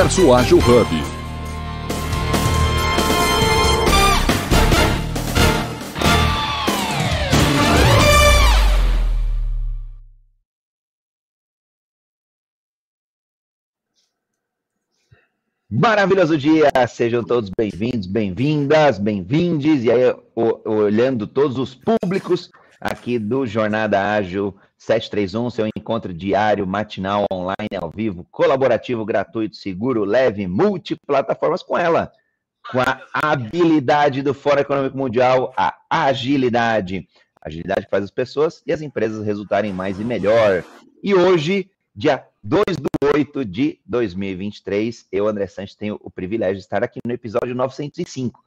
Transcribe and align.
Universo 0.00 0.32
Ágil 0.32 0.56
Hub. 0.56 0.88
Maravilhoso 15.70 16.38
dia! 16.38 16.70
Sejam 16.88 17.22
todos 17.22 17.50
bem-vindos, 17.54 18.06
bem-vindas, 18.06 18.98
bem-vindes. 18.98 19.84
E 19.84 19.90
aí, 19.90 20.16
olhando 20.64 21.26
todos 21.26 21.58
os 21.58 21.74
públicos 21.74 22.50
aqui 22.82 23.18
do 23.18 23.46
Jornada 23.46 24.12
Ágil 24.12 24.54
731, 24.76 25.50
seu 25.50 25.66
encontro 25.76 26.12
diário, 26.12 26.66
matinal, 26.66 27.24
online, 27.32 27.76
ao 27.80 27.88
vivo, 27.88 28.26
colaborativo, 28.30 29.04
gratuito, 29.04 29.54
seguro, 29.54 30.04
leve, 30.04 30.48
multiplataformas 30.48 31.62
com 31.62 31.78
ela. 31.78 32.12
Com 32.70 32.80
a 32.80 33.00
habilidade 33.12 34.22
do 34.22 34.34
Fórum 34.34 34.60
Econômico 34.60 34.96
Mundial, 34.96 35.52
a 35.56 35.74
agilidade. 35.88 37.08
Agilidade 37.40 37.86
faz 37.88 38.04
as 38.04 38.10
pessoas 38.10 38.62
e 38.66 38.72
as 38.72 38.82
empresas 38.82 39.24
resultarem 39.24 39.72
mais 39.72 40.00
e 40.00 40.04
melhor. 40.04 40.64
E 41.02 41.14
hoje, 41.14 41.70
dia 41.94 42.24
2 42.42 42.64
do 42.76 42.88
8 43.14 43.44
de 43.44 43.80
2023, 43.86 45.06
eu, 45.12 45.28
André 45.28 45.46
Santos, 45.46 45.74
tenho 45.74 45.98
o 46.02 46.10
privilégio 46.10 46.56
de 46.56 46.62
estar 46.62 46.82
aqui 46.82 46.98
no 47.04 47.12
episódio 47.12 47.54
905 47.54 48.40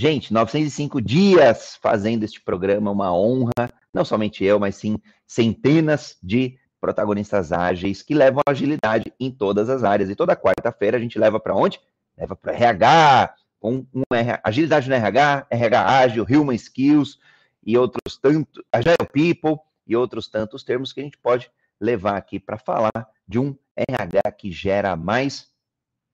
Gente, 0.00 0.32
905 0.32 0.98
dias 0.98 1.78
fazendo 1.82 2.22
este 2.22 2.40
programa, 2.40 2.90
uma 2.90 3.14
honra, 3.14 3.70
não 3.92 4.02
somente 4.02 4.42
eu, 4.42 4.58
mas 4.58 4.76
sim 4.76 4.96
centenas 5.26 6.16
de 6.22 6.58
protagonistas 6.80 7.52
ágeis 7.52 8.02
que 8.02 8.14
levam 8.14 8.40
agilidade 8.48 9.12
em 9.20 9.30
todas 9.30 9.68
as 9.68 9.84
áreas. 9.84 10.08
E 10.08 10.16
toda 10.16 10.34
quarta-feira 10.34 10.96
a 10.96 11.00
gente 11.00 11.18
leva 11.18 11.38
para 11.38 11.54
onde? 11.54 11.78
Leva 12.16 12.34
para 12.34 12.54
RH, 12.54 13.34
com 13.60 13.86
um 13.92 14.02
agilidade 14.42 14.88
no 14.88 14.94
RH, 14.94 15.46
RH 15.50 15.86
ágil, 15.86 16.26
human 16.30 16.54
skills 16.54 17.18
e 17.62 17.76
outros 17.76 18.16
tantos, 18.16 18.64
agile 18.72 19.06
people 19.12 19.58
e 19.86 19.94
outros 19.94 20.28
tantos 20.28 20.64
termos 20.64 20.94
que 20.94 21.00
a 21.00 21.04
gente 21.04 21.18
pode 21.18 21.50
levar 21.78 22.16
aqui 22.16 22.40
para 22.40 22.56
falar 22.56 23.06
de 23.28 23.38
um 23.38 23.54
RH 23.76 24.32
que 24.32 24.50
gera 24.50 24.96
mais 24.96 25.50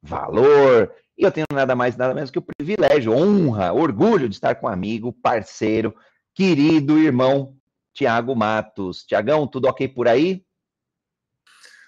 valor, 0.03 0.93
e 1.19 1.25
eu 1.25 1.33
tenho 1.33 1.47
nada 1.53 1.75
mais, 1.75 1.97
nada 1.97 2.15
menos 2.15 2.31
que 2.31 2.39
o 2.39 2.43
privilégio, 2.43 3.13
honra, 3.13 3.73
orgulho 3.73 4.29
de 4.29 4.35
estar 4.35 4.55
com 4.57 4.67
um 4.67 4.71
amigo, 4.71 5.13
parceiro, 5.13 5.95
querido 6.35 6.99
irmão 6.99 7.57
Tiago 7.95 8.37
Matos. 8.37 9.03
Tiagão, 9.05 9.47
tudo 9.47 9.67
ok 9.67 9.89
por 9.89 10.07
aí? 10.07 10.45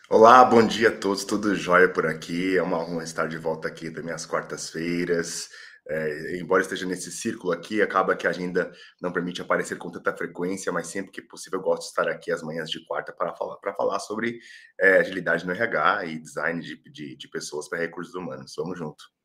Olá, 0.08 0.42
bom 0.42 0.66
dia 0.66 0.88
a 0.88 0.96
todos, 0.96 1.26
tudo 1.26 1.54
jóia 1.54 1.92
por 1.92 2.06
aqui. 2.06 2.56
É 2.56 2.62
uma 2.62 2.78
honra 2.78 3.04
estar 3.04 3.28
de 3.28 3.36
volta 3.36 3.68
aqui 3.68 3.90
das 3.90 4.02
minhas 4.02 4.24
quartas-feiras. 4.24 5.50
É, 5.86 6.38
embora 6.38 6.62
esteja 6.62 6.86
nesse 6.86 7.12
círculo 7.12 7.52
aqui, 7.52 7.82
acaba 7.82 8.16
que 8.16 8.26
a 8.26 8.30
agenda 8.30 8.72
não 9.00 9.12
permite 9.12 9.42
aparecer 9.42 9.76
com 9.76 9.90
tanta 9.90 10.14
frequência, 10.16 10.72
mas 10.72 10.86
sempre 10.86 11.12
que 11.12 11.20
possível 11.20 11.58
eu 11.58 11.62
gosto 11.62 11.82
de 11.82 11.88
estar 11.88 12.08
aqui 12.08 12.32
às 12.32 12.42
manhãs 12.42 12.70
de 12.70 12.82
quarta 12.86 13.12
para 13.12 13.34
falar, 13.34 13.56
para 13.56 13.74
falar 13.74 13.98
sobre 13.98 14.38
é, 14.80 15.00
agilidade 15.00 15.46
no 15.46 15.52
RH 15.52 16.06
e 16.06 16.18
design 16.18 16.60
de, 16.62 16.76
de, 16.90 17.16
de 17.16 17.28
pessoas 17.28 17.68
para 17.68 17.78
recursos 17.78 18.14
humanos. 18.14 18.54
Vamos 18.56 18.78
junto. 18.78 19.17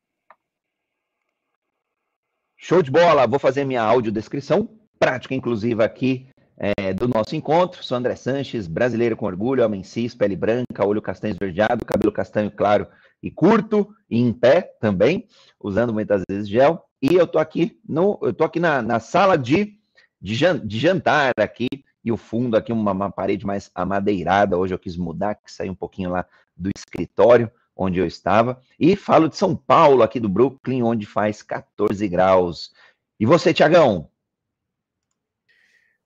Show 2.66 2.80
de 2.80 2.90
bola! 2.90 3.26
Vou 3.26 3.38
fazer 3.38 3.62
minha 3.66 3.82
audiodescrição, 3.82 4.66
prática 4.98 5.34
inclusiva 5.34 5.84
aqui 5.84 6.26
é, 6.56 6.94
do 6.94 7.06
nosso 7.06 7.36
encontro. 7.36 7.84
Sou 7.84 7.94
André 7.94 8.16
Sanches, 8.16 8.66
brasileiro 8.66 9.18
com 9.18 9.26
orgulho, 9.26 9.62
homem 9.62 9.82
cis, 9.82 10.14
pele 10.14 10.34
branca, 10.34 10.82
olho 10.82 11.02
castanho 11.02 11.32
esverdeado, 11.32 11.84
cabelo 11.84 12.10
castanho 12.10 12.50
claro 12.50 12.86
e 13.22 13.30
curto, 13.30 13.94
e 14.08 14.18
em 14.18 14.32
pé 14.32 14.62
também, 14.80 15.28
usando 15.60 15.92
muitas 15.92 16.22
vezes 16.26 16.48
gel. 16.48 16.82
E 17.02 17.14
eu 17.14 17.26
tô 17.26 17.38
aqui 17.38 17.78
no, 17.86 18.18
eu 18.22 18.32
tô 18.32 18.44
aqui 18.44 18.58
na, 18.58 18.80
na 18.80 18.98
sala 18.98 19.36
de, 19.36 19.76
de, 20.18 20.34
jantar 20.78 21.32
aqui, 21.38 21.68
e 22.02 22.10
o 22.10 22.16
fundo 22.16 22.56
aqui, 22.56 22.72
uma, 22.72 22.92
uma 22.92 23.12
parede 23.12 23.44
mais 23.44 23.70
amadeirada. 23.74 24.56
Hoje 24.56 24.72
eu 24.72 24.78
quis 24.78 24.96
mudar, 24.96 25.34
que 25.34 25.52
sair 25.52 25.68
um 25.68 25.74
pouquinho 25.74 26.12
lá 26.12 26.24
do 26.56 26.70
escritório 26.74 27.52
onde 27.76 27.98
eu 27.98 28.06
estava, 28.06 28.60
e 28.78 28.96
falo 28.96 29.28
de 29.28 29.36
São 29.36 29.56
Paulo, 29.56 30.02
aqui 30.02 30.20
do 30.20 30.28
Brooklyn, 30.28 30.82
onde 30.82 31.06
faz 31.06 31.42
14 31.42 32.06
graus. 32.08 32.72
E 33.18 33.26
você, 33.26 33.52
Tiagão? 33.52 34.10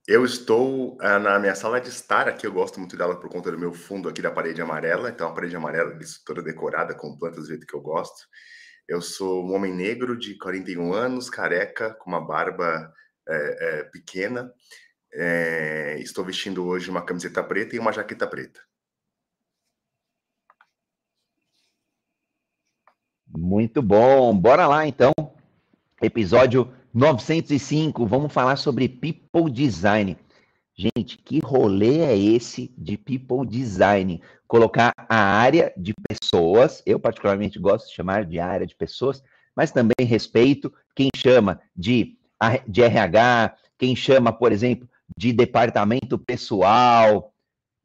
Eu 0.06 0.24
estou 0.24 0.94
uh, 0.94 1.18
na 1.18 1.38
minha 1.38 1.54
sala 1.54 1.80
de 1.80 1.90
estar 1.90 2.26
aqui, 2.28 2.46
eu 2.46 2.52
gosto 2.52 2.80
muito 2.80 2.96
dela 2.96 3.20
por 3.20 3.28
conta 3.28 3.50
do 3.50 3.58
meu 3.58 3.74
fundo 3.74 4.08
aqui 4.08 4.22
da 4.22 4.30
parede 4.30 4.62
amarela, 4.62 5.10
então 5.10 5.28
a 5.28 5.34
parede 5.34 5.54
amarela 5.54 5.98
toda 6.24 6.42
decorada 6.42 6.94
com 6.94 7.18
plantas 7.18 7.44
do 7.44 7.48
jeito 7.48 7.66
que 7.66 7.74
eu 7.74 7.80
gosto. 7.82 8.26
Eu 8.88 9.02
sou 9.02 9.44
um 9.44 9.52
homem 9.52 9.74
negro 9.74 10.18
de 10.18 10.38
41 10.38 10.94
anos, 10.94 11.28
careca, 11.28 11.92
com 11.92 12.08
uma 12.08 12.26
barba 12.26 12.90
é, 13.28 13.80
é, 13.80 13.82
pequena. 13.84 14.50
É, 15.12 15.98
estou 16.00 16.24
vestindo 16.24 16.66
hoje 16.66 16.88
uma 16.88 17.04
camiseta 17.04 17.44
preta 17.44 17.76
e 17.76 17.78
uma 17.78 17.92
jaqueta 17.92 18.26
preta. 18.26 18.60
Muito 23.38 23.80
bom. 23.80 24.36
Bora 24.36 24.66
lá 24.66 24.86
então. 24.86 25.12
Episódio 26.02 26.72
905. 26.92 28.04
Vamos 28.04 28.32
falar 28.32 28.56
sobre 28.56 28.88
people 28.88 29.50
design. 29.50 30.18
Gente, 30.74 31.16
que 31.18 31.38
rolê 31.38 32.00
é 32.00 32.18
esse 32.18 32.74
de 32.76 32.98
people 32.98 33.46
design? 33.46 34.20
Colocar 34.46 34.92
a 34.96 35.16
área 35.16 35.72
de 35.76 35.94
pessoas, 36.08 36.82
eu 36.84 36.98
particularmente 36.98 37.58
gosto 37.60 37.88
de 37.88 37.94
chamar 37.94 38.24
de 38.24 38.40
área 38.40 38.66
de 38.66 38.74
pessoas, 38.74 39.22
mas 39.54 39.70
também 39.70 40.06
respeito 40.06 40.72
quem 40.94 41.08
chama 41.16 41.60
de, 41.76 42.18
de 42.66 42.82
RH, 42.82 43.56
quem 43.78 43.94
chama, 43.94 44.32
por 44.32 44.50
exemplo, 44.50 44.88
de 45.16 45.32
departamento 45.32 46.18
pessoal, 46.18 47.32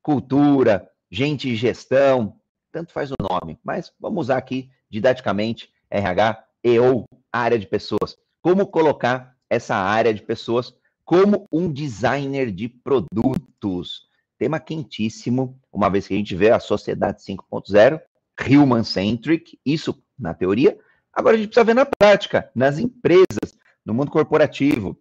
cultura, 0.02 0.90
gente 1.12 1.48
de 1.48 1.56
gestão, 1.56 2.36
tanto 2.72 2.92
faz 2.92 3.12
o 3.12 3.16
nome, 3.20 3.60
mas 3.64 3.92
vamos 4.00 4.26
usar 4.26 4.38
aqui 4.38 4.70
didaticamente 4.94 5.74
RH 5.90 6.44
e 6.64 6.80
ou 6.80 7.06
área 7.32 7.58
de 7.58 7.66
pessoas. 7.66 8.16
Como 8.42 8.68
colocar 8.68 9.36
essa 9.50 9.76
área 9.76 10.14
de 10.14 10.22
pessoas 10.22 10.72
como 11.04 11.48
um 11.52 11.72
designer 11.72 12.52
de 12.52 12.70
produtos? 12.70 14.08
Tema 14.38 14.60
quentíssimo, 14.60 15.60
uma 15.72 15.90
vez 15.90 16.08
que 16.08 16.14
a 16.14 16.18
gente 16.18 16.36
vê 16.36 16.52
a 16.52 16.60
sociedade 16.60 17.24
5.0, 17.24 18.00
human 18.48 18.84
centric, 18.84 19.60
isso 19.66 20.00
na 20.18 20.34
teoria. 20.34 20.78
Agora 21.12 21.36
a 21.36 21.40
gente 21.40 21.48
precisa 21.48 21.66
ver 21.66 21.74
na 21.74 21.86
prática, 21.86 22.52
nas 22.54 22.78
empresas, 22.78 23.58
no 23.84 23.94
mundo 23.96 24.12
corporativo, 24.12 24.98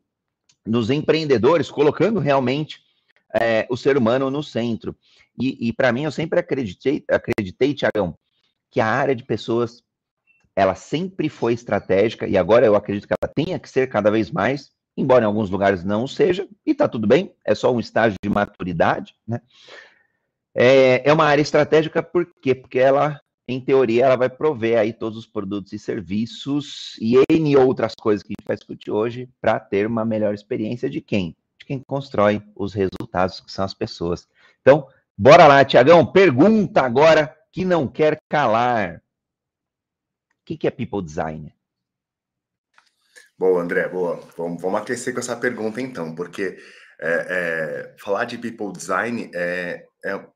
nos 0.66 0.88
empreendedores, 0.88 1.70
colocando 1.70 2.19
realmente 2.19 2.80
é, 3.34 3.66
o 3.69 3.76
ser 3.76 3.98
humano 3.98 4.30
no 4.30 4.42
centro. 4.42 4.97
E, 5.38 5.69
e 5.69 5.72
para 5.72 5.92
mim, 5.92 6.04
eu 6.04 6.12
sempre 6.12 6.38
acreditei, 6.38 7.04
acreditei, 7.09 7.74
Tiagão, 7.74 8.16
que 8.72 8.81
a 8.81 8.87
área 8.87 9.15
de 9.15 9.22
pessoas 9.22 9.84
ela 10.56 10.75
sempre 10.75 11.28
foi 11.28 11.53
estratégica 11.53 12.27
e 12.27 12.37
agora 12.37 12.66
eu 12.66 12.75
acredito 12.75 13.06
que 13.06 13.15
ela 13.15 13.33
tenha 13.33 13.59
que 13.59 13.69
ser 13.69 13.88
cada 13.88 14.10
vez 14.10 14.31
mais, 14.31 14.71
embora 14.97 15.25
em 15.25 15.27
alguns 15.27 15.50
lugares 15.50 15.84
não 15.84 16.06
seja, 16.06 16.49
e 16.65 16.75
tá 16.75 16.88
tudo 16.88 17.06
bem, 17.06 17.34
é 17.44 17.55
só 17.55 17.72
um 17.72 17.78
estágio 17.78 18.16
de 18.22 18.31
maturidade, 18.31 19.15
né? 19.28 19.41
É, 20.55 21.09
é 21.09 21.12
uma 21.12 21.25
área 21.25 21.41
estratégica 21.41 22.03
por 22.03 22.27
quê? 22.43 22.55
Porque 22.55 22.78
ela, 22.78 23.21
em 23.49 23.59
teoria, 23.59 24.05
ela 24.05 24.16
vai 24.16 24.28
prover 24.28 24.78
aí 24.78 24.93
todos 24.93 25.19
os 25.19 25.27
produtos 25.27 25.72
e 25.72 25.78
serviços 25.78 26.97
e 27.00 27.22
N 27.31 27.56
outras 27.56 27.94
coisas 27.94 28.22
que 28.22 28.33
a 28.33 28.37
gente 28.39 28.47
vai 28.47 28.56
discutir 28.56 28.91
hoje 28.91 29.28
para 29.41 29.59
ter 29.59 29.87
uma 29.87 30.04
melhor 30.04 30.34
experiência 30.34 30.91
de 30.91 31.00
quem? 31.00 31.34
De 31.59 31.65
quem 31.65 31.78
constrói 31.78 32.43
os 32.54 32.75
resultados, 32.75 33.41
que 33.41 33.50
são 33.50 33.65
as 33.65 33.72
pessoas. 33.72 34.28
Então, 34.60 34.87
bora 35.16 35.47
lá, 35.47 35.65
Tiagão, 35.65 36.04
pergunta 36.04 36.83
agora 36.83 37.34
que 37.53 37.65
não 37.65 37.87
quer 37.87 38.19
calar. 38.29 38.97
O 38.97 40.45
que, 40.45 40.57
que 40.57 40.67
é 40.67 40.71
people 40.71 41.04
design? 41.04 41.54
Boa, 43.39 43.63
André, 43.63 43.89
boa. 43.89 44.16
Vamos, 44.37 44.60
vamos 44.60 44.81
aquecer 44.81 45.13
com 45.13 45.21
essa 45.21 45.37
pergunta 45.37 45.81
então, 45.81 46.15
porque 46.15 46.59
é, 47.01 47.27
é, 47.91 47.97
falar 47.99 48.25
de 48.25 48.39
people 48.39 48.72
design 48.72 49.31
é, 49.34 49.87
é 50.04 50.27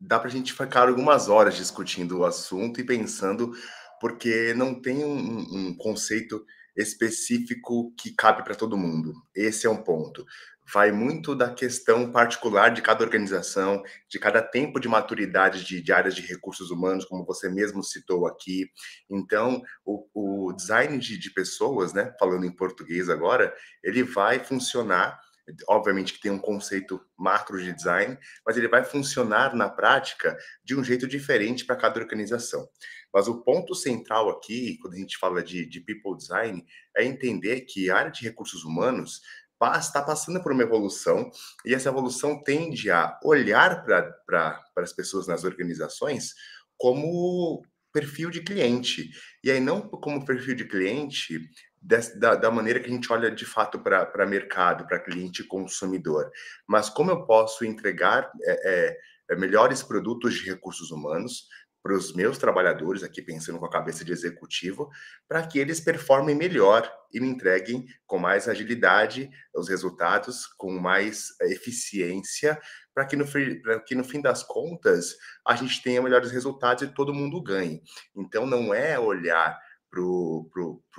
dá 0.00 0.18
para 0.18 0.28
a 0.28 0.32
gente 0.32 0.52
ficar 0.52 0.88
algumas 0.88 1.28
horas 1.28 1.56
discutindo 1.56 2.18
o 2.18 2.24
assunto 2.24 2.80
e 2.80 2.84
pensando, 2.84 3.52
porque 4.00 4.52
não 4.54 4.80
tem 4.80 5.04
um, 5.04 5.38
um 5.38 5.76
conceito 5.76 6.44
específico 6.76 7.94
que 7.98 8.14
cabe 8.14 8.44
para 8.44 8.54
todo 8.54 8.76
mundo. 8.76 9.14
Esse 9.34 9.66
é 9.66 9.70
um 9.70 9.82
ponto 9.82 10.24
vai 10.72 10.90
muito 10.90 11.34
da 11.34 11.52
questão 11.52 12.10
particular 12.10 12.70
de 12.70 12.82
cada 12.82 13.04
organização, 13.04 13.82
de 14.08 14.18
cada 14.18 14.42
tempo 14.42 14.80
de 14.80 14.88
maturidade 14.88 15.64
de, 15.64 15.80
de 15.80 15.92
áreas 15.92 16.14
de 16.14 16.22
recursos 16.22 16.70
humanos, 16.70 17.04
como 17.04 17.24
você 17.24 17.48
mesmo 17.48 17.82
citou 17.82 18.26
aqui. 18.26 18.70
Então, 19.08 19.62
o, 19.84 20.48
o 20.48 20.52
design 20.52 20.98
de, 20.98 21.18
de, 21.18 21.30
pessoas, 21.30 21.92
né, 21.92 22.14
falando 22.18 22.44
em 22.44 22.54
português 22.54 23.08
agora, 23.08 23.54
ele 23.82 24.02
vai 24.02 24.38
funcionar 24.38 25.20
obviamente 25.68 26.12
que 26.12 26.20
tem 26.20 26.30
um 26.30 26.38
conceito 26.38 27.00
macro 27.16 27.62
de 27.62 27.72
design, 27.72 28.18
mas 28.44 28.56
ele 28.56 28.68
vai 28.68 28.84
funcionar 28.84 29.54
na 29.54 29.68
prática 29.68 30.36
de 30.64 30.74
um 30.74 30.82
jeito 30.82 31.06
diferente 31.06 31.64
para 31.64 31.76
cada 31.76 32.00
organização. 32.00 32.68
Mas 33.14 33.28
o 33.28 33.42
ponto 33.42 33.74
central 33.74 34.28
aqui, 34.28 34.76
quando 34.78 34.94
a 34.94 34.98
gente 34.98 35.16
fala 35.16 35.42
de, 35.42 35.64
de 35.64 35.80
people 35.80 36.16
design, 36.16 36.64
é 36.96 37.04
entender 37.04 37.62
que 37.62 37.90
a 37.90 37.96
área 37.96 38.10
de 38.10 38.24
recursos 38.24 38.64
humanos 38.64 39.20
está 39.78 40.02
passando 40.02 40.42
por 40.42 40.52
uma 40.52 40.62
evolução 40.62 41.30
e 41.64 41.74
essa 41.74 41.88
evolução 41.88 42.42
tende 42.42 42.90
a 42.90 43.18
olhar 43.22 43.84
para 43.84 44.62
as 44.76 44.92
pessoas 44.92 45.26
nas 45.26 45.44
organizações 45.44 46.34
como 46.76 47.62
perfil 47.92 48.30
de 48.30 48.42
cliente. 48.42 49.10
E 49.42 49.50
aí, 49.50 49.58
não 49.58 49.80
como 49.80 50.24
perfil 50.24 50.54
de 50.54 50.66
cliente 50.66 51.40
da, 51.80 52.34
da 52.34 52.50
maneira 52.50 52.80
que 52.80 52.86
a 52.86 52.92
gente 52.92 53.10
olha 53.12 53.30
de 53.30 53.46
fato 53.46 53.78
para 53.78 54.26
mercado, 54.26 54.86
para 54.86 54.98
cliente 54.98 55.44
consumidor, 55.44 56.30
mas 56.66 56.90
como 56.90 57.10
eu 57.10 57.24
posso 57.24 57.64
entregar 57.64 58.30
é, 58.42 58.98
é, 59.30 59.36
melhores 59.36 59.82
produtos 59.82 60.34
de 60.34 60.50
recursos 60.50 60.90
humanos 60.90 61.48
para 61.86 61.94
os 61.94 62.12
meus 62.12 62.36
trabalhadores, 62.36 63.04
aqui 63.04 63.22
pensando 63.22 63.60
com 63.60 63.66
a 63.66 63.70
cabeça 63.70 64.04
de 64.04 64.10
executivo, 64.10 64.90
para 65.28 65.46
que 65.46 65.56
eles 65.56 65.78
performem 65.78 66.34
melhor 66.34 66.92
e 67.14 67.20
me 67.20 67.28
entreguem 67.28 67.86
com 68.04 68.18
mais 68.18 68.48
agilidade 68.48 69.30
os 69.54 69.68
resultados, 69.68 70.48
com 70.58 70.72
mais 70.80 71.28
eficiência, 71.42 72.60
para 72.92 73.06
que, 73.06 73.14
no, 73.14 73.24
que 73.86 73.94
no 73.94 74.02
fim 74.02 74.20
das 74.20 74.42
contas 74.42 75.14
a 75.46 75.54
gente 75.54 75.80
tenha 75.80 76.02
melhores 76.02 76.32
resultados 76.32 76.82
e 76.82 76.92
todo 76.92 77.14
mundo 77.14 77.40
ganhe. 77.40 77.80
Então, 78.16 78.46
não 78.46 78.74
é 78.74 78.98
olhar 78.98 79.56
para 79.88 80.02
o 80.02 80.50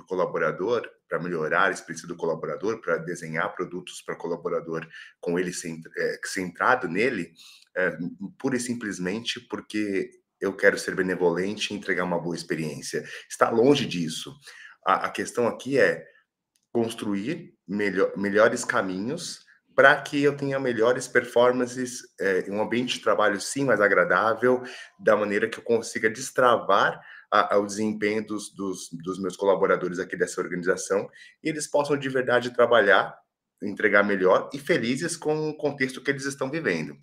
colaborador, 0.08 0.88
para 1.06 1.18
melhorar 1.18 1.66
a 1.66 1.70
experiência 1.70 2.08
do 2.08 2.16
colaborador, 2.16 2.80
para 2.80 2.96
desenhar 2.96 3.54
produtos 3.54 4.00
para 4.00 4.14
o 4.14 4.18
colaborador 4.18 4.88
com 5.20 5.38
ele 5.38 5.50
é, 5.50 6.20
centrado 6.24 6.88
nele, 6.88 7.34
é, 7.76 7.94
pura 8.38 8.56
e 8.56 8.60
simplesmente 8.60 9.38
porque 9.38 10.10
eu 10.40 10.54
quero 10.54 10.78
ser 10.78 10.94
benevolente 10.94 11.72
e 11.72 11.76
entregar 11.76 12.04
uma 12.04 12.18
boa 12.18 12.36
experiência. 12.36 13.04
Está 13.28 13.50
longe 13.50 13.86
disso. 13.86 14.34
A, 14.86 15.06
a 15.06 15.10
questão 15.10 15.46
aqui 15.46 15.78
é 15.78 16.04
construir 16.72 17.54
melhor, 17.66 18.12
melhores 18.16 18.64
caminhos 18.64 19.46
para 19.78 19.94
que 20.02 20.20
eu 20.20 20.36
tenha 20.36 20.58
melhores 20.58 21.06
performances, 21.06 22.00
é, 22.20 22.44
um 22.48 22.60
ambiente 22.60 22.98
de 22.98 23.04
trabalho 23.04 23.40
sim 23.40 23.64
mais 23.64 23.80
agradável, 23.80 24.60
da 24.98 25.16
maneira 25.16 25.48
que 25.48 25.60
eu 25.60 25.62
consiga 25.62 26.10
destravar 26.10 27.00
a, 27.30 27.56
desempenho 27.60 28.26
dos, 28.26 28.52
dos, 28.52 28.88
dos 28.90 29.20
meus 29.20 29.36
colaboradores 29.36 30.00
aqui 30.00 30.16
dessa 30.16 30.40
organização 30.40 31.08
e 31.44 31.48
eles 31.48 31.68
possam 31.68 31.96
de 31.96 32.08
verdade 32.08 32.52
trabalhar, 32.52 33.16
entregar 33.62 34.02
melhor 34.02 34.50
e 34.52 34.58
felizes 34.58 35.16
com 35.16 35.48
o 35.48 35.56
contexto 35.56 36.02
que 36.02 36.10
eles 36.10 36.24
estão 36.24 36.50
vivendo. 36.50 36.96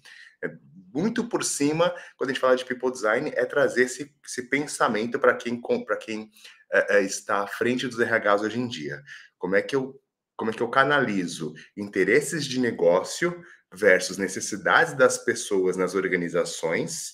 Muito 0.95 1.27
por 1.27 1.43
cima, 1.43 1.93
quando 2.15 2.29
a 2.29 2.33
gente 2.33 2.39
fala 2.39 2.55
de 2.55 2.63
people 2.63 2.89
design, 2.89 3.29
é 3.35 3.43
trazer 3.43 3.83
esse, 3.83 4.15
esse 4.25 4.43
pensamento 4.43 5.19
para 5.19 5.35
quem, 5.35 5.61
para 5.83 5.97
quem 5.97 6.31
é, 6.71 6.99
é, 6.99 7.01
está 7.03 7.43
à 7.43 7.47
frente 7.47 7.85
dos 7.85 7.99
RHs 7.99 8.41
hoje 8.41 8.57
em 8.57 8.65
dia. 8.65 9.03
Como 9.37 9.57
é 9.57 9.61
que 9.61 9.75
eu, 9.75 10.01
como 10.37 10.51
é 10.51 10.53
que 10.53 10.63
eu 10.63 10.69
canalizo 10.69 11.53
interesses 11.75 12.45
de 12.45 12.61
negócio 12.61 13.43
versus 13.73 14.17
necessidades 14.17 14.93
das 14.93 15.17
pessoas 15.17 15.75
nas 15.75 15.95
organizações 15.95 17.13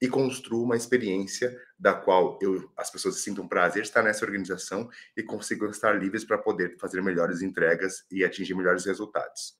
e 0.00 0.08
construo 0.08 0.62
uma 0.62 0.76
experiência 0.76 1.54
da 1.78 1.92
qual 1.92 2.38
eu, 2.40 2.72
as 2.74 2.90
pessoas 2.90 3.22
sintam 3.22 3.46
prazer 3.46 3.82
estar 3.82 4.02
nessa 4.02 4.24
organização 4.24 4.88
e 5.14 5.22
consigam 5.22 5.68
estar 5.68 5.92
livres 5.92 6.24
para 6.24 6.38
poder 6.38 6.78
fazer 6.78 7.02
melhores 7.02 7.42
entregas 7.42 8.02
e 8.10 8.24
atingir 8.24 8.54
melhores 8.54 8.86
resultados. 8.86 9.59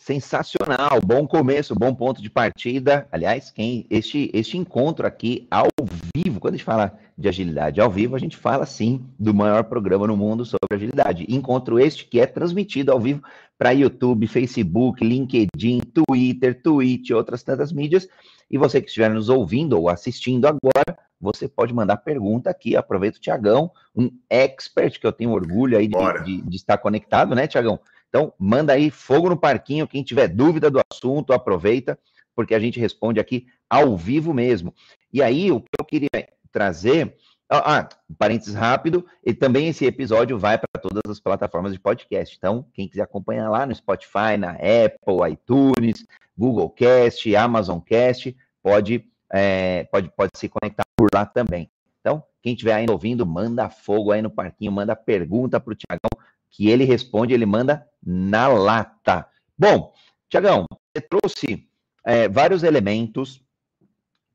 Sensacional, 0.00 0.98
bom 1.04 1.26
começo, 1.26 1.74
bom 1.74 1.94
ponto 1.94 2.22
de 2.22 2.30
partida. 2.30 3.06
Aliás, 3.12 3.50
quem 3.50 3.86
este, 3.90 4.30
este 4.32 4.56
encontro 4.56 5.06
aqui 5.06 5.46
ao 5.50 5.68
vivo, 6.16 6.40
quando 6.40 6.54
a 6.54 6.56
gente 6.56 6.64
fala 6.64 6.98
de 7.18 7.28
agilidade 7.28 7.82
ao 7.82 7.90
vivo, 7.90 8.16
a 8.16 8.18
gente 8.18 8.34
fala 8.34 8.64
sim 8.64 9.04
do 9.18 9.34
maior 9.34 9.64
programa 9.64 10.06
no 10.06 10.16
mundo 10.16 10.42
sobre 10.46 10.74
agilidade. 10.74 11.26
Encontro 11.28 11.78
este 11.78 12.06
que 12.06 12.18
é 12.18 12.24
transmitido 12.24 12.90
ao 12.90 12.98
vivo 12.98 13.22
para 13.58 13.72
YouTube, 13.72 14.26
Facebook, 14.26 15.04
LinkedIn, 15.04 15.80
Twitter, 15.92 16.62
Twitch, 16.62 17.10
outras 17.10 17.42
tantas 17.42 17.70
mídias. 17.70 18.08
E 18.50 18.56
você 18.56 18.80
que 18.80 18.88
estiver 18.88 19.10
nos 19.10 19.28
ouvindo 19.28 19.78
ou 19.78 19.90
assistindo 19.90 20.46
agora, 20.46 20.98
você 21.20 21.46
pode 21.46 21.74
mandar 21.74 21.98
pergunta 21.98 22.48
aqui. 22.48 22.74
Aproveita 22.74 23.18
o 23.18 23.20
Tiagão, 23.20 23.70
um 23.94 24.10
expert 24.30 24.98
que 24.98 25.06
eu 25.06 25.12
tenho 25.12 25.32
orgulho 25.32 25.76
aí 25.76 25.86
de, 25.86 26.24
de, 26.24 26.40
de 26.40 26.56
estar 26.56 26.78
conectado, 26.78 27.34
né, 27.34 27.46
Tiagão? 27.46 27.78
Então, 28.10 28.34
manda 28.38 28.72
aí 28.72 28.90
fogo 28.90 29.30
no 29.30 29.36
parquinho. 29.36 29.88
Quem 29.88 30.02
tiver 30.02 30.28
dúvida 30.28 30.70
do 30.70 30.80
assunto, 30.92 31.32
aproveita, 31.32 31.98
porque 32.34 32.54
a 32.54 32.58
gente 32.58 32.78
responde 32.78 33.18
aqui 33.18 33.46
ao 33.68 33.96
vivo 33.96 34.34
mesmo. 34.34 34.74
E 35.12 35.22
aí, 35.22 35.50
o 35.50 35.60
que 35.60 35.68
eu 35.78 35.84
queria 35.84 36.28
trazer. 36.52 37.16
Ah, 37.52 37.88
parênteses 38.16 38.54
rápido, 38.54 39.04
e 39.26 39.34
também 39.34 39.66
esse 39.66 39.84
episódio 39.84 40.38
vai 40.38 40.56
para 40.56 40.80
todas 40.80 41.02
as 41.10 41.18
plataformas 41.18 41.72
de 41.72 41.80
podcast. 41.80 42.36
Então, 42.36 42.64
quem 42.72 42.86
quiser 42.86 43.02
acompanhar 43.02 43.50
lá 43.50 43.66
no 43.66 43.74
Spotify, 43.74 44.36
na 44.38 44.52
Apple, 44.52 45.32
iTunes, 45.32 46.06
Google 46.38 46.70
Cast, 46.70 47.34
Amazon 47.34 47.80
Cast, 47.80 48.36
pode, 48.62 49.04
é, 49.32 49.82
pode, 49.90 50.12
pode 50.16 50.30
se 50.36 50.48
conectar 50.48 50.84
por 50.96 51.08
lá 51.12 51.26
também. 51.26 51.68
Então, 51.98 52.22
quem 52.40 52.52
estiver 52.52 52.72
ainda 52.72 52.92
ouvindo, 52.92 53.26
manda 53.26 53.68
fogo 53.68 54.12
aí 54.12 54.22
no 54.22 54.30
parquinho, 54.30 54.70
manda 54.70 54.94
pergunta 54.94 55.58
para 55.58 55.72
o 55.72 55.76
Tiagão, 55.76 56.24
que 56.50 56.68
ele 56.68 56.84
responde, 56.84 57.34
ele 57.34 57.46
manda 57.46 57.84
na 58.04 58.48
lata. 58.48 59.26
Bom, 59.58 59.92
Tiagão, 60.28 60.66
você 60.70 61.00
trouxe 61.02 61.68
é, 62.04 62.28
vários 62.28 62.62
elementos 62.62 63.42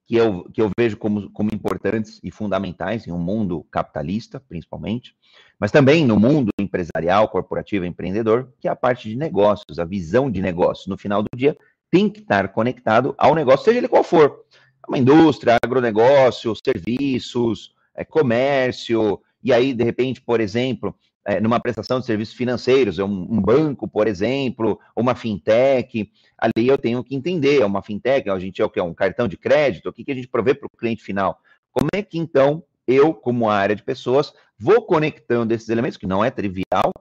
que 0.06 0.16
eu, 0.16 0.44
que 0.52 0.62
eu 0.62 0.70
vejo 0.78 0.98
como, 0.98 1.32
como 1.32 1.50
importantes 1.54 2.20
e 2.24 2.30
fundamentais 2.30 3.08
em 3.08 3.12
um 3.12 3.18
mundo 3.18 3.66
capitalista, 3.72 4.40
principalmente, 4.40 5.16
mas 5.60 5.72
também 5.72 6.06
no 6.06 6.20
mundo 6.20 6.50
empresarial, 6.60 7.28
corporativo, 7.28 7.86
empreendedor, 7.86 8.54
que 8.60 8.68
é 8.68 8.72
a 8.72 8.76
parte 8.76 9.10
de 9.10 9.16
negócios, 9.16 9.80
a 9.80 9.86
visão 9.86 10.30
de 10.30 10.42
negócios. 10.42 10.88
No 10.88 10.98
final 10.98 11.24
do 11.24 11.30
dia, 11.36 11.58
tem 11.90 12.10
que 12.10 12.20
estar 12.20 12.50
conectado 12.50 13.16
ao 13.18 13.34
negócio, 13.34 13.66
seja 13.66 13.80
ele 13.80 13.88
qual 13.88 14.04
for. 14.04 14.46
Uma 14.88 15.00
indústria, 15.00 15.58
agronegócio, 15.64 16.54
serviços, 16.64 17.74
é, 17.96 18.06
comércio, 18.06 19.20
e 19.46 19.54
aí, 19.54 19.74
de 19.74 19.84
repente, 19.84 20.22
por 20.22 20.42
exemplo, 20.42 20.96
é, 21.26 21.40
numa 21.40 21.60
prestação 21.60 22.00
de 22.00 22.06
serviços 22.06 22.36
financeiros, 22.36 23.00
um, 23.00 23.06
um, 23.06 23.42
banco, 23.42 23.88
por 23.88 24.08
exemplo, 24.08 24.80
uma 24.96 25.16
fintech, 25.16 26.12
ali 26.38 26.68
eu 26.68 26.78
tenho 26.78 27.04
que 27.04 27.16
entender, 27.16 27.62
é 27.62 27.66
uma 27.66 27.82
fintech, 27.82 28.30
a 28.30 28.40
gente 28.40 28.62
é 28.62 28.66
o 28.66 28.70
que 28.70 28.80
é 28.80 28.84
um 28.84 28.94
cartão 28.94 29.28
de 29.28 29.36
crédito, 29.36 29.90
o 29.90 29.94
que, 29.94 30.04
que 30.04 30.12
a 30.12 30.16
gente 30.16 30.28
provê 30.28 30.54
para 30.54 30.68
o 30.68 30.78
cliente 30.78 31.04
final. 31.04 31.40
Como 31.72 31.90
é 31.94 32.04
que 32.04 32.20
então 32.20 32.64
eu, 32.88 33.14
como 33.14 33.50
área 33.50 33.76
de 33.76 33.84
pessoas, 33.84 34.34
vou 34.58 34.84
conectando 34.84 35.54
esses 35.54 35.68
elementos, 35.70 35.98
que 35.98 36.06
não 36.06 36.24
é 36.24 36.30
trivial, 36.30 36.92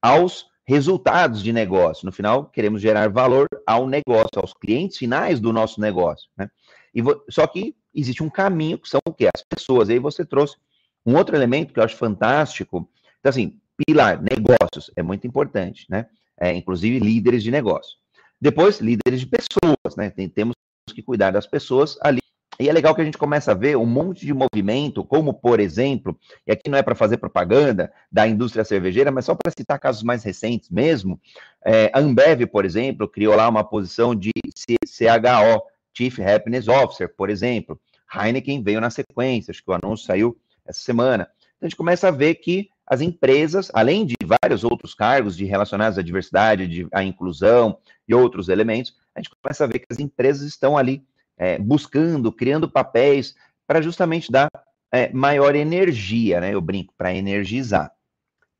aos 0.00 0.46
resultados 0.66 1.42
de 1.42 1.52
negócio. 1.52 2.06
No 2.06 2.12
final, 2.12 2.46
queremos 2.46 2.80
gerar 2.80 3.10
valor 3.10 3.46
ao 3.66 3.86
negócio, 3.86 4.40
aos 4.40 4.54
clientes 4.54 4.96
finais 4.96 5.38
do 5.38 5.52
nosso 5.52 5.80
negócio. 5.80 6.30
Né? 6.36 6.48
E 6.94 7.02
só 7.28 7.46
que 7.46 7.76
existe 7.94 8.22
um 8.22 8.30
caminho 8.30 8.78
que 8.78 8.88
são 8.88 9.00
o 9.06 9.12
quê? 9.12 9.28
As 9.34 9.42
pessoas. 9.42 9.88
E 9.88 9.92
aí 9.92 9.98
você 9.98 10.24
trouxe 10.24 10.56
um 11.04 11.16
outro 11.16 11.36
elemento 11.36 11.72
que 11.72 11.78
eu 11.78 11.84
acho 11.84 11.96
fantástico. 11.96 12.88
Então, 13.20 13.30
assim, 13.30 13.60
pilar, 13.76 14.22
negócios, 14.22 14.90
é 14.96 15.02
muito 15.02 15.26
importante, 15.26 15.86
né? 15.88 16.06
É, 16.38 16.52
inclusive 16.52 16.98
líderes 16.98 17.42
de 17.42 17.50
negócio. 17.50 17.96
Depois, 18.40 18.80
líderes 18.80 19.20
de 19.20 19.26
pessoas, 19.26 19.96
né? 19.96 20.10
Tem, 20.10 20.28
temos 20.28 20.54
que 20.94 21.02
cuidar 21.02 21.30
das 21.30 21.46
pessoas 21.46 21.96
ali. 22.00 22.20
E 22.58 22.68
é 22.68 22.72
legal 22.72 22.94
que 22.94 23.00
a 23.00 23.04
gente 23.04 23.18
começa 23.18 23.50
a 23.50 23.54
ver 23.54 23.76
um 23.76 23.86
monte 23.86 24.24
de 24.24 24.32
movimento, 24.32 25.02
como, 25.02 25.34
por 25.34 25.58
exemplo, 25.58 26.16
e 26.46 26.52
aqui 26.52 26.70
não 26.70 26.78
é 26.78 26.82
para 26.82 26.94
fazer 26.94 27.16
propaganda 27.16 27.92
da 28.12 28.28
indústria 28.28 28.64
cervejeira, 28.64 29.10
mas 29.10 29.24
só 29.24 29.34
para 29.34 29.50
citar 29.50 29.78
casos 29.80 30.04
mais 30.04 30.22
recentes 30.22 30.70
mesmo, 30.70 31.20
é, 31.64 31.90
a 31.92 31.98
Ambev, 31.98 32.46
por 32.46 32.64
exemplo, 32.64 33.08
criou 33.08 33.34
lá 33.34 33.48
uma 33.48 33.64
posição 33.64 34.14
de 34.14 34.30
CHO, 34.54 35.62
Chief 35.92 36.20
Happiness 36.20 36.68
Officer, 36.68 37.12
por 37.16 37.28
exemplo. 37.28 37.80
Heineken 38.14 38.62
veio 38.62 38.80
na 38.80 38.90
sequência, 38.90 39.50
acho 39.50 39.64
que 39.64 39.70
o 39.70 39.74
anúncio 39.74 40.06
saiu 40.06 40.36
essa 40.64 40.80
semana. 40.80 41.28
Então, 41.56 41.66
a 41.66 41.68
gente 41.68 41.76
começa 41.76 42.08
a 42.08 42.12
ver 42.12 42.36
que 42.36 42.68
as 42.86 43.00
empresas, 43.00 43.70
além 43.72 44.04
de 44.04 44.14
vários 44.24 44.62
outros 44.62 44.94
cargos 44.94 45.36
de 45.36 45.44
relacionados 45.44 45.98
à 45.98 46.02
diversidade, 46.02 46.66
de, 46.66 46.88
à 46.92 47.02
inclusão 47.02 47.78
e 48.06 48.14
outros 48.14 48.48
elementos, 48.48 48.94
a 49.14 49.20
gente 49.20 49.30
começa 49.30 49.64
a 49.64 49.66
ver 49.66 49.78
que 49.78 49.86
as 49.90 49.98
empresas 49.98 50.46
estão 50.46 50.76
ali 50.76 51.02
é, 51.36 51.58
buscando, 51.58 52.30
criando 52.30 52.70
papéis 52.70 53.34
para 53.66 53.80
justamente 53.80 54.30
dar 54.30 54.50
é, 54.92 55.12
maior 55.12 55.56
energia, 55.56 56.40
né? 56.40 56.54
Eu 56.54 56.60
brinco, 56.60 56.92
para 56.96 57.14
energizar. 57.14 57.90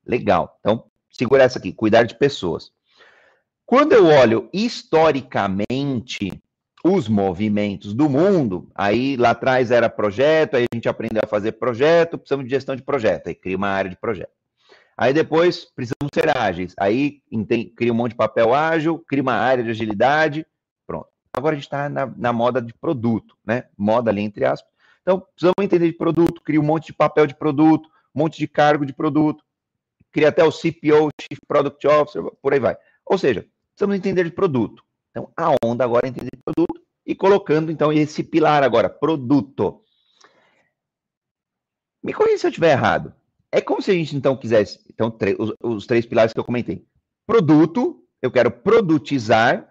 Legal. 0.06 0.56
Então, 0.60 0.84
segura 1.10 1.42
essa 1.42 1.58
aqui, 1.58 1.72
cuidar 1.72 2.04
de 2.04 2.16
pessoas. 2.16 2.72
Quando 3.66 3.92
eu 3.92 4.06
olho 4.06 4.48
historicamente 4.52 6.42
os 6.84 7.08
movimentos 7.08 7.94
do 7.94 8.10
mundo, 8.10 8.68
aí 8.74 9.16
lá 9.16 9.30
atrás 9.30 9.70
era 9.70 9.88
projeto, 9.88 10.54
aí 10.54 10.66
a 10.70 10.76
gente 10.76 10.86
aprendeu 10.86 11.22
a 11.24 11.26
fazer 11.26 11.52
projeto, 11.52 12.18
precisamos 12.18 12.44
de 12.44 12.50
gestão 12.50 12.76
de 12.76 12.82
projeto, 12.82 13.28
aí 13.28 13.34
cria 13.34 13.56
uma 13.56 13.68
área 13.68 13.90
de 13.90 13.96
projeto. 13.96 14.30
Aí 14.96 15.12
depois 15.14 15.64
precisamos 15.64 16.10
ser 16.12 16.36
ágeis. 16.36 16.74
Aí 16.78 17.22
cria 17.74 17.90
um 17.90 17.96
monte 17.96 18.10
de 18.10 18.16
papel 18.16 18.54
ágil, 18.54 18.98
cria 19.08 19.22
uma 19.22 19.32
área 19.32 19.64
de 19.64 19.70
agilidade, 19.70 20.46
pronto. 20.86 21.08
Agora 21.32 21.54
a 21.54 21.56
gente 21.56 21.64
está 21.64 21.88
na, 21.88 22.06
na, 22.06 22.32
moda 22.32 22.60
de 22.60 22.72
produto, 22.74 23.34
né? 23.44 23.64
Moda 23.76 24.10
ali 24.10 24.20
entre 24.20 24.44
aspas. 24.44 24.70
Então, 25.02 25.20
precisamos 25.20 25.56
entender 25.60 25.86
de 25.86 25.96
produto, 25.96 26.42
cria 26.42 26.60
um 26.60 26.64
monte 26.64 26.86
de 26.86 26.92
papel 26.92 27.26
de 27.26 27.34
produto, 27.34 27.88
um 28.14 28.20
monte 28.20 28.38
de 28.38 28.46
cargo 28.46 28.86
de 28.86 28.92
produto, 28.92 29.42
cria 30.12 30.28
até 30.28 30.44
o 30.44 30.52
CPO, 30.52 31.08
Chief 31.20 31.40
Product 31.48 31.86
Officer, 31.86 32.22
por 32.40 32.52
aí 32.52 32.60
vai. 32.60 32.76
Ou 33.04 33.18
seja, 33.18 33.46
precisamos 33.70 33.96
entender 33.96 34.24
de 34.24 34.30
produto. 34.30 34.84
Então, 35.14 35.30
a 35.36 35.54
onda 35.64 35.84
agora 35.84 36.08
é 36.08 36.10
entender 36.10 36.30
de 36.34 36.42
produto 36.42 36.82
e 37.06 37.14
colocando, 37.14 37.70
então, 37.70 37.92
esse 37.92 38.24
pilar 38.24 38.64
agora, 38.64 38.90
produto. 38.90 39.80
Me 42.02 42.12
corrija 42.12 42.38
se 42.38 42.46
eu 42.46 42.50
estiver 42.50 42.72
errado. 42.72 43.14
É 43.52 43.60
como 43.60 43.80
se 43.80 43.92
a 43.92 43.94
gente, 43.94 44.16
então, 44.16 44.36
quisesse, 44.36 44.80
então, 44.90 45.16
os, 45.38 45.52
os 45.62 45.86
três 45.86 46.04
pilares 46.04 46.32
que 46.32 46.40
eu 46.40 46.44
comentei. 46.44 46.84
Produto, 47.24 48.02
eu 48.20 48.30
quero 48.32 48.50
produtizar 48.50 49.68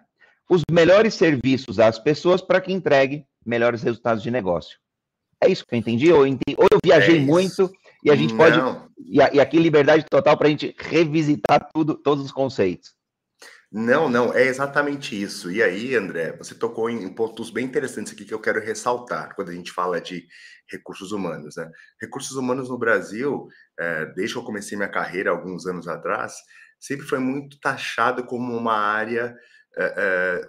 os 0.48 0.62
melhores 0.70 1.12
serviços 1.12 1.78
às 1.78 1.98
pessoas 1.98 2.40
para 2.40 2.60
que 2.60 2.72
entregue 2.72 3.26
melhores 3.44 3.82
resultados 3.82 4.22
de 4.22 4.30
negócio. 4.30 4.78
É 5.42 5.48
isso 5.48 5.66
que 5.66 5.74
eu 5.74 5.78
entendi? 5.78 6.10
Ou, 6.10 6.26
entendi, 6.26 6.56
ou 6.56 6.66
eu 6.72 6.78
viajei 6.82 7.18
é 7.18 7.20
muito 7.20 7.70
e 8.02 8.10
a 8.10 8.16
gente 8.16 8.32
Não. 8.32 8.38
pode. 8.38 8.58
E, 8.98 9.18
e 9.18 9.40
aqui 9.40 9.58
liberdade 9.58 10.06
total 10.10 10.38
para 10.38 10.46
a 10.46 10.50
gente 10.50 10.74
revisitar 10.78 11.68
tudo, 11.74 11.94
todos 11.94 12.24
os 12.24 12.32
conceitos. 12.32 12.94
Não, 13.76 14.08
não, 14.08 14.32
é 14.32 14.44
exatamente 14.44 15.20
isso. 15.20 15.50
E 15.50 15.60
aí, 15.60 15.96
André, 15.96 16.36
você 16.36 16.54
tocou 16.54 16.88
em, 16.88 17.12
pontos 17.12 17.50
bem 17.50 17.64
interessantes 17.66 18.12
aqui 18.12 18.24
que 18.24 18.32
eu 18.32 18.40
quero 18.40 18.60
ressaltar 18.60 19.34
quando 19.34 19.48
a 19.48 19.52
gente 19.52 19.72
fala 19.72 20.00
de 20.00 20.28
recursos 20.70 21.10
humanos. 21.10 21.56
Né? 21.56 21.68
Recursos 22.00 22.36
humanos 22.36 22.68
no 22.68 22.78
Brasil, 22.78 23.48
é, 23.76 24.06
desde 24.14 24.34
que 24.34 24.38
eu 24.38 24.44
comecei 24.44 24.76
minha 24.78 24.88
carreira 24.88 25.30
alguns 25.30 25.66
anos 25.66 25.88
atrás, 25.88 26.36
sempre 26.78 27.04
foi 27.04 27.18
muito 27.18 27.58
taxado 27.58 28.24
como 28.24 28.56
uma 28.56 28.76
área 28.76 29.36
é, 29.76 29.94
é, 29.96 30.40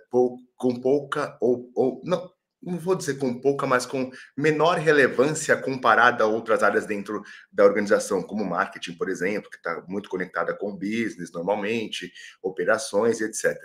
com 0.56 0.80
pouca 0.80 1.36
ou, 1.42 1.72
ou 1.76 2.04
não, 2.06 2.32
não 2.66 2.80
vou 2.80 2.96
dizer 2.96 3.16
com 3.16 3.40
pouca, 3.40 3.68
mas 3.68 3.86
com 3.86 4.12
menor 4.36 4.78
relevância 4.78 5.56
comparada 5.56 6.24
a 6.24 6.28
outras 6.28 6.64
áreas 6.64 6.86
dentro 6.86 7.22
da 7.52 7.64
organização, 7.64 8.24
como 8.24 8.44
marketing, 8.44 8.94
por 8.94 9.10
exemplo, 9.10 9.50
que 9.50 9.58
está 9.58 9.84
muito 9.88 10.10
conectada 10.10 10.56
com 10.56 10.76
business 10.76 11.32
normalmente, 11.32 12.12
operações, 12.42 13.22
etc. 13.22 13.56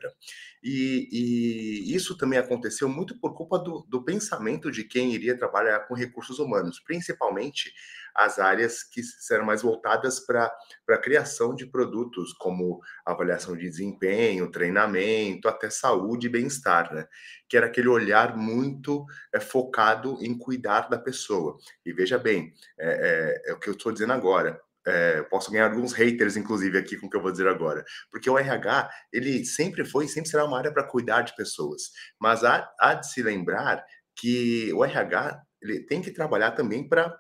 E, 0.62 1.08
e, 1.10 1.94
isso 1.94 2.16
também 2.16 2.38
aconteceu 2.38 2.88
muito 2.88 3.18
por 3.18 3.34
culpa 3.34 3.58
do, 3.58 3.86
do 3.88 4.04
pensamento 4.04 4.70
de 4.70 4.84
quem 4.84 5.14
iria 5.14 5.36
trabalhar 5.36 5.80
com 5.80 5.94
recursos 5.94 6.38
humanos, 6.38 6.80
principalmente 6.80 7.72
as 8.14 8.38
áreas 8.38 8.82
que 8.82 9.02
serão 9.02 9.44
mais 9.44 9.62
voltadas 9.62 10.20
para 10.20 10.52
a 10.90 10.98
criação 10.98 11.54
de 11.54 11.66
produtos, 11.66 12.32
como 12.34 12.80
avaliação 13.06 13.56
de 13.56 13.68
desempenho, 13.68 14.50
treinamento, 14.50 15.48
até 15.48 15.70
saúde 15.70 16.26
e 16.26 16.30
bem-estar, 16.30 16.92
né? 16.92 17.06
Que 17.48 17.56
era 17.56 17.66
aquele 17.66 17.88
olhar 17.88 18.36
muito 18.36 19.06
é, 19.32 19.40
focado 19.40 20.18
em 20.20 20.36
cuidar 20.36 20.88
da 20.88 20.98
pessoa. 20.98 21.56
E 21.86 21.92
veja 21.92 22.18
bem, 22.18 22.52
é, 22.78 23.42
é, 23.46 23.50
é 23.50 23.54
o 23.54 23.58
que 23.58 23.68
eu 23.68 23.74
estou 23.74 23.92
dizendo 23.92 24.12
agora. 24.12 24.60
É, 24.86 25.22
posso 25.24 25.50
ganhar 25.50 25.70
alguns 25.70 25.92
haters, 25.92 26.36
inclusive, 26.36 26.78
aqui 26.78 26.96
com 26.96 27.06
o 27.06 27.10
que 27.10 27.16
eu 27.16 27.22
vou 27.22 27.30
dizer 27.30 27.48
agora. 27.48 27.84
Porque 28.10 28.30
o 28.30 28.38
RH, 28.38 28.90
ele 29.12 29.44
sempre 29.44 29.84
foi 29.84 30.06
e 30.06 30.08
sempre 30.08 30.30
será 30.30 30.44
uma 30.44 30.58
área 30.58 30.72
para 30.72 30.84
cuidar 30.84 31.22
de 31.22 31.34
pessoas. 31.36 31.90
Mas 32.20 32.44
há, 32.44 32.70
há 32.78 32.94
de 32.94 33.10
se 33.10 33.22
lembrar 33.22 33.84
que 34.16 34.72
o 34.72 34.84
RH 34.84 35.42
ele 35.62 35.80
tem 35.80 36.00
que 36.00 36.10
trabalhar 36.10 36.52
também 36.52 36.88
para 36.88 37.14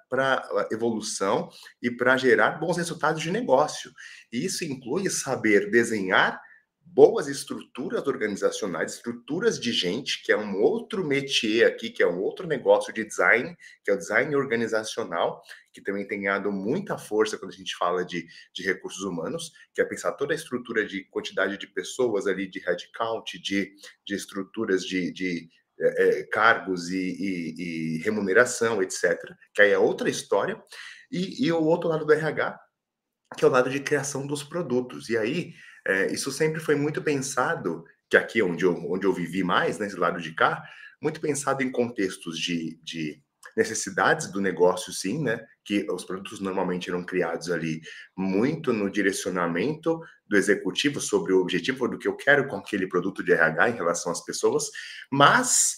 evolução 0.72 1.50
e 1.82 1.90
para 1.90 2.16
gerar 2.16 2.52
bons 2.52 2.78
resultados 2.78 3.22
de 3.22 3.30
negócio. 3.30 3.90
E 4.32 4.44
isso 4.44 4.64
inclui 4.64 5.08
saber 5.10 5.70
desenhar 5.70 6.40
boas 6.92 7.28
estruturas 7.28 8.06
organizacionais, 8.06 8.94
estruturas 8.94 9.60
de 9.60 9.72
gente, 9.72 10.22
que 10.24 10.32
é 10.32 10.36
um 10.36 10.60
outro 10.60 11.06
métier 11.06 11.66
aqui, 11.66 11.88
que 11.88 12.02
é 12.02 12.06
um 12.06 12.20
outro 12.20 12.46
negócio 12.48 12.92
de 12.92 13.04
design, 13.04 13.56
que 13.84 13.90
é 13.90 13.94
o 13.94 13.98
design 13.98 14.34
organizacional, 14.34 15.40
que 15.72 15.80
também 15.80 16.06
tem 16.06 16.22
ganhado 16.22 16.50
muita 16.50 16.98
força 16.98 17.38
quando 17.38 17.52
a 17.52 17.56
gente 17.56 17.76
fala 17.76 18.04
de, 18.04 18.26
de 18.52 18.62
recursos 18.64 19.02
humanos, 19.02 19.52
que 19.72 19.80
é 19.80 19.84
pensar 19.84 20.12
toda 20.12 20.34
a 20.34 20.36
estrutura 20.36 20.84
de 20.84 21.04
quantidade 21.04 21.56
de 21.56 21.68
pessoas 21.68 22.26
ali, 22.26 22.48
de 22.48 22.58
headcount, 22.58 23.38
de, 23.40 23.72
de 24.04 24.14
estruturas 24.14 24.82
de, 24.82 25.12
de 25.12 25.48
é, 25.78 26.20
é, 26.20 26.22
cargos 26.24 26.90
e, 26.90 26.96
e, 26.98 27.54
e, 27.56 27.98
remuneração, 28.02 28.82
etc., 28.82 29.16
que 29.54 29.62
aí 29.62 29.70
é 29.70 29.78
outra 29.78 30.10
história, 30.10 30.60
e, 31.10 31.46
e, 31.46 31.52
o 31.52 31.62
outro 31.62 31.88
lado 31.88 32.04
do 32.04 32.12
RH, 32.12 32.58
que 33.36 33.44
é 33.44 33.48
o 33.48 33.50
lado 33.50 33.70
de 33.70 33.80
criação 33.80 34.26
dos 34.26 34.42
produtos. 34.42 35.08
E 35.08 35.16
aí, 35.16 35.54
é, 35.86 36.12
isso 36.12 36.30
sempre 36.30 36.60
foi 36.60 36.74
muito 36.74 37.02
pensado, 37.02 37.84
que 38.08 38.16
aqui 38.16 38.40
é 38.40 38.44
onde 38.44 38.64
eu, 38.64 38.74
onde 38.90 39.06
eu 39.06 39.12
vivi 39.12 39.42
mais, 39.42 39.78
nesse 39.78 39.96
lado 39.96 40.20
de 40.20 40.34
cá, 40.34 40.62
muito 41.00 41.20
pensado 41.20 41.62
em 41.62 41.70
contextos 41.70 42.38
de, 42.38 42.78
de 42.82 43.22
necessidades 43.56 44.30
do 44.30 44.40
negócio, 44.40 44.92
sim, 44.92 45.22
né? 45.22 45.44
Que 45.64 45.86
os 45.90 46.04
produtos 46.04 46.40
normalmente 46.40 46.90
eram 46.90 47.04
criados 47.04 47.50
ali 47.50 47.80
muito 48.16 48.72
no 48.72 48.90
direcionamento 48.90 50.00
do 50.28 50.36
executivo 50.36 51.00
sobre 51.00 51.32
o 51.32 51.40
objetivo 51.40 51.88
do 51.88 51.98
que 51.98 52.08
eu 52.08 52.16
quero 52.16 52.46
com 52.48 52.56
aquele 52.56 52.86
produto 52.86 53.22
de 53.22 53.32
RH 53.32 53.70
em 53.70 53.74
relação 53.74 54.12
às 54.12 54.24
pessoas, 54.24 54.70
mas 55.10 55.76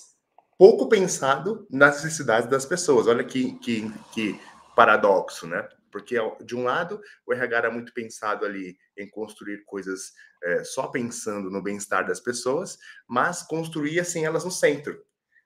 pouco 0.58 0.88
pensado 0.88 1.66
nas 1.70 2.02
necessidades 2.02 2.48
das 2.48 2.66
pessoas. 2.66 3.06
Olha 3.06 3.24
que, 3.24 3.54
que, 3.58 3.90
que 4.12 4.40
paradoxo, 4.76 5.46
né? 5.46 5.66
Porque, 5.92 6.16
de 6.44 6.56
um 6.56 6.64
lado, 6.64 7.00
o 7.26 7.32
RH 7.32 7.56
era 7.56 7.70
muito 7.70 7.92
pensado 7.92 8.44
ali 8.44 8.76
em 8.96 9.08
construir 9.08 9.64
coisas 9.64 10.12
é, 10.42 10.64
só 10.64 10.88
pensando 10.88 11.50
no 11.50 11.62
bem-estar 11.62 12.06
das 12.06 12.18
pessoas, 12.18 12.78
mas 13.06 13.42
construía 13.42 14.02
sem 14.02 14.24
elas 14.24 14.44
no 14.44 14.50
centro 14.50 15.00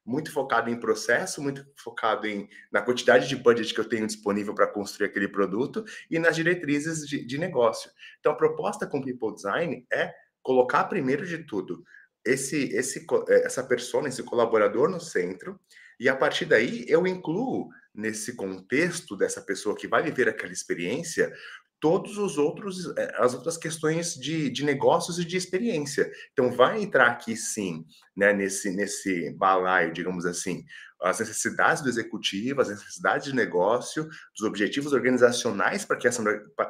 muito 0.07 0.33
focado 0.33 0.71
em 0.71 0.79
processo, 0.79 1.43
muito 1.43 1.67
focado 1.77 2.29
em, 2.29 2.49
na 2.71 2.81
quantidade 2.81 3.27
de 3.27 3.35
budget 3.35 3.75
que 3.75 3.81
eu 3.81 3.89
tenho 3.89 4.07
disponível 4.07 4.55
para 4.55 4.69
construir 4.69 5.09
aquele 5.09 5.27
produto 5.27 5.85
e 6.09 6.19
nas 6.21 6.37
diretrizes 6.37 7.07
de, 7.09 7.27
de 7.27 7.39
negócio. 7.39 7.91
Então, 8.21 8.31
a 8.31 8.37
proposta 8.37 8.87
com 8.87 9.03
People 9.03 9.35
Design 9.35 9.85
é 9.93 10.15
colocar 10.43 10.85
primeiro 10.85 11.27
de 11.27 11.39
tudo 11.39 11.83
esse, 12.25 12.73
esse, 12.75 13.05
é, 13.29 13.47
essa 13.47 13.65
pessoa, 13.65 14.07
esse 14.09 14.23
colaborador 14.23 14.89
no 14.89 15.01
centro, 15.01 15.59
e 15.99 16.09
a 16.09 16.17
partir 16.17 16.45
daí 16.45 16.85
eu 16.89 17.07
incluo 17.07 17.69
nesse 17.97 18.35
contexto 18.37 19.17
dessa 19.17 19.41
pessoa 19.41 19.77
que 19.77 19.89
vai 19.89 20.03
viver 20.03 20.29
aquela 20.29 20.53
experiência 20.53 21.33
todos 21.81 22.17
os 22.17 22.39
outros 22.39 22.97
é, 22.97 23.15
as 23.19 23.35
outras 23.35 23.57
questões 23.57 24.15
de, 24.15 24.51
de 24.51 24.65
negócios 24.65 25.19
e 25.19 25.25
de 25.25 25.37
experiência. 25.37 26.11
Então 26.33 26.51
vai 26.51 26.83
entrar 26.83 27.07
aqui 27.07 27.37
sim, 27.37 27.85
né, 28.17 28.33
nesse 28.33 28.71
nesse 28.75 29.31
balaio, 29.33 29.93
digamos 29.93 30.25
assim, 30.25 30.65
as 31.01 31.21
necessidades 31.21 31.83
do 31.83 31.89
executivo, 31.89 32.61
as 32.63 32.71
necessidades 32.71 33.27
de 33.27 33.35
negócio, 33.35 34.09
dos 34.35 34.47
objetivos 34.47 34.93
organizacionais 34.93 35.85
para 35.85 35.99
criação, 35.99 36.25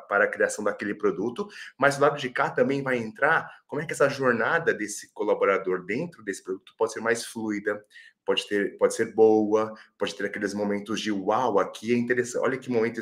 para 0.08 0.24
a 0.24 0.28
criação 0.28 0.64
daquele 0.64 0.94
produto, 0.94 1.46
mas 1.78 1.96
do 1.96 2.02
lado 2.02 2.18
de 2.18 2.28
cá 2.28 2.50
também 2.50 2.82
vai 2.82 2.98
entrar 2.98 3.48
como 3.68 3.80
é 3.80 3.86
que 3.86 3.92
essa 3.92 4.08
jornada 4.08 4.74
desse 4.74 5.12
colaborador 5.12 5.84
dentro 5.84 6.24
desse 6.24 6.42
produto 6.42 6.74
pode 6.76 6.92
ser 6.92 7.00
mais 7.00 7.24
fluida, 7.24 7.82
pode 8.26 8.46
ter, 8.48 8.76
pode 8.76 8.94
ser 8.94 9.14
boa, 9.14 9.72
pode 9.96 10.14
ter 10.14 10.26
aqueles 10.26 10.52
momentos 10.52 11.00
de 11.00 11.12
uau, 11.12 11.58
aqui 11.60 11.94
é 11.94 11.96
interessante, 11.96 12.42
olha 12.42 12.58
que 12.58 12.68
momento 12.68 13.00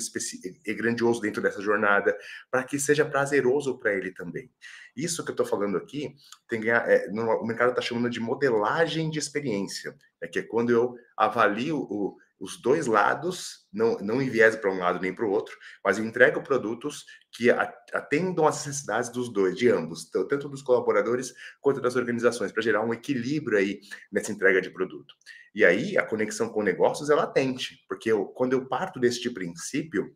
é 0.67 0.75
grandioso 0.75 1.21
dentro 1.21 1.43
dessa 1.43 1.63
jornada, 1.63 2.17
para 2.51 2.63
que 2.63 2.79
seja 2.79 3.05
prazeroso 3.05 3.79
para 3.79 3.95
ele 3.95 4.13
também. 4.13 4.51
Isso 4.95 5.25
que 5.25 5.31
eu 5.31 5.33
estou 5.33 5.47
falando 5.47 5.79
aqui, 5.79 6.15
tem 6.47 6.71
é, 6.71 7.09
no, 7.11 7.23
o 7.41 7.47
mercado 7.47 7.71
está 7.71 7.81
chamando 7.81 8.11
de 8.11 8.21
modelagem 8.21 9.11
de 9.11 9.19
experiência, 9.19 9.97
é 10.21 10.29
que 10.29 10.39
é 10.39 10.43
quando 10.43 10.71
eu 10.71 10.95
avalio 11.17 11.79
o, 11.79 12.17
os 12.39 12.61
dois 12.61 12.87
lados, 12.87 13.67
não, 13.73 13.97
não 13.99 14.21
envieso 14.21 14.59
para 14.59 14.71
um 14.71 14.79
lado 14.79 15.01
nem 15.01 15.15
para 15.15 15.25
o 15.25 15.31
outro, 15.31 15.57
mas 15.85 15.99
entrego 15.99 16.43
produtos 16.43 17.05
que 17.33 17.51
atendam 17.51 18.47
às 18.47 18.67
necessidades 18.67 19.11
dos 19.11 19.33
dois, 19.33 19.57
de 19.57 19.69
ambos, 19.69 20.11
tanto 20.11 20.49
dos 20.49 20.63
colaboradores 20.63 21.33
quanto 21.61 21.81
das 21.81 21.97
organizações, 21.97 22.53
para 22.53 22.63
gerar 22.63 22.85
um 22.85 22.93
equilíbrio 22.93 23.59
aí 23.59 23.81
nessa 24.11 24.33
entrega 24.33 24.61
de 24.61 24.71
produto. 24.71 25.15
E 25.55 25.65
aí 25.65 25.97
a 25.97 26.05
conexão 26.05 26.49
com 26.49 26.63
negócios 26.63 27.11
é 27.11 27.15
latente, 27.15 27.85
porque 27.89 28.11
eu, 28.11 28.27
quando 28.27 28.53
eu 28.53 28.67
parto 28.67 28.99
deste 28.99 29.31
princípio, 29.31 30.13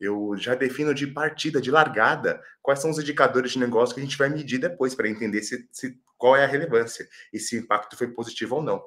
eu 0.00 0.34
já 0.36 0.54
defino 0.54 0.94
de 0.94 1.06
partida, 1.06 1.60
de 1.60 1.70
largada, 1.70 2.42
quais 2.62 2.80
são 2.80 2.90
os 2.90 2.98
indicadores 2.98 3.52
de 3.52 3.58
negócio 3.58 3.94
que 3.94 4.00
a 4.00 4.04
gente 4.04 4.16
vai 4.18 4.28
medir 4.28 4.58
depois 4.58 4.94
para 4.94 5.08
entender 5.08 5.42
se, 5.42 5.68
se, 5.70 6.00
qual 6.16 6.34
é 6.34 6.44
a 6.44 6.48
relevância 6.48 7.06
e 7.32 7.38
se 7.38 7.56
o 7.56 7.60
impacto 7.60 7.96
foi 7.96 8.08
positivo 8.08 8.56
ou 8.56 8.62
não 8.62 8.82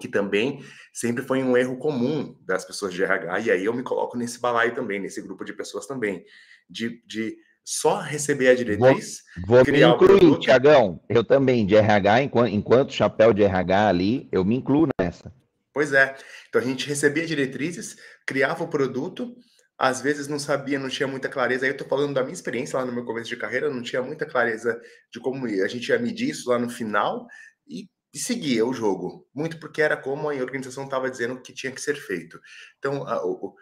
que 0.00 0.08
também 0.08 0.62
sempre 0.92 1.22
foi 1.22 1.42
um 1.42 1.56
erro 1.56 1.78
comum 1.78 2.36
das 2.44 2.64
pessoas 2.64 2.92
de 2.92 3.02
RH, 3.02 3.40
e 3.40 3.50
aí 3.50 3.64
eu 3.64 3.72
me 3.74 3.82
coloco 3.82 4.16
nesse 4.16 4.40
balaio 4.40 4.74
também, 4.74 5.00
nesse 5.00 5.22
grupo 5.22 5.44
de 5.44 5.52
pessoas 5.52 5.86
também, 5.86 6.24
de, 6.68 7.02
de 7.06 7.36
só 7.64 8.00
receber 8.00 8.48
a 8.48 8.54
diretriz. 8.54 9.22
Vou, 9.46 9.64
vou 9.64 9.72
me 9.72 9.82
incluir, 9.82 10.38
Tiagão. 10.38 11.00
Eu 11.08 11.24
também, 11.24 11.66
de 11.66 11.76
RH, 11.76 12.22
enquanto, 12.22 12.52
enquanto 12.52 12.92
chapéu 12.92 13.32
de 13.32 13.42
RH 13.42 13.88
ali, 13.88 14.28
eu 14.30 14.44
me 14.44 14.56
incluo 14.56 14.88
nessa. 15.00 15.32
Pois 15.72 15.92
é. 15.92 16.16
Então 16.48 16.60
a 16.60 16.64
gente 16.64 16.88
recebia 16.88 17.26
diretrizes, 17.26 17.96
criava 18.24 18.64
o 18.64 18.68
produto, 18.68 19.36
às 19.78 20.00
vezes 20.00 20.26
não 20.26 20.38
sabia, 20.38 20.78
não 20.78 20.88
tinha 20.88 21.06
muita 21.06 21.28
clareza. 21.28 21.64
Aí 21.64 21.70
eu 21.70 21.74
estou 21.74 21.86
falando 21.86 22.14
da 22.14 22.22
minha 22.22 22.32
experiência 22.32 22.78
lá 22.78 22.84
no 22.84 22.92
meu 22.92 23.04
começo 23.04 23.28
de 23.28 23.36
carreira, 23.36 23.68
não 23.68 23.82
tinha 23.82 24.00
muita 24.00 24.24
clareza 24.24 24.80
de 25.12 25.20
como 25.20 25.44
a 25.44 25.68
gente 25.68 25.88
ia 25.88 25.98
medir 25.98 26.30
isso 26.30 26.48
lá 26.48 26.58
no 26.58 26.70
final 26.70 27.26
e, 27.68 27.88
e 28.16 28.18
seguia 28.18 28.64
o 28.64 28.72
jogo, 28.72 29.28
muito 29.34 29.60
porque 29.60 29.82
era 29.82 29.94
como 29.94 30.30
a 30.30 30.34
organização 30.34 30.84
estava 30.84 31.10
dizendo 31.10 31.38
que 31.42 31.52
tinha 31.52 31.70
que 31.70 31.82
ser 31.82 31.96
feito. 31.96 32.40
Então, 32.78 33.06
a, 33.06 33.22
o, 33.22 33.54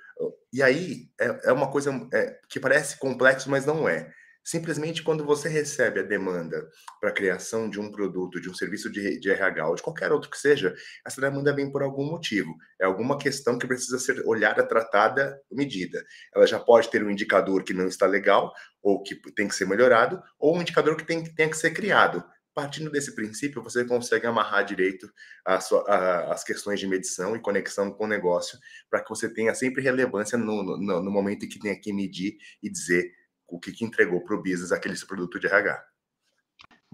e 0.53 0.63
aí 0.63 1.09
é, 1.21 1.49
é 1.49 1.53
uma 1.53 1.69
coisa 1.69 1.91
é, 2.15 2.39
que 2.49 2.61
parece 2.61 2.97
complexo, 3.01 3.51
mas 3.51 3.67
não 3.67 3.89
é. 3.89 4.13
Simplesmente 4.45 5.03
quando 5.03 5.25
você 5.25 5.49
recebe 5.49 5.99
a 5.99 6.05
demanda 6.05 6.69
para 7.01 7.11
a 7.11 7.13
criação 7.13 7.69
de 7.69 7.81
um 7.81 7.91
produto, 7.91 8.41
de 8.41 8.49
um 8.49 8.55
serviço 8.55 8.89
de, 8.93 9.19
de 9.19 9.29
RH 9.29 9.67
ou 9.67 9.75
de 9.75 9.83
qualquer 9.83 10.13
outro 10.13 10.31
que 10.31 10.39
seja, 10.39 10.73
essa 11.05 11.21
demanda 11.21 11.53
vem 11.53 11.73
por 11.73 11.83
algum 11.83 12.05
motivo. 12.09 12.55
É 12.81 12.85
alguma 12.85 13.19
questão 13.19 13.59
que 13.59 13.67
precisa 13.67 13.99
ser 13.99 14.23
olhada, 14.25 14.63
tratada, 14.63 15.37
medida. 15.51 16.01
Ela 16.33 16.47
já 16.47 16.61
pode 16.61 16.89
ter 16.91 17.03
um 17.03 17.11
indicador 17.11 17.65
que 17.65 17.75
não 17.75 17.89
está 17.89 18.07
legal, 18.07 18.53
ou 18.81 19.03
que 19.03 19.17
tem 19.33 19.49
que 19.49 19.55
ser 19.57 19.67
melhorado, 19.67 20.23
ou 20.39 20.57
um 20.57 20.61
indicador 20.61 20.95
que 20.95 21.05
tem, 21.05 21.25
tem 21.25 21.51
que 21.51 21.57
ser 21.57 21.73
criado. 21.73 22.23
Partindo 22.55 22.91
desse 22.91 23.15
princípio, 23.15 23.63
você 23.63 23.85
consegue 23.85 24.27
amarrar 24.27 24.65
direito 24.65 25.13
a 25.45 25.61
sua, 25.61 25.83
a, 25.89 26.33
as 26.33 26.45
questões 26.45 26.79
de 26.79 26.87
medição 26.87 27.35
e 27.35 27.41
conexão 27.41 27.91
com 27.93 28.05
o 28.05 28.09
negócio, 28.09 28.59
para 28.89 29.03
que 29.03 29.11
você 29.11 29.29
tenha 29.29 29.53
sempre 29.55 29.83
relevância 29.83 30.39
no, 30.39 30.63
no, 30.63 31.03
no 31.03 31.11
momento 31.11 31.45
em 31.45 31.49
que 31.49 31.59
tem 31.59 31.79
que 31.81 31.93
medir 31.93 32.37
e 32.63 32.71
dizer 32.71 33.13
o 33.49 33.59
que, 33.59 33.73
que 33.73 33.85
entregou 33.85 34.23
para 34.23 34.37
o 34.37 34.43
business 34.43 34.73
aquele 34.73 34.97
produto 35.07 35.41
de 35.41 35.47
RH. 35.47 35.94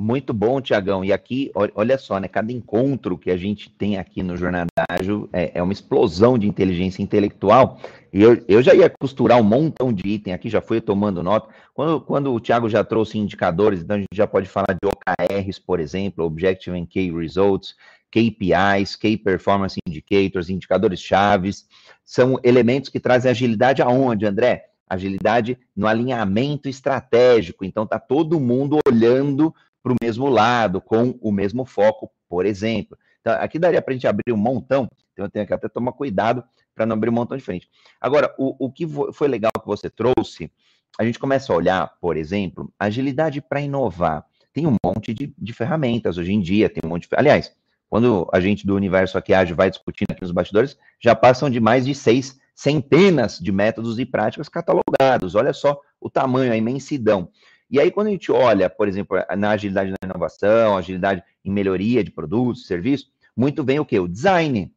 Muito 0.03 0.33
bom, 0.33 0.63
Tiagão. 0.63 1.05
E 1.05 1.13
aqui, 1.13 1.53
olha 1.55 1.99
só, 1.99 2.19
né? 2.19 2.27
Cada 2.27 2.51
encontro 2.51 3.19
que 3.19 3.31
a 3.31 3.37
gente 3.37 3.69
tem 3.69 3.99
aqui 3.99 4.23
no 4.23 4.35
Jornada 4.35 4.71
Ágil 4.89 5.29
é, 5.31 5.53
é, 5.59 5.63
uma 5.63 5.75
explosão 5.75 6.39
de 6.39 6.49
inteligência 6.49 7.03
intelectual. 7.03 7.79
E 8.11 8.23
eu, 8.23 8.43
eu 8.49 8.63
já 8.63 8.75
ia 8.75 8.89
costurar 8.89 9.39
um 9.39 9.43
montão 9.43 9.93
de 9.93 10.09
item 10.09 10.33
aqui, 10.33 10.49
já 10.49 10.63
fui 10.63 10.81
tomando 10.81 11.23
nota. 11.23 11.55
Quando, 11.75 12.01
quando 12.01 12.33
o 12.33 12.41
Tiago 12.41 12.67
já 12.67 12.83
trouxe 12.83 13.19
indicadores, 13.19 13.83
então 13.83 13.97
a 13.97 13.99
gente 13.99 14.09
já 14.15 14.27
pode 14.27 14.49
falar 14.49 14.75
de 14.83 14.89
OKRs, 14.89 15.59
por 15.59 15.79
exemplo, 15.79 16.25
Objective 16.25 16.79
and 16.79 16.87
Key 16.87 17.13
Results, 17.13 17.75
KPIs, 18.11 18.97
Key 18.97 19.19
Performance 19.19 19.79
Indicators, 19.87 20.49
indicadores 20.49 20.99
chaves. 20.99 21.67
São 22.07 22.41
elementos 22.43 22.89
que 22.89 22.99
trazem 22.99 23.31
agilidade 23.31 23.83
aonde, 23.83 24.25
André? 24.25 24.65
agilidade 24.91 25.57
no 25.77 25.87
alinhamento 25.87 26.69
estratégico. 26.69 27.65
Então, 27.65 27.85
está 27.85 28.01
todo 28.01 28.41
mundo 28.41 28.81
olhando 28.85 29.55
para 29.83 29.93
o 29.93 29.97
mesmo 30.03 30.29
lado, 30.29 30.81
com 30.81 31.19
o 31.21 31.33
mesmo 31.33 31.65
foco, 31.65 32.11
por 32.29 32.47
exemplo. 32.47 32.97
Então, 33.21 33.35
aqui 33.35 33.59
daria 33.59 33.83
para 33.83 33.93
a 33.93 33.95
gente 33.95 34.07
abrir 34.07 34.33
um 34.33 34.37
montão, 34.37 34.89
então 35.13 35.25
eu 35.27 35.31
tenho 35.31 35.47
que 35.47 35.53
até 35.53 35.69
tomar 35.69 35.93
cuidado 35.93 36.45
para 36.75 36.87
não 36.87 36.97
abrir 36.97 37.11
um 37.11 37.15
montão 37.15 37.37
de 37.37 37.43
frente. 37.43 37.69
Agora, 38.01 38.35
o, 38.39 38.67
o 38.67 38.73
que 38.73 38.87
foi 39.13 39.29
legal 39.29 39.53
que 39.61 39.67
você 39.67 39.91
trouxe, 39.91 40.51
a 40.99 41.05
gente 41.05 41.19
começa 41.19 41.53
a 41.53 41.57
olhar, 41.57 41.93
por 42.01 42.17
exemplo, 42.17 42.73
agilidade 42.79 43.41
para 43.41 43.61
inovar. 43.61 44.25
Tem 44.53 44.67
um 44.67 44.77
monte 44.85 45.15
de, 45.15 45.33
de, 45.39 45.53
ferramentas 45.53 46.19
hoje 46.19 46.33
em 46.33 46.41
dia, 46.41 46.69
tem 46.69 46.81
um 46.85 46.89
monte 46.89 47.09
de. 47.09 47.17
Aliás, 47.17 47.55
quando 47.89 48.29
a 48.33 48.41
gente 48.41 48.67
do 48.67 48.75
Universo 48.75 49.17
Aqui 49.19 49.33
Ágil 49.33 49.57
vai 49.57 49.71
discutindo 49.71 50.11
aqui 50.11 50.23
nos 50.23 50.33
bastidores, 50.33 50.77
já 50.99 51.15
passam 51.15 51.51
de 51.51 51.61
mais 51.61 51.87
de 51.87 51.95
seis 51.95 52.39
centenas 52.55 53.39
de 53.39 53.51
métodos 53.53 53.99
e 53.99 54.05
práticas 54.05 54.49
catalogados. 54.49 55.35
Olha 55.35 55.53
só 55.53 55.81
o 56.01 56.11
tamanho, 56.11 56.53
a 56.53 56.57
imensidão. 56.57 57.31
E 57.71 57.79
aí, 57.79 57.91
quando 57.91 58.09
a 58.09 58.11
gente 58.11 58.33
olha, 58.33 58.69
por 58.69 58.89
exemplo, 58.89 59.17
na 59.37 59.51
agilidade 59.51 59.91
na 59.91 60.09
inovação, 60.09 60.77
agilidade 60.77 61.23
em 61.45 61.51
melhoria 61.51 62.03
de 62.03 62.11
produtos, 62.11 62.67
serviços, 62.67 63.11
muito 63.37 63.63
vem 63.63 63.79
o 63.79 63.85
que? 63.85 63.99
O 63.99 64.09
design. 64.09 64.73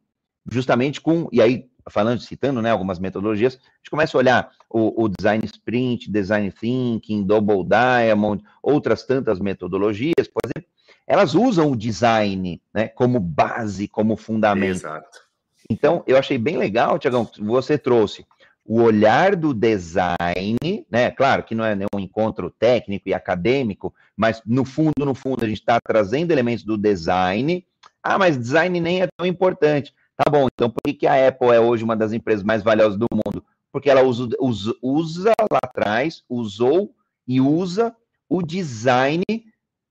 Justamente 0.50 1.00
com, 1.00 1.28
e 1.32 1.42
aí, 1.42 1.66
falando, 1.90 2.20
citando 2.20 2.62
né, 2.62 2.70
algumas 2.70 2.98
metodologias, 2.98 3.54
a 3.54 3.76
gente 3.78 3.90
começa 3.90 4.16
a 4.16 4.20
olhar 4.20 4.50
o, 4.70 5.04
o 5.04 5.08
design 5.08 5.44
sprint, 5.44 6.10
design 6.10 6.50
thinking, 6.52 7.24
double 7.24 7.64
diamond, 7.64 8.44
outras 8.62 9.04
tantas 9.04 9.40
metodologias, 9.40 10.28
por 10.32 10.40
exemplo, 10.44 10.70
elas 11.06 11.34
usam 11.34 11.72
o 11.72 11.76
design 11.76 12.62
né, 12.72 12.88
como 12.88 13.18
base, 13.18 13.88
como 13.88 14.16
fundamento. 14.16 14.76
Exato. 14.76 15.24
Então, 15.68 16.04
eu 16.06 16.18
achei 16.18 16.36
bem 16.38 16.58
legal, 16.58 16.98
Tiagão, 16.98 17.28
você 17.38 17.78
trouxe 17.78 18.24
o 18.64 18.80
olhar 18.80 19.36
do 19.36 19.52
design, 19.52 20.58
né? 20.90 21.10
Claro 21.10 21.42
que 21.42 21.54
não 21.54 21.64
é 21.64 21.74
nenhum 21.74 21.98
encontro 21.98 22.50
técnico 22.50 23.08
e 23.08 23.14
acadêmico, 23.14 23.94
mas 24.16 24.40
no 24.46 24.64
fundo, 24.64 25.04
no 25.04 25.14
fundo, 25.14 25.44
a 25.44 25.48
gente 25.48 25.60
está 25.60 25.78
trazendo 25.80 26.30
elementos 26.30 26.64
do 26.64 26.78
design. 26.78 27.64
Ah, 28.02 28.18
mas 28.18 28.38
design 28.38 28.80
nem 28.80 29.02
é 29.02 29.08
tão 29.16 29.26
importante. 29.26 29.94
Tá 30.16 30.30
bom, 30.30 30.46
então 30.54 30.70
por 30.70 30.80
que, 30.84 30.94
que 30.94 31.06
a 31.06 31.28
Apple 31.28 31.48
é 31.48 31.60
hoje 31.60 31.84
uma 31.84 31.96
das 31.96 32.12
empresas 32.12 32.44
mais 32.44 32.62
valiosas 32.62 32.98
do 32.98 33.06
mundo? 33.10 33.44
Porque 33.72 33.90
ela 33.90 34.02
usa, 34.02 34.28
usa, 34.40 34.74
usa 34.80 35.32
lá 35.50 35.58
atrás, 35.62 36.22
usou 36.28 36.94
e 37.26 37.40
usa 37.40 37.94
o 38.28 38.40
design 38.40 39.24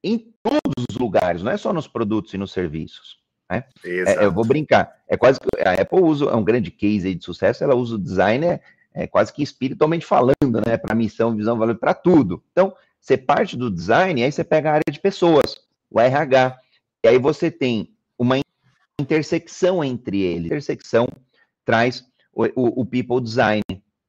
em 0.04 0.34
todos 0.42 0.86
os 0.90 0.98
lugares, 0.98 1.44
não 1.44 1.52
é 1.52 1.58
só 1.58 1.72
nos 1.72 1.88
produtos 1.88 2.34
e 2.34 2.38
nos 2.38 2.52
serviços. 2.52 3.23
Né? 3.54 3.64
É, 3.86 4.26
eu 4.26 4.32
vou 4.32 4.46
brincar. 4.46 4.96
É 5.08 5.16
quase 5.16 5.40
que 5.40 5.48
a 5.62 5.74
Apple 5.74 6.02
usa, 6.02 6.26
é 6.26 6.36
um 6.36 6.44
grande 6.44 6.72
case 6.72 7.14
de 7.14 7.24
sucesso, 7.24 7.64
ela 7.64 7.76
usa 7.76 7.96
o 7.96 8.00
design 8.00 8.60
é, 8.94 9.08
quase 9.08 9.34
que 9.34 9.42
espiritualmente 9.42 10.06
falando, 10.06 10.62
né? 10.66 10.78
Para 10.78 10.96
missão, 10.96 11.36
visão, 11.36 11.58
valor, 11.58 11.76
para 11.76 11.94
tudo. 11.94 12.44
Então, 12.52 12.76
você 13.00 13.18
parte 13.18 13.58
do 13.58 13.70
design, 13.70 14.24
aí 14.24 14.32
você 14.32 14.44
pega 14.44 14.70
a 14.70 14.74
área 14.74 14.92
de 14.92 15.00
pessoas, 15.00 15.58
o 15.90 16.00
RH, 16.00 16.58
e 17.04 17.08
aí 17.08 17.18
você 17.18 17.50
tem 17.50 17.90
uma 18.18 18.40
intersecção 19.00 19.84
entre 19.84 20.22
eles. 20.22 20.46
Intersecção 20.46 21.08
traz 21.66 22.06
o, 22.32 22.46
o, 22.46 22.82
o 22.82 22.86
people 22.86 23.22
design. 23.22 23.64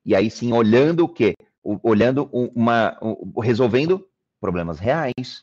E 0.05 0.15
aí 0.15 0.31
sim, 0.31 0.53
olhando 0.53 1.05
o 1.05 1.09
quê? 1.09 1.35
O, 1.63 1.79
olhando 1.83 2.29
uma. 2.33 2.99
resolvendo 3.43 4.07
problemas 4.39 4.79
reais, 4.79 5.43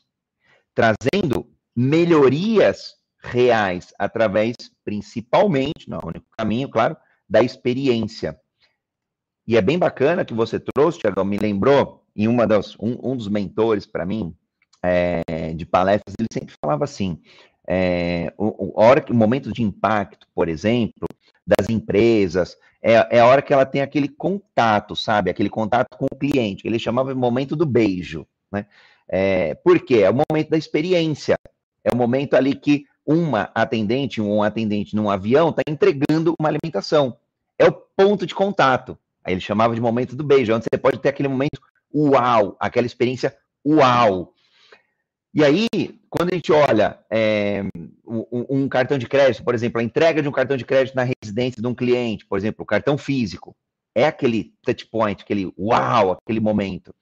trazendo 0.72 1.50
melhorias 1.74 2.94
reais 3.22 3.94
através, 3.98 4.54
principalmente, 4.84 5.88
não 5.88 5.98
é 5.98 6.04
o 6.04 6.08
único 6.08 6.26
caminho, 6.36 6.68
claro, 6.68 6.96
da 7.28 7.42
experiência. 7.42 8.38
E 9.46 9.56
é 9.56 9.62
bem 9.62 9.78
bacana 9.78 10.24
que 10.24 10.34
você 10.34 10.60
trouxe, 10.60 10.98
Tiago, 11.00 11.24
me 11.24 11.38
lembrou, 11.38 12.04
em 12.14 12.28
uma 12.28 12.46
das, 12.46 12.76
um, 12.78 12.98
um 13.02 13.16
dos 13.16 13.28
mentores 13.28 13.86
para 13.86 14.04
mim, 14.04 14.34
é, 14.82 15.54
de 15.54 15.64
palestras, 15.64 16.14
ele 16.18 16.28
sempre 16.32 16.54
falava 16.60 16.84
assim, 16.84 17.20
é, 17.66 18.32
o, 18.36 18.80
a 18.80 18.84
hora, 18.84 19.04
o 19.08 19.14
momento 19.14 19.52
de 19.52 19.62
impacto, 19.62 20.26
por 20.34 20.48
exemplo, 20.48 21.06
das 21.46 21.68
empresas, 21.68 22.56
é, 22.82 23.16
é, 23.16 23.20
a 23.20 23.26
hora 23.26 23.40
que 23.40 23.52
ela 23.52 23.64
tem 23.64 23.80
aquele 23.80 24.08
contato, 24.08 24.96
sabe? 24.96 25.30
Aquele 25.30 25.48
contato 25.48 25.96
com 25.96 26.06
o 26.06 26.16
cliente. 26.16 26.66
Ele 26.66 26.78
chamava 26.78 27.14
de 27.14 27.18
momento 27.18 27.54
do 27.54 27.64
beijo, 27.64 28.26
né? 28.50 28.66
É, 29.08 29.54
por 29.54 29.78
quê? 29.80 29.98
É 29.98 30.10
o 30.10 30.14
momento 30.14 30.50
da 30.50 30.58
experiência. 30.58 31.36
É 31.84 31.92
o 31.92 31.96
momento 31.96 32.34
ali 32.34 32.54
que 32.54 32.84
uma 33.06 33.50
atendente, 33.54 34.20
um 34.20 34.42
atendente 34.42 34.94
num 34.94 35.10
avião, 35.10 35.50
está 35.50 35.62
entregando 35.66 36.34
uma 36.38 36.48
alimentação. 36.48 37.16
É 37.58 37.66
o 37.66 37.72
ponto 37.72 38.26
de 38.26 38.34
contato. 38.34 38.98
Aí 39.24 39.34
ele 39.34 39.40
chamava 39.40 39.74
de 39.74 39.80
momento 39.80 40.16
do 40.16 40.24
beijo, 40.24 40.54
onde 40.54 40.64
você 40.64 40.78
pode 40.78 40.98
ter 40.98 41.08
aquele 41.08 41.28
momento 41.28 41.60
uau, 41.94 42.56
aquela 42.58 42.86
experiência 42.86 43.36
uau. 43.66 44.32
E 45.34 45.42
aí, 45.44 45.66
quando 46.10 46.30
a 46.30 46.34
gente 46.34 46.52
olha 46.52 46.98
é, 47.10 47.64
um, 48.06 48.44
um, 48.50 48.68
cartão 48.68 48.98
de 48.98 49.06
crédito, 49.06 49.42
por 49.42 49.54
exemplo, 49.54 49.80
a 49.80 49.84
entrega 49.84 50.20
de 50.20 50.28
um 50.28 50.32
cartão 50.32 50.56
de 50.56 50.64
crédito 50.64 50.94
na 50.94 51.04
residência 51.04 51.62
de 51.62 51.66
um 51.66 51.74
cliente, 51.74 52.26
por 52.26 52.36
exemplo, 52.36 52.62
o 52.62 52.66
cartão 52.66 52.98
físico, 52.98 53.56
é 53.94 54.06
aquele 54.06 54.52
touch 54.62 54.86
point, 54.86 55.22
aquele 55.22 55.52
uau, 55.58 56.12
aquele 56.12 56.40
momento. 56.40 56.94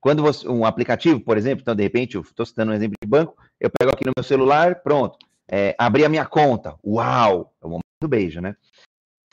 Quando 0.00 0.22
você, 0.22 0.46
um 0.46 0.64
aplicativo, 0.64 1.20
por 1.20 1.36
exemplo, 1.36 1.62
então 1.62 1.74
de 1.74 1.82
repente, 1.82 2.14
eu 2.14 2.20
estou 2.20 2.44
citando 2.44 2.72
um 2.72 2.74
exemplo 2.74 2.96
de 3.02 3.08
banco, 3.08 3.36
eu 3.58 3.70
pego 3.70 3.90
aqui 3.90 4.04
no 4.04 4.12
meu 4.16 4.22
celular, 4.22 4.76
pronto, 4.82 5.18
é, 5.50 5.74
abrir 5.78 6.04
a 6.04 6.08
minha 6.08 6.26
conta. 6.26 6.76
Uau! 6.84 7.54
É 7.60 7.66
o 7.66 7.70
momento 7.70 7.84
do 8.00 8.08
beijo, 8.08 8.40
né? 8.40 8.56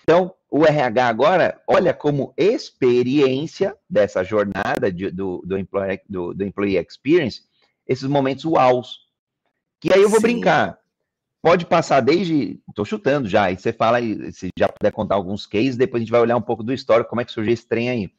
Então, 0.04 0.34
o 0.49 0.65
RH 0.65 1.08
agora 1.08 1.62
olha 1.67 1.93
como 1.93 2.34
experiência 2.38 3.75
dessa 3.89 4.23
jornada 4.23 4.91
de, 4.91 5.10
do, 5.10 5.41
do, 5.45 5.58
employee, 5.58 5.99
do, 6.08 6.34
do 6.34 6.45
employee 6.45 6.78
experience 6.78 7.41
esses 7.88 8.08
momentos 8.08 8.45
uaus. 8.45 8.99
Que 9.82 9.91
aí 9.91 10.01
eu 10.01 10.10
vou 10.10 10.19
Sim. 10.19 10.28
brincar. 10.28 10.80
Pode 11.41 11.65
passar 11.65 12.01
desde. 12.01 12.60
Estou 12.69 12.86
chutando 12.86 13.28
já, 13.28 13.51
e 13.51 13.58
você 13.58 13.71
fala, 13.71 13.99
se 14.32 14.49
já 14.58 14.67
puder 14.67 14.91
contar 14.91 15.15
alguns 15.15 15.45
cases, 15.45 15.75
depois 15.75 16.01
a 16.01 16.04
gente 16.04 16.12
vai 16.12 16.21
olhar 16.21 16.38
um 16.38 16.41
pouco 16.41 16.63
do 16.63 16.73
histórico, 16.73 17.10
como 17.10 17.21
é 17.21 17.25
que 17.25 17.32
surgiu 17.32 17.54
esse 17.54 17.67
trem 17.67 17.89
aí. 17.89 18.12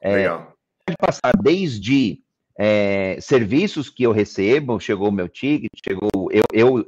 É, 0.00 0.14
Legal. 0.14 0.52
Pode 0.86 0.96
passar 0.98 1.32
desde 1.42 2.22
é, 2.58 3.18
serviços 3.20 3.90
que 3.90 4.04
eu 4.04 4.12
recebo, 4.12 4.80
chegou 4.80 5.08
o 5.08 5.12
meu 5.12 5.28
ticket, 5.28 5.70
chegou. 5.84 6.10
Eu, 6.30 6.44
eu, 6.52 6.86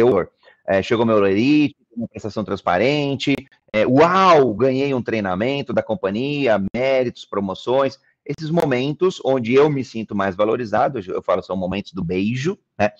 eu 0.00 0.28
é, 0.66 0.82
chegou 0.82 1.06
meu 1.06 1.24
elite, 1.26 1.76
uma 1.96 2.06
prestação 2.06 2.44
transparente, 2.44 3.34
é, 3.72 3.86
uau, 3.86 4.54
ganhei 4.54 4.92
um 4.94 5.02
treinamento 5.02 5.72
da 5.72 5.82
companhia, 5.82 6.62
méritos, 6.74 7.24
promoções, 7.24 7.98
esses 8.24 8.50
momentos 8.50 9.20
onde 9.24 9.54
eu 9.54 9.70
me 9.70 9.82
sinto 9.82 10.14
mais 10.14 10.36
valorizado, 10.36 11.00
eu 11.00 11.22
falo, 11.22 11.42
são 11.42 11.56
momentos 11.56 11.92
do 11.92 12.04
beijo, 12.04 12.58
né? 12.78 12.92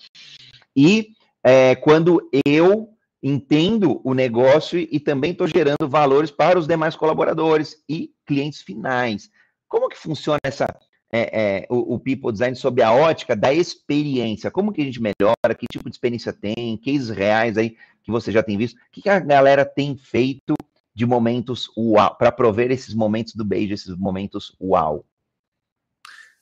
E 0.75 1.09
é, 1.43 1.75
quando 1.75 2.27
eu 2.45 2.89
entendo 3.21 4.01
o 4.03 4.13
negócio 4.13 4.79
e 4.79 4.99
também 4.99 5.31
estou 5.31 5.47
gerando 5.47 5.87
valores 5.87 6.31
para 6.31 6.57
os 6.57 6.65
demais 6.65 6.95
colaboradores 6.95 7.83
e 7.87 8.11
clientes 8.25 8.61
finais. 8.61 9.29
Como 9.67 9.89
que 9.89 9.97
funciona 9.97 10.39
essa, 10.43 10.67
é, 11.11 11.41
é, 11.41 11.67
o, 11.69 11.95
o, 11.95 11.99
People 11.99 12.31
Design 12.31 12.55
sob 12.55 12.81
a 12.81 12.93
ótica 12.93 13.35
da 13.35 13.53
experiência? 13.53 14.51
Como 14.51 14.71
que 14.71 14.81
a 14.81 14.85
gente 14.85 15.01
melhora? 15.01 15.55
Que 15.57 15.65
tipo 15.71 15.89
de 15.89 15.95
experiência 15.95 16.31
tem? 16.31 16.77
Cases 16.77 17.09
reais 17.09 17.57
aí 17.57 17.75
que 18.03 18.11
você 18.11 18.31
já 18.31 18.43
tem 18.43 18.57
visto? 18.57 18.75
O 18.75 18.79
que, 18.91 19.01
que 19.01 19.09
a 19.09 19.19
galera 19.19 19.65
tem 19.65 19.97
feito 19.97 20.55
de 20.93 21.05
momentos 21.05 21.69
uau, 21.77 22.15
para 22.15 22.31
prover 22.31 22.71
esses 22.71 22.93
momentos 22.93 23.33
do 23.33 23.45
beijo, 23.45 23.73
esses 23.73 23.95
momentos 23.95 24.55
uau? 24.61 25.05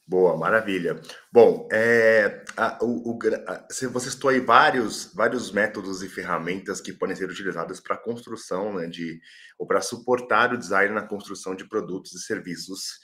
Boa, 0.09 0.37
maravilha. 0.37 1.01
Bom, 1.31 1.67
é, 1.69 2.45
a, 2.55 2.77
o, 2.81 3.11
o, 3.11 3.19
a, 3.45 3.67
você 3.91 4.09
citou 4.09 4.29
aí 4.29 4.39
vários, 4.39 5.13
vários 5.13 5.51
métodos 5.51 6.01
e 6.01 6.07
ferramentas 6.07 6.79
que 6.79 6.93
podem 6.93 7.13
ser 7.13 7.29
utilizadas 7.29 7.81
para 7.81 7.97
construção, 7.97 8.75
né, 8.75 8.87
de, 8.87 9.19
ou 9.59 9.67
para 9.67 9.81
suportar 9.81 10.53
o 10.53 10.57
design 10.57 10.95
na 10.95 11.05
construção 11.05 11.53
de 11.53 11.67
produtos 11.67 12.13
e 12.13 12.19
serviços 12.19 12.99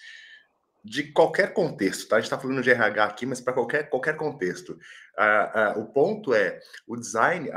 de 0.84 1.12
qualquer 1.14 1.54
contexto, 1.54 2.10
tá? 2.10 2.18
A 2.18 2.20
gente 2.20 2.26
está 2.26 2.38
falando 2.38 2.62
de 2.62 2.70
RH 2.70 3.06
aqui, 3.06 3.26
mas 3.26 3.40
para 3.40 3.54
qualquer, 3.54 3.90
qualquer 3.90 4.18
contexto. 4.18 4.78
O 5.78 5.86
ponto 5.86 6.34
é, 6.34 6.60
o 6.86 6.98
design, 6.98 7.50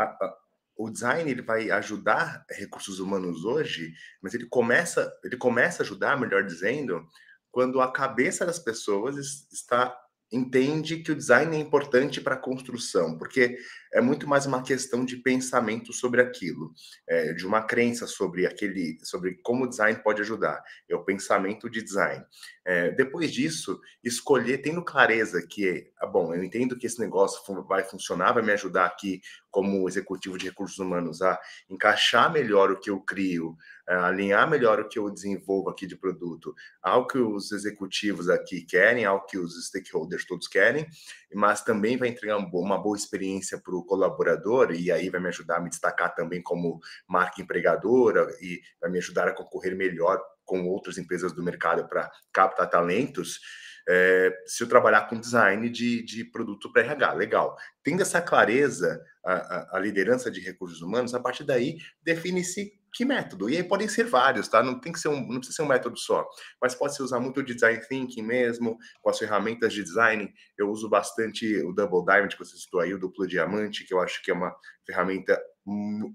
o 0.76 0.88
design 0.88 1.28
ele 1.28 1.42
vai 1.42 1.70
ajudar 1.70 2.44
recursos 2.48 3.00
humanos 3.00 3.44
hoje, 3.44 3.92
mas 4.22 4.32
ele 4.32 4.46
começa, 4.46 5.12
ele 5.24 5.36
começa 5.36 5.82
a 5.82 5.84
ajudar, 5.84 6.18
melhor 6.18 6.44
dizendo, 6.44 7.04
quando 7.50 7.80
a 7.80 7.92
cabeça 7.92 8.46
das 8.46 8.58
pessoas 8.58 9.16
está 9.52 9.96
entende 10.30 10.98
que 10.98 11.12
o 11.12 11.16
design 11.16 11.56
é 11.56 11.60
importante 11.60 12.20
para 12.20 12.34
a 12.34 12.38
construção, 12.38 13.16
porque 13.16 13.56
é 13.96 14.00
muito 14.02 14.28
mais 14.28 14.44
uma 14.44 14.62
questão 14.62 15.06
de 15.06 15.16
pensamento 15.16 15.90
sobre 15.90 16.20
aquilo, 16.20 16.74
é, 17.08 17.32
de 17.32 17.46
uma 17.46 17.62
crença 17.62 18.06
sobre 18.06 18.46
aquele, 18.46 18.98
sobre 19.02 19.40
como 19.42 19.64
o 19.64 19.68
design 19.68 19.98
pode 20.02 20.20
ajudar. 20.20 20.62
É 20.86 20.94
o 20.94 21.02
pensamento 21.02 21.70
de 21.70 21.82
design. 21.82 22.22
É, 22.62 22.90
depois 22.90 23.32
disso, 23.32 23.80
escolher, 24.04 24.58
tendo 24.58 24.84
clareza 24.84 25.40
que, 25.40 25.90
ah, 25.98 26.06
bom, 26.06 26.34
eu 26.34 26.44
entendo 26.44 26.76
que 26.76 26.86
esse 26.86 27.00
negócio 27.00 27.40
vai 27.64 27.84
funcionar, 27.84 28.32
vai 28.32 28.42
me 28.42 28.52
ajudar 28.52 28.84
aqui 28.84 29.22
como 29.50 29.88
executivo 29.88 30.36
de 30.36 30.44
recursos 30.44 30.78
humanos 30.78 31.22
a 31.22 31.40
encaixar 31.70 32.30
melhor 32.30 32.70
o 32.70 32.78
que 32.78 32.90
eu 32.90 33.00
crio, 33.00 33.56
alinhar 33.86 34.50
melhor 34.50 34.80
o 34.80 34.88
que 34.88 34.98
eu 34.98 35.08
desenvolvo 35.08 35.70
aqui 35.70 35.86
de 35.86 35.96
produto 35.96 36.54
ao 36.82 37.06
que 37.06 37.16
os 37.16 37.52
executivos 37.52 38.28
aqui 38.28 38.60
querem, 38.62 39.06
ao 39.06 39.24
que 39.24 39.38
os 39.38 39.66
stakeholders 39.66 40.26
todos 40.26 40.46
querem, 40.46 40.86
mas 41.34 41.62
também 41.62 41.96
vai 41.96 42.08
entregar 42.08 42.36
uma 42.36 42.80
boa 42.80 42.96
experiência 42.96 43.60
para 43.62 43.74
o 43.74 43.84
colaborador 43.84 44.72
e 44.72 44.90
aí 44.92 45.10
vai 45.10 45.20
me 45.20 45.28
ajudar 45.28 45.56
a 45.56 45.60
me 45.60 45.70
destacar 45.70 46.14
também 46.14 46.42
como 46.42 46.80
marca 47.08 47.42
empregadora 47.42 48.26
e 48.40 48.60
vai 48.80 48.90
me 48.90 48.98
ajudar 48.98 49.28
a 49.28 49.32
concorrer 49.32 49.76
melhor 49.76 50.22
com 50.44 50.64
outras 50.66 50.96
empresas 50.96 51.32
do 51.32 51.42
mercado 51.42 51.88
para 51.88 52.10
captar 52.32 52.70
talentos. 52.70 53.40
É, 53.88 54.32
se 54.46 54.64
eu 54.64 54.68
trabalhar 54.68 55.08
com 55.08 55.18
design 55.18 55.68
de, 55.68 56.04
de 56.04 56.24
produto 56.24 56.72
para 56.72 56.82
RH, 56.82 57.12
legal. 57.14 57.56
Tendo 57.82 58.02
essa 58.02 58.20
clareza, 58.20 59.00
a, 59.24 59.32
a, 59.32 59.76
a 59.76 59.78
liderança 59.78 60.30
de 60.30 60.40
recursos 60.40 60.80
humanos, 60.82 61.14
a 61.14 61.20
partir 61.20 61.44
daí 61.44 61.76
define-se 62.02 62.72
que 62.92 63.04
método? 63.04 63.50
E 63.50 63.56
aí 63.56 63.62
podem 63.62 63.88
ser 63.88 64.04
vários, 64.04 64.48
tá? 64.48 64.62
Não 64.62 64.80
tem 64.80 64.92
que 64.92 64.98
ser 64.98 65.08
um, 65.08 65.20
não 65.20 65.38
precisa 65.38 65.56
ser 65.56 65.62
um 65.62 65.68
método 65.68 65.98
só, 65.98 66.26
mas 66.60 66.74
pode 66.74 66.94
se 66.94 67.02
usar 67.02 67.20
muito 67.20 67.40
o 67.40 67.44
design 67.44 67.80
thinking 67.88 68.22
mesmo, 68.22 68.78
com 69.00 69.10
as 69.10 69.18
ferramentas 69.18 69.72
de 69.72 69.82
design. 69.82 70.32
Eu 70.58 70.70
uso 70.70 70.88
bastante 70.88 71.56
o 71.64 71.72
Double 71.72 72.04
Diamond, 72.04 72.34
que 72.34 72.44
você 72.44 72.56
citou 72.56 72.80
aí, 72.80 72.94
o 72.94 72.98
duplo 72.98 73.26
diamante, 73.26 73.84
que 73.84 73.94
eu 73.94 74.00
acho 74.00 74.22
que 74.22 74.30
é 74.30 74.34
uma 74.34 74.54
ferramenta 74.86 75.40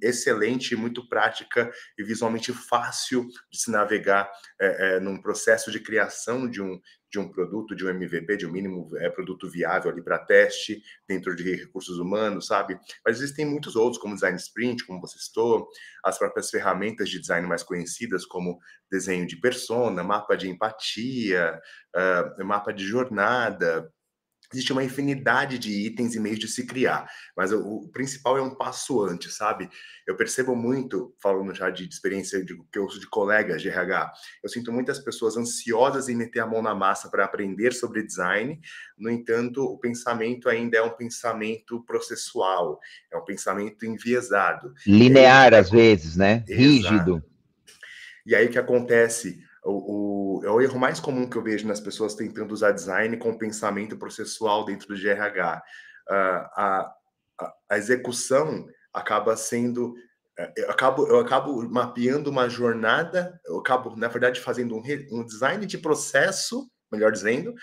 excelente, 0.01 0.75
muito 0.75 1.07
prática 1.09 1.69
e 1.97 2.03
visualmente 2.03 2.53
fácil 2.53 3.27
de 3.51 3.59
se 3.59 3.69
navegar 3.69 4.31
é, 4.59 4.95
é, 4.95 4.99
num 4.99 5.21
processo 5.21 5.69
de 5.69 5.79
criação 5.79 6.49
de 6.49 6.61
um, 6.61 6.79
de 7.11 7.19
um 7.19 7.27
produto, 7.27 7.75
de 7.75 7.85
um 7.85 7.89
MVP, 7.89 8.37
de 8.37 8.47
um 8.47 8.51
mínimo 8.51 8.89
é, 8.97 9.09
produto 9.09 9.49
viável 9.49 9.91
ali 9.91 10.01
para 10.01 10.17
teste 10.17 10.81
dentro 11.07 11.35
de 11.35 11.55
recursos 11.55 11.99
humanos, 11.99 12.47
sabe? 12.47 12.79
Mas 13.05 13.17
existem 13.17 13.45
muitos 13.45 13.75
outros, 13.75 14.01
como 14.01 14.15
Design 14.15 14.37
Sprint, 14.37 14.85
como 14.85 15.01
você 15.01 15.19
citou, 15.19 15.67
as 16.05 16.17
próprias 16.17 16.49
ferramentas 16.49 17.09
de 17.09 17.19
design 17.19 17.45
mais 17.45 17.63
conhecidas, 17.63 18.25
como 18.25 18.57
desenho 18.89 19.27
de 19.27 19.35
persona, 19.35 20.03
mapa 20.03 20.37
de 20.37 20.49
empatia, 20.49 21.59
uh, 21.95 22.45
mapa 22.45 22.71
de 22.71 22.85
jornada, 22.85 23.91
existe 24.53 24.73
uma 24.73 24.83
infinidade 24.83 25.57
de 25.57 25.71
itens 25.85 26.15
e 26.15 26.19
meios 26.19 26.39
de 26.39 26.47
se 26.47 26.65
criar, 26.65 27.09
mas 27.35 27.51
o, 27.51 27.59
o, 27.59 27.87
principal 27.89 28.37
é 28.37 28.41
um 28.41 28.55
passo 28.55 29.01
antes, 29.01 29.35
sabe? 29.35 29.69
Eu 30.05 30.15
percebo 30.15 30.55
muito, 30.55 31.15
falando 31.21 31.53
já 31.53 31.69
de, 31.69 31.87
de 31.87 31.93
experiência 31.93 32.43
de, 32.43 32.55
que 32.71 32.79
eu 32.79 32.85
uso 32.85 32.99
de 32.99 33.07
colegas 33.07 33.61
de 33.61 33.69
RH, 33.69 34.11
eu 34.43 34.49
sinto 34.49 34.71
muitas 34.71 34.99
pessoas 34.99 35.37
ansiosas 35.37 36.09
em 36.09 36.15
meter 36.15 36.39
a 36.39 36.47
mão 36.47 36.61
na 36.61 36.75
massa 36.75 37.09
para 37.09 37.25
aprender 37.25 37.73
sobre 37.73 38.03
design, 38.03 38.59
no 38.97 39.09
entanto, 39.09 39.63
o 39.63 39.77
pensamento 39.77 40.49
ainda 40.49 40.77
é 40.77 40.81
um 40.81 40.95
pensamento 40.95 41.83
processual, 41.83 42.79
é 43.11 43.17
um 43.17 43.25
pensamento 43.25 43.85
enviesado. 43.85 44.73
Linear, 44.85 45.53
às 45.53 45.69
vezes, 45.69 46.15
né? 46.15 46.43
Exato. 46.47 46.61
Rígido. 46.61 47.23
E 48.25 48.35
aí 48.35 48.45
o 48.45 48.51
que 48.51 48.59
acontece? 48.59 49.43
O, 49.63 50.39
o, 50.39 50.45
é 50.45 50.49
o 50.49 50.59
erro 50.59 50.79
mais 50.79 50.99
comum 50.99 51.29
que 51.29 51.37
eu 51.37 51.43
vejo 51.43 51.67
nas 51.67 51.79
pessoas 51.79 52.15
tentando 52.15 52.51
usar 52.51 52.71
design 52.71 53.15
com 53.17 53.37
pensamento 53.37 53.97
processual 53.97 54.65
dentro 54.65 54.87
do 54.87 54.95
GRH. 54.95 55.61
Uh, 56.09 56.13
a, 56.13 56.93
a, 57.39 57.53
a, 57.69 57.77
execução 57.77 58.67
acaba 58.91 59.37
sendo. 59.37 59.93
Eh, 60.37 60.53
eu 60.57 60.71
acabo, 60.71 61.07
eu 61.07 61.19
acabo 61.19 61.69
mapeando 61.69 62.29
uma 62.29 62.49
jornada, 62.49 63.39
eu 63.45 63.59
acabo, 63.59 63.95
na 63.95 64.07
verdade, 64.07 64.39
fazendo 64.39 64.75
um, 64.75 64.83
um 65.11 65.25
design 65.25 65.65
de 65.65 65.77
processo, 65.77 66.69
melhor 66.91 67.11
dizendo, 67.11 67.53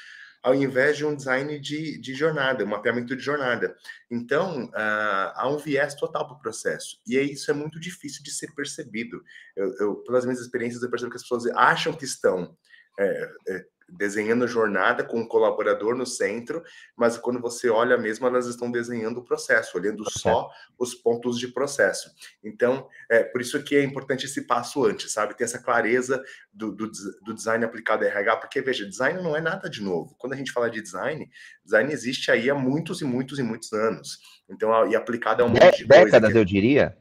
ao 0.42 0.54
invés 0.54 0.96
de 0.96 1.04
um 1.04 1.14
design 1.14 1.58
de, 1.58 1.98
de 1.98 2.14
jornada, 2.14 2.64
um 2.64 2.68
mapeamento 2.68 3.14
de 3.16 3.22
jornada. 3.22 3.76
Então, 4.10 4.66
uh, 4.66 5.32
há 5.34 5.48
um 5.48 5.58
viés 5.58 5.94
total 5.94 6.26
para 6.26 6.36
o 6.36 6.40
processo. 6.40 7.00
E 7.06 7.16
isso 7.18 7.50
é 7.50 7.54
muito 7.54 7.78
difícil 7.78 8.22
de 8.22 8.30
ser 8.30 8.54
percebido. 8.54 9.22
Eu, 9.56 9.74
eu, 9.78 9.96
pelas 9.96 10.24
minhas 10.24 10.40
experiências, 10.40 10.82
eu 10.82 10.90
percebo 10.90 11.10
que 11.10 11.16
as 11.16 11.22
pessoas 11.22 11.46
acham 11.54 11.92
que 11.92 12.04
estão 12.04 12.56
é, 12.98 13.30
é, 13.48 13.66
desenhando 13.88 14.46
jornada 14.46 15.02
com 15.02 15.20
um 15.20 15.26
colaborador 15.26 15.96
no 15.96 16.04
centro, 16.04 16.62
mas 16.96 17.16
quando 17.16 17.40
você 17.40 17.70
olha 17.70 17.96
mesmo, 17.96 18.26
elas 18.26 18.46
estão 18.46 18.70
desenhando 18.70 19.18
o 19.18 19.24
processo, 19.24 19.76
olhando 19.78 20.04
só 20.10 20.50
os 20.78 20.94
pontos 20.94 21.38
de 21.38 21.48
processo. 21.48 22.10
Então, 22.44 22.86
é 23.08 23.22
por 23.22 23.40
isso 23.40 23.62
que 23.62 23.76
é 23.76 23.82
importante 23.82 24.26
esse 24.26 24.46
passo 24.46 24.84
antes, 24.84 25.12
sabe? 25.12 25.34
Ter 25.34 25.44
essa 25.44 25.58
clareza 25.58 26.22
do, 26.52 26.70
do, 26.70 26.90
do 27.22 27.34
design 27.34 27.64
aplicado 27.64 28.04
a 28.04 28.08
RH, 28.08 28.36
porque, 28.36 28.60
veja, 28.60 28.86
design 28.86 29.22
não 29.22 29.36
é 29.36 29.40
nada 29.40 29.70
de 29.70 29.82
novo. 29.82 30.14
Quando 30.18 30.34
a 30.34 30.36
gente 30.36 30.52
fala 30.52 30.68
de 30.70 30.82
design, 30.82 31.28
design 31.64 31.92
existe 31.92 32.30
aí 32.30 32.50
há 32.50 32.54
muitos 32.54 33.00
e 33.00 33.04
muitos 33.04 33.38
e 33.38 33.42
muitos 33.42 33.72
anos. 33.72 34.18
Então, 34.48 34.86
e 34.88 34.94
aplicado 34.94 35.42
a 35.42 35.46
um 35.46 35.50
monte 35.50 35.78
de 35.78 35.86
Décadas, 35.86 36.32
que... 36.32 36.38
eu 36.38 36.44
diria. 36.44 36.96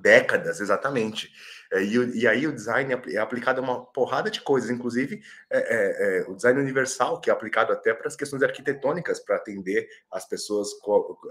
Décadas, 0.00 0.60
exatamente. 0.60 1.30
É, 1.72 1.82
e, 1.84 2.20
e, 2.20 2.26
aí 2.26 2.46
o 2.46 2.52
design 2.52 2.92
é, 2.92 3.14
é 3.14 3.18
aplicado 3.18 3.60
a 3.60 3.64
uma 3.64 3.84
porrada 3.84 4.30
de 4.30 4.40
coisas, 4.40 4.70
inclusive 4.70 5.22
é, 5.48 5.58
é, 5.58 6.18
é, 6.18 6.28
o 6.28 6.34
design 6.34 6.60
universal, 6.60 7.20
que 7.20 7.30
é 7.30 7.32
aplicado 7.32 7.72
até 7.72 7.94
para 7.94 8.08
as 8.08 8.16
questões 8.16 8.42
arquitetônicas, 8.42 9.20
para 9.20 9.36
atender 9.36 9.88
as 10.10 10.28
pessoas, 10.28 10.68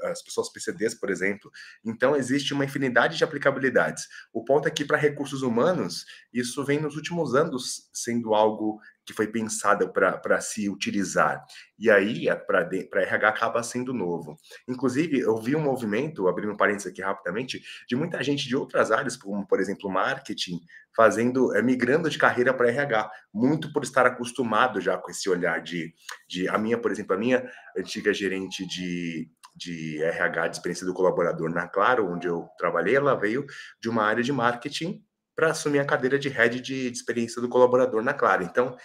as 0.03 0.21
pessoas 0.21 0.49
PCDs, 0.49 0.95
por 0.95 1.09
exemplo. 1.09 1.51
Então, 1.83 2.15
existe 2.15 2.53
uma 2.53 2.63
infinidade 2.63 3.17
de 3.17 3.23
aplicabilidades. 3.23 4.07
O 4.31 4.45
ponto 4.45 4.67
é 4.67 4.71
que, 4.71 4.85
para 4.85 4.97
recursos 4.97 5.41
humanos, 5.41 6.05
isso 6.33 6.63
vem 6.63 6.79
nos 6.79 6.95
últimos 6.95 7.35
anos 7.35 7.89
sendo 7.93 8.33
algo 8.33 8.79
que 9.09 9.13
foi 9.13 9.25
pensada 9.25 9.91
para 9.91 10.39
se 10.39 10.69
utilizar. 10.69 11.43
E 11.79 11.89
aí, 11.89 12.27
para 12.45 13.01
RH, 13.01 13.27
acaba 13.27 13.63
sendo 13.63 13.91
novo. 13.91 14.37
Inclusive, 14.67 15.19
eu 15.19 15.35
vi 15.37 15.55
um 15.55 15.59
movimento, 15.59 16.27
abrindo 16.27 16.53
um 16.53 16.55
parênteses 16.55 16.91
aqui 16.91 17.01
rapidamente, 17.01 17.59
de 17.87 17.95
muita 17.95 18.21
gente 18.21 18.47
de 18.47 18.55
outras 18.55 18.91
áreas, 18.91 19.17
como, 19.17 19.47
por 19.47 19.59
exemplo, 19.59 19.89
marketing, 19.89 20.59
fazendo, 20.95 21.55
é, 21.55 21.61
migrando 21.63 22.07
de 22.07 22.19
carreira 22.19 22.53
para 22.53 22.69
RH, 22.69 23.09
muito 23.33 23.73
por 23.73 23.81
estar 23.81 24.05
acostumado 24.05 24.79
já 24.79 24.95
com 24.95 25.09
esse 25.09 25.27
olhar 25.27 25.59
de, 25.59 25.91
de. 26.27 26.47
A 26.47 26.59
minha, 26.59 26.77
por 26.77 26.91
exemplo, 26.91 27.15
a 27.15 27.17
minha 27.17 27.43
antiga 27.75 28.13
gerente 28.13 28.63
de, 28.67 29.27
de 29.55 30.03
RH, 30.03 30.49
de 30.49 30.55
experiência 30.57 30.85
do 30.85 30.93
colaborador 30.93 31.49
na 31.49 31.67
Claro, 31.67 32.13
onde 32.13 32.27
eu 32.27 32.47
trabalhei, 32.59 32.95
ela 32.95 33.15
veio 33.15 33.43
de 33.81 33.89
uma 33.89 34.03
área 34.03 34.21
de 34.21 34.31
marketing 34.31 35.03
para 35.39 35.51
assumir 35.51 35.79
a 35.79 35.85
cadeira 35.85 36.19
de 36.19 36.27
head 36.27 36.59
de, 36.59 36.91
de, 36.91 36.97
experiência 36.97 37.41
do 37.41 37.47
colaborador 37.47 38.03
na 38.03 38.13
Clara. 38.13 38.43
Então, 38.43 38.75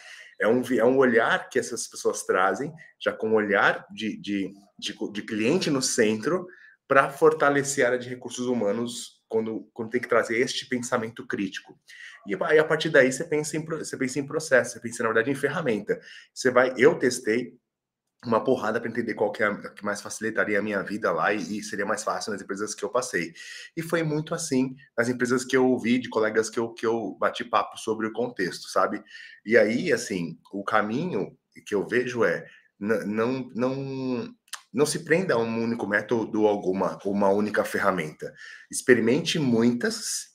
é 0.40 0.46
um, 0.46 0.62
é 0.72 0.84
um 0.84 0.96
olhar 0.96 1.48
que 1.48 1.58
essas 1.58 1.88
pessoas 1.88 2.22
trazem, 2.22 2.72
já 3.02 3.12
com 3.12 3.30
um 3.30 3.34
olhar 3.34 3.84
de, 3.90 4.16
de, 4.20 4.54
de, 4.78 4.96
de 5.12 5.22
cliente 5.22 5.68
no 5.68 5.82
centro, 5.82 6.46
para 6.86 7.10
fortalecer 7.10 7.84
a 7.84 7.88
área 7.88 7.98
de 7.98 8.08
recursos 8.08 8.46
humanos 8.46 9.20
quando, 9.26 9.68
quando 9.72 9.90
tem 9.90 10.00
que 10.00 10.08
trazer 10.08 10.38
este 10.38 10.68
pensamento 10.68 11.26
crítico. 11.26 11.76
E 12.24 12.36
aí, 12.44 12.58
a 12.60 12.64
partir 12.64 12.88
daí, 12.88 13.10
você 13.10 13.24
pensa, 13.24 13.56
em, 13.56 13.64
você 13.64 13.96
pensa 13.96 14.20
em 14.20 14.26
processo, 14.26 14.74
você 14.74 14.80
pensa, 14.80 15.02
na 15.02 15.08
verdade, 15.08 15.32
em 15.32 15.34
ferramenta. 15.34 15.98
Você 16.32 16.52
vai, 16.52 16.72
eu 16.78 16.96
testei 16.96 17.52
uma 18.26 18.42
porrada 18.42 18.80
para 18.80 18.88
entender 18.88 19.14
qual 19.14 19.30
que, 19.32 19.42
é 19.42 19.46
a, 19.46 19.70
que 19.70 19.84
mais 19.84 20.00
facilitaria 20.00 20.58
a 20.58 20.62
minha 20.62 20.82
vida 20.82 21.10
lá 21.12 21.32
e, 21.32 21.58
e, 21.58 21.62
seria 21.62 21.86
mais 21.86 22.02
fácil 22.02 22.32
nas 22.32 22.42
empresas 22.42 22.74
que 22.74 22.84
eu 22.84 22.88
passei. 22.88 23.32
E 23.76 23.82
foi 23.82 24.02
muito 24.02 24.34
assim 24.34 24.74
nas 24.96 25.08
empresas 25.08 25.44
que 25.44 25.56
eu 25.56 25.66
ouvi, 25.66 25.98
de 25.98 26.08
colegas 26.08 26.48
que 26.50 26.58
eu, 26.58 26.72
que 26.72 26.86
eu 26.86 27.16
bati 27.18 27.44
papo 27.44 27.78
sobre 27.78 28.06
o 28.06 28.12
contexto, 28.12 28.68
sabe? 28.68 29.02
E 29.44 29.56
aí, 29.56 29.92
assim, 29.92 30.38
o 30.52 30.64
caminho 30.64 31.36
que 31.66 31.74
eu 31.74 31.86
vejo 31.86 32.24
é 32.24 32.46
não, 32.78 33.50
não, 33.54 34.34
não 34.72 34.86
se 34.86 35.04
prenda 35.04 35.34
a 35.34 35.38
um 35.38 35.62
único 35.62 35.86
método 35.86 36.42
ou 36.42 36.48
alguma 36.48 36.98
uma 37.04 37.28
única 37.28 37.64
ferramenta. 37.64 38.32
Experimente 38.70 39.38
muitas 39.38 40.34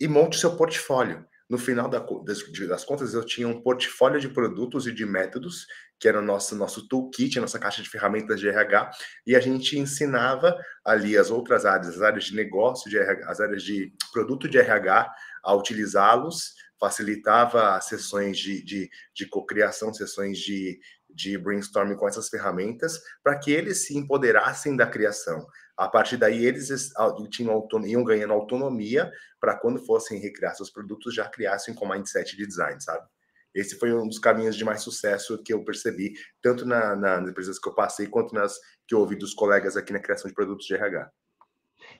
e 0.00 0.08
monte 0.08 0.38
seu 0.38 0.56
portfólio. 0.56 1.26
No 1.50 1.58
final 1.58 1.88
das, 1.88 2.04
das 2.68 2.84
contas, 2.84 3.12
eu 3.12 3.24
tinha 3.24 3.48
um 3.48 3.60
portfólio 3.60 4.20
de 4.20 4.28
produtos 4.28 4.86
e 4.86 4.92
de 4.92 5.04
métodos 5.04 5.66
que 6.00 6.08
era 6.08 6.18
o 6.18 6.22
nosso, 6.22 6.56
nosso 6.56 6.88
toolkit, 6.88 7.38
a 7.38 7.42
nossa 7.42 7.58
caixa 7.58 7.82
de 7.82 7.90
ferramentas 7.90 8.40
de 8.40 8.48
RH, 8.48 8.90
e 9.26 9.36
a 9.36 9.40
gente 9.40 9.78
ensinava 9.78 10.56
ali 10.82 11.18
as 11.18 11.30
outras 11.30 11.66
áreas, 11.66 11.88
as 11.88 12.00
áreas 12.00 12.24
de 12.24 12.34
negócio, 12.34 12.88
de 12.88 12.96
RH, 12.96 13.30
as 13.30 13.38
áreas 13.38 13.62
de 13.62 13.92
produto 14.10 14.48
de 14.48 14.58
RH, 14.58 15.12
a 15.44 15.54
utilizá-los, 15.54 16.54
facilitava 16.80 17.78
sessões 17.82 18.38
de, 18.38 18.64
de, 18.64 18.88
de 19.14 19.28
cocriação, 19.28 19.92
sessões 19.92 20.38
de, 20.38 20.80
de 21.14 21.36
brainstorming 21.36 21.96
com 21.96 22.08
essas 22.08 22.30
ferramentas, 22.30 22.98
para 23.22 23.38
que 23.38 23.52
eles 23.52 23.84
se 23.86 23.98
empoderassem 23.98 24.74
da 24.74 24.86
criação. 24.86 25.46
A 25.76 25.88
partir 25.88 26.16
daí, 26.16 26.44
eles 26.44 26.92
tinham, 27.30 27.66
iam 27.86 28.04
ganhando 28.04 28.32
autonomia 28.32 29.10
para 29.40 29.56
quando 29.58 29.84
fossem 29.84 30.20
recriar 30.20 30.54
seus 30.54 30.70
produtos, 30.70 31.14
já 31.14 31.28
criassem 31.28 31.74
com 31.74 31.88
mindset 31.88 32.36
de 32.36 32.46
design, 32.46 32.80
sabe? 32.80 33.06
Esse 33.54 33.78
foi 33.78 33.92
um 33.92 34.06
dos 34.06 34.18
caminhos 34.18 34.56
de 34.56 34.64
mais 34.64 34.82
sucesso 34.82 35.42
que 35.42 35.52
eu 35.52 35.64
percebi, 35.64 36.12
tanto 36.42 36.64
na, 36.64 36.94
na, 36.94 37.20
nas 37.20 37.30
empresas 37.30 37.58
que 37.58 37.68
eu 37.68 37.74
passei, 37.74 38.06
quanto 38.06 38.34
nas 38.34 38.54
que 38.86 38.94
eu 38.94 39.00
ouvi 39.00 39.16
dos 39.16 39.34
colegas 39.34 39.76
aqui 39.76 39.92
na 39.92 39.98
criação 39.98 40.28
de 40.28 40.34
produtos 40.34 40.66
de 40.66 40.74
RH. 40.74 41.10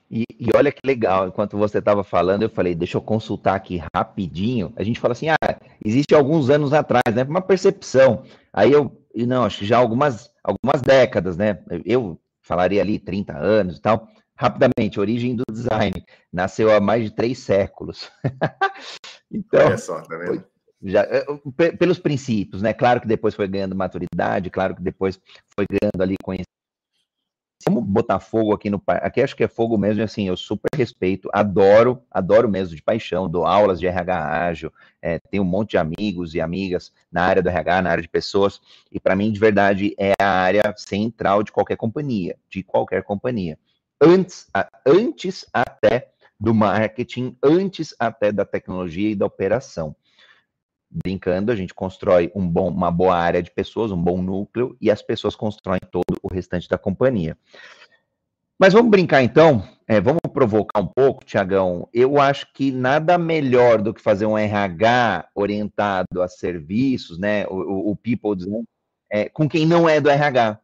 E, 0.09 0.23
e 0.39 0.47
olha 0.55 0.71
que 0.71 0.81
legal, 0.85 1.27
enquanto 1.27 1.57
você 1.57 1.79
estava 1.79 2.03
falando, 2.03 2.43
eu 2.43 2.49
falei, 2.49 2.75
deixa 2.75 2.97
eu 2.97 3.01
consultar 3.01 3.55
aqui 3.55 3.81
rapidinho. 3.95 4.73
A 4.75 4.83
gente 4.83 4.99
fala 4.99 5.13
assim, 5.13 5.29
ah, 5.29 5.59
existe 5.83 6.13
alguns 6.13 6.49
anos 6.49 6.73
atrás, 6.73 7.13
né? 7.13 7.23
Uma 7.23 7.41
percepção. 7.41 8.23
Aí 8.53 8.71
eu, 8.71 8.91
não, 9.15 9.43
acho 9.43 9.59
que 9.59 9.65
já 9.65 9.77
algumas, 9.77 10.29
algumas 10.43 10.81
décadas, 10.81 11.37
né? 11.37 11.63
Eu 11.85 12.19
falaria 12.51 12.81
ali 12.81 12.99
30 12.99 13.37
anos 13.37 13.77
e 13.77 13.81
tal. 13.81 14.07
Rapidamente, 14.35 14.99
origem 14.99 15.35
do 15.35 15.43
design. 15.49 16.03
Nasceu 16.33 16.75
há 16.75 16.81
mais 16.81 17.05
de 17.05 17.11
três 17.11 17.39
séculos. 17.39 18.11
então, 19.31 19.67
Olha 19.67 19.77
só, 19.77 20.01
tá 20.01 20.17
vendo? 20.17 20.43
já, 20.83 21.03
eh, 21.03 21.71
pelos 21.77 21.99
princípios, 21.99 22.61
né? 22.61 22.73
Claro 22.73 22.99
que 22.99 23.07
depois 23.07 23.35
foi 23.35 23.47
ganhando 23.47 23.75
maturidade, 23.75 24.49
claro 24.49 24.75
que 24.75 24.81
depois 24.81 25.17
foi 25.55 25.65
ganhando 25.69 26.01
ali 26.01 26.15
conhecimento. 26.21 26.49
Vamos 27.73 27.85
botar 27.85 28.19
fogo 28.19 28.53
aqui 28.53 28.69
no 28.69 28.83
aqui 28.85 29.21
acho 29.21 29.33
que 29.33 29.45
é 29.45 29.47
fogo 29.47 29.77
mesmo, 29.77 30.03
assim, 30.03 30.27
eu 30.27 30.35
super 30.35 30.69
respeito, 30.75 31.29
adoro, 31.31 32.03
adoro 32.11 32.49
mesmo 32.49 32.75
de 32.75 32.81
paixão, 32.81 33.29
dou 33.29 33.45
aulas 33.45 33.79
de 33.79 33.87
RH 33.87 34.45
ágil, 34.45 34.73
é, 35.01 35.19
tenho 35.19 35.43
um 35.43 35.45
monte 35.45 35.71
de 35.71 35.77
amigos 35.77 36.35
e 36.35 36.41
amigas 36.41 36.91
na 37.09 37.23
área 37.23 37.41
do 37.41 37.47
RH, 37.47 37.81
na 37.81 37.91
área 37.91 38.01
de 38.01 38.09
pessoas, 38.09 38.59
e 38.91 38.99
para 38.99 39.15
mim, 39.15 39.31
de 39.31 39.39
verdade, 39.39 39.95
é 39.97 40.11
a 40.21 40.27
área 40.27 40.73
central 40.75 41.43
de 41.43 41.51
qualquer 41.53 41.77
companhia, 41.77 42.37
de 42.49 42.61
qualquer 42.61 43.03
companhia. 43.03 43.57
Antes, 44.01 44.47
antes 44.85 45.45
até 45.53 46.11
do 46.37 46.53
marketing, 46.53 47.37
antes 47.41 47.95
até 47.97 48.33
da 48.33 48.43
tecnologia 48.43 49.11
e 49.11 49.15
da 49.15 49.25
operação 49.25 49.95
brincando, 50.91 51.51
a 51.51 51.55
gente 51.55 51.73
constrói 51.73 52.31
um 52.35 52.47
bom, 52.47 52.69
uma 52.69 52.91
boa 52.91 53.15
área 53.15 53.41
de 53.41 53.49
pessoas, 53.49 53.91
um 53.91 54.01
bom 54.01 54.21
núcleo, 54.21 54.75
e 54.81 54.91
as 54.91 55.01
pessoas 55.01 55.35
constroem 55.35 55.79
todo 55.91 56.17
o 56.21 56.31
restante 56.31 56.67
da 56.67 56.77
companhia. 56.77 57.37
Mas 58.59 58.73
vamos 58.73 58.91
brincar 58.91 59.23
então, 59.23 59.63
é, 59.87 59.99
vamos 59.99 60.21
provocar 60.31 60.79
um 60.79 60.87
pouco, 60.87 61.25
Tiagão. 61.25 61.89
Eu 61.93 62.19
acho 62.19 62.53
que 62.53 62.71
nada 62.71 63.17
melhor 63.17 63.81
do 63.81 63.93
que 63.93 64.01
fazer 64.01 64.25
um 64.25 64.37
RH 64.37 65.27
orientado 65.33 66.21
a 66.21 66.27
serviços, 66.27 67.17
né? 67.17 67.45
O, 67.47 67.91
o 67.91 67.95
People 67.95 68.35
Design, 68.35 68.63
é, 69.09 69.27
com 69.27 69.49
quem 69.49 69.65
não 69.65 69.89
é 69.89 69.99
do 69.99 70.09
RH. 70.09 70.59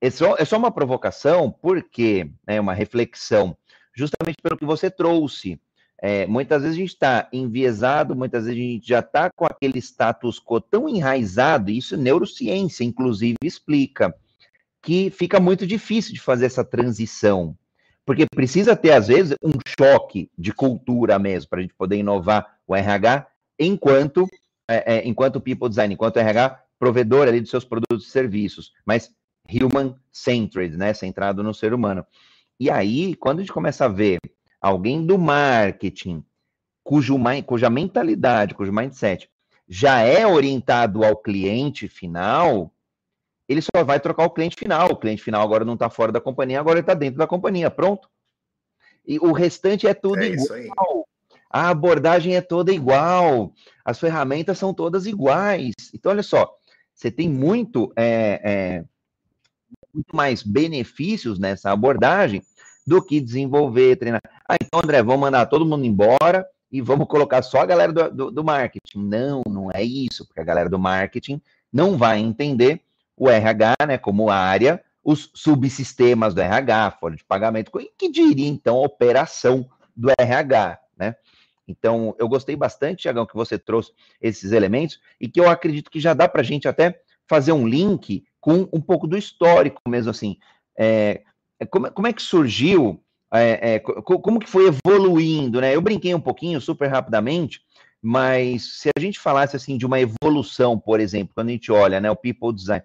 É 0.00 0.10
só, 0.10 0.36
é 0.38 0.44
só 0.44 0.56
uma 0.56 0.70
provocação, 0.70 1.50
porque 1.50 2.30
é 2.46 2.54
né, 2.54 2.60
uma 2.60 2.74
reflexão, 2.74 3.56
justamente 3.92 4.36
pelo 4.42 4.56
que 4.56 4.64
você 4.64 4.90
trouxe. 4.90 5.60
É, 6.00 6.26
muitas 6.26 6.62
vezes 6.62 6.76
a 6.76 6.80
gente 6.80 6.92
está 6.92 7.28
enviesado, 7.32 8.14
muitas 8.14 8.44
vezes 8.44 8.58
a 8.58 8.62
gente 8.62 8.88
já 8.88 9.00
está 9.00 9.30
com 9.30 9.44
aquele 9.44 9.78
status 9.80 10.38
quo 10.38 10.60
tão 10.60 10.88
enraizado, 10.88 11.70
e 11.70 11.78
isso 11.78 11.96
neurociência, 11.96 12.84
inclusive, 12.84 13.36
explica, 13.42 14.14
que 14.80 15.10
fica 15.10 15.40
muito 15.40 15.66
difícil 15.66 16.14
de 16.14 16.20
fazer 16.20 16.46
essa 16.46 16.64
transição. 16.64 17.56
Porque 18.06 18.26
precisa 18.26 18.76
ter, 18.76 18.92
às 18.92 19.08
vezes, 19.08 19.34
um 19.42 19.52
choque 19.78 20.30
de 20.38 20.52
cultura 20.52 21.18
mesmo, 21.18 21.50
para 21.50 21.58
a 21.58 21.62
gente 21.62 21.74
poder 21.74 21.96
inovar 21.96 22.58
o 22.66 22.76
RH, 22.76 23.26
enquanto, 23.58 24.26
é, 24.68 24.98
é, 24.98 25.08
enquanto 25.08 25.40
people 25.40 25.68
design, 25.68 25.92
enquanto 25.92 26.18
RH 26.18 26.62
provedor 26.78 27.26
ali 27.26 27.40
dos 27.40 27.50
seus 27.50 27.64
produtos 27.64 28.06
e 28.06 28.10
serviços, 28.10 28.72
mas 28.86 29.10
human-centered, 29.50 30.76
né, 30.76 30.94
centrado 30.94 31.42
no 31.42 31.52
ser 31.52 31.74
humano. 31.74 32.06
E 32.60 32.70
aí, 32.70 33.14
quando 33.16 33.38
a 33.38 33.42
gente 33.42 33.52
começa 33.52 33.86
a 33.86 33.88
ver 33.88 34.18
alguém 34.60 35.04
do 35.04 35.18
marketing, 35.18 36.24
cujo, 36.82 37.16
cuja 37.46 37.70
mentalidade, 37.70 38.54
cujo 38.54 38.72
mindset 38.72 39.30
já 39.68 40.00
é 40.00 40.26
orientado 40.26 41.04
ao 41.04 41.14
cliente 41.14 41.88
final, 41.88 42.72
ele 43.46 43.60
só 43.60 43.84
vai 43.84 44.00
trocar 44.00 44.24
o 44.24 44.30
cliente 44.30 44.56
final. 44.56 44.90
O 44.90 44.96
cliente 44.96 45.22
final 45.22 45.42
agora 45.42 45.64
não 45.64 45.74
está 45.74 45.90
fora 45.90 46.10
da 46.10 46.20
companhia, 46.20 46.58
agora 46.58 46.78
ele 46.78 46.82
está 46.82 46.94
dentro 46.94 47.18
da 47.18 47.26
companhia. 47.26 47.70
Pronto. 47.70 48.08
E 49.06 49.18
o 49.18 49.32
restante 49.32 49.86
é 49.86 49.92
tudo 49.92 50.22
é 50.22 50.28
igual. 50.28 51.06
A 51.50 51.68
abordagem 51.68 52.34
é 52.34 52.40
toda 52.40 52.72
igual. 52.72 53.52
As 53.84 53.98
ferramentas 53.98 54.58
são 54.58 54.72
todas 54.72 55.06
iguais. 55.06 55.74
Então, 55.94 56.12
olha 56.12 56.22
só, 56.22 56.54
você 56.94 57.10
tem 57.10 57.28
muito, 57.28 57.92
é, 57.96 58.40
é, 58.44 58.84
muito 59.94 60.14
mais 60.14 60.42
benefícios 60.42 61.38
nessa 61.38 61.70
abordagem 61.70 62.42
do 62.88 63.02
que 63.02 63.20
desenvolver, 63.20 63.96
treinar. 63.96 64.22
Ah, 64.48 64.56
então, 64.60 64.80
André, 64.82 65.02
vamos 65.02 65.20
mandar 65.20 65.44
todo 65.44 65.66
mundo 65.66 65.84
embora 65.84 66.46
e 66.72 66.80
vamos 66.80 67.06
colocar 67.06 67.42
só 67.42 67.60
a 67.60 67.66
galera 67.66 67.92
do, 67.92 68.10
do, 68.10 68.30
do, 68.30 68.42
marketing. 68.42 69.06
Não, 69.06 69.42
não 69.46 69.70
é 69.70 69.82
isso, 69.82 70.26
porque 70.26 70.40
a 70.40 70.44
galera 70.44 70.70
do 70.70 70.78
marketing 70.78 71.38
não 71.70 71.98
vai 71.98 72.18
entender 72.18 72.80
o 73.14 73.28
RH, 73.28 73.74
né, 73.86 73.98
como 73.98 74.30
área, 74.30 74.82
os 75.04 75.30
subsistemas 75.34 76.32
do 76.32 76.40
RH, 76.40 76.92
folha 76.92 77.16
de 77.16 77.24
pagamento, 77.24 77.70
que 77.98 78.10
diria, 78.10 78.48
então, 78.48 78.76
a 78.76 78.86
operação 78.86 79.68
do 79.94 80.10
RH, 80.18 80.80
né? 80.96 81.14
Então, 81.66 82.16
eu 82.18 82.26
gostei 82.26 82.56
bastante, 82.56 83.02
Tiagão, 83.02 83.26
que 83.26 83.34
você 83.34 83.58
trouxe 83.58 83.92
esses 84.18 84.52
elementos 84.52 84.98
e 85.20 85.28
que 85.28 85.38
eu 85.38 85.50
acredito 85.50 85.90
que 85.90 86.00
já 86.00 86.14
dá 86.14 86.26
para 86.26 86.40
a 86.40 86.44
gente 86.44 86.66
até 86.66 87.02
fazer 87.26 87.52
um 87.52 87.68
link 87.68 88.24
com 88.40 88.66
um 88.72 88.80
pouco 88.80 89.06
do 89.06 89.18
histórico 89.18 89.82
mesmo, 89.86 90.10
assim. 90.10 90.38
É, 90.78 91.20
é, 91.20 91.22
como, 91.66 91.90
como 91.90 92.06
é 92.06 92.12
que 92.12 92.22
surgiu, 92.22 93.02
é, 93.32 93.74
é, 93.74 93.78
como 93.80 94.38
que 94.38 94.48
foi 94.48 94.66
evoluindo, 94.66 95.60
né? 95.60 95.74
Eu 95.74 95.80
brinquei 95.80 96.14
um 96.14 96.20
pouquinho, 96.20 96.60
super 96.60 96.88
rapidamente, 96.88 97.60
mas 98.00 98.80
se 98.80 98.90
a 98.96 99.00
gente 99.00 99.18
falasse 99.18 99.56
assim 99.56 99.76
de 99.76 99.84
uma 99.84 99.98
evolução, 100.00 100.78
por 100.78 101.00
exemplo, 101.00 101.34
quando 101.34 101.48
a 101.48 101.52
gente 101.52 101.70
olha, 101.72 102.00
né, 102.00 102.10
o 102.10 102.16
people 102.16 102.54
design, 102.54 102.84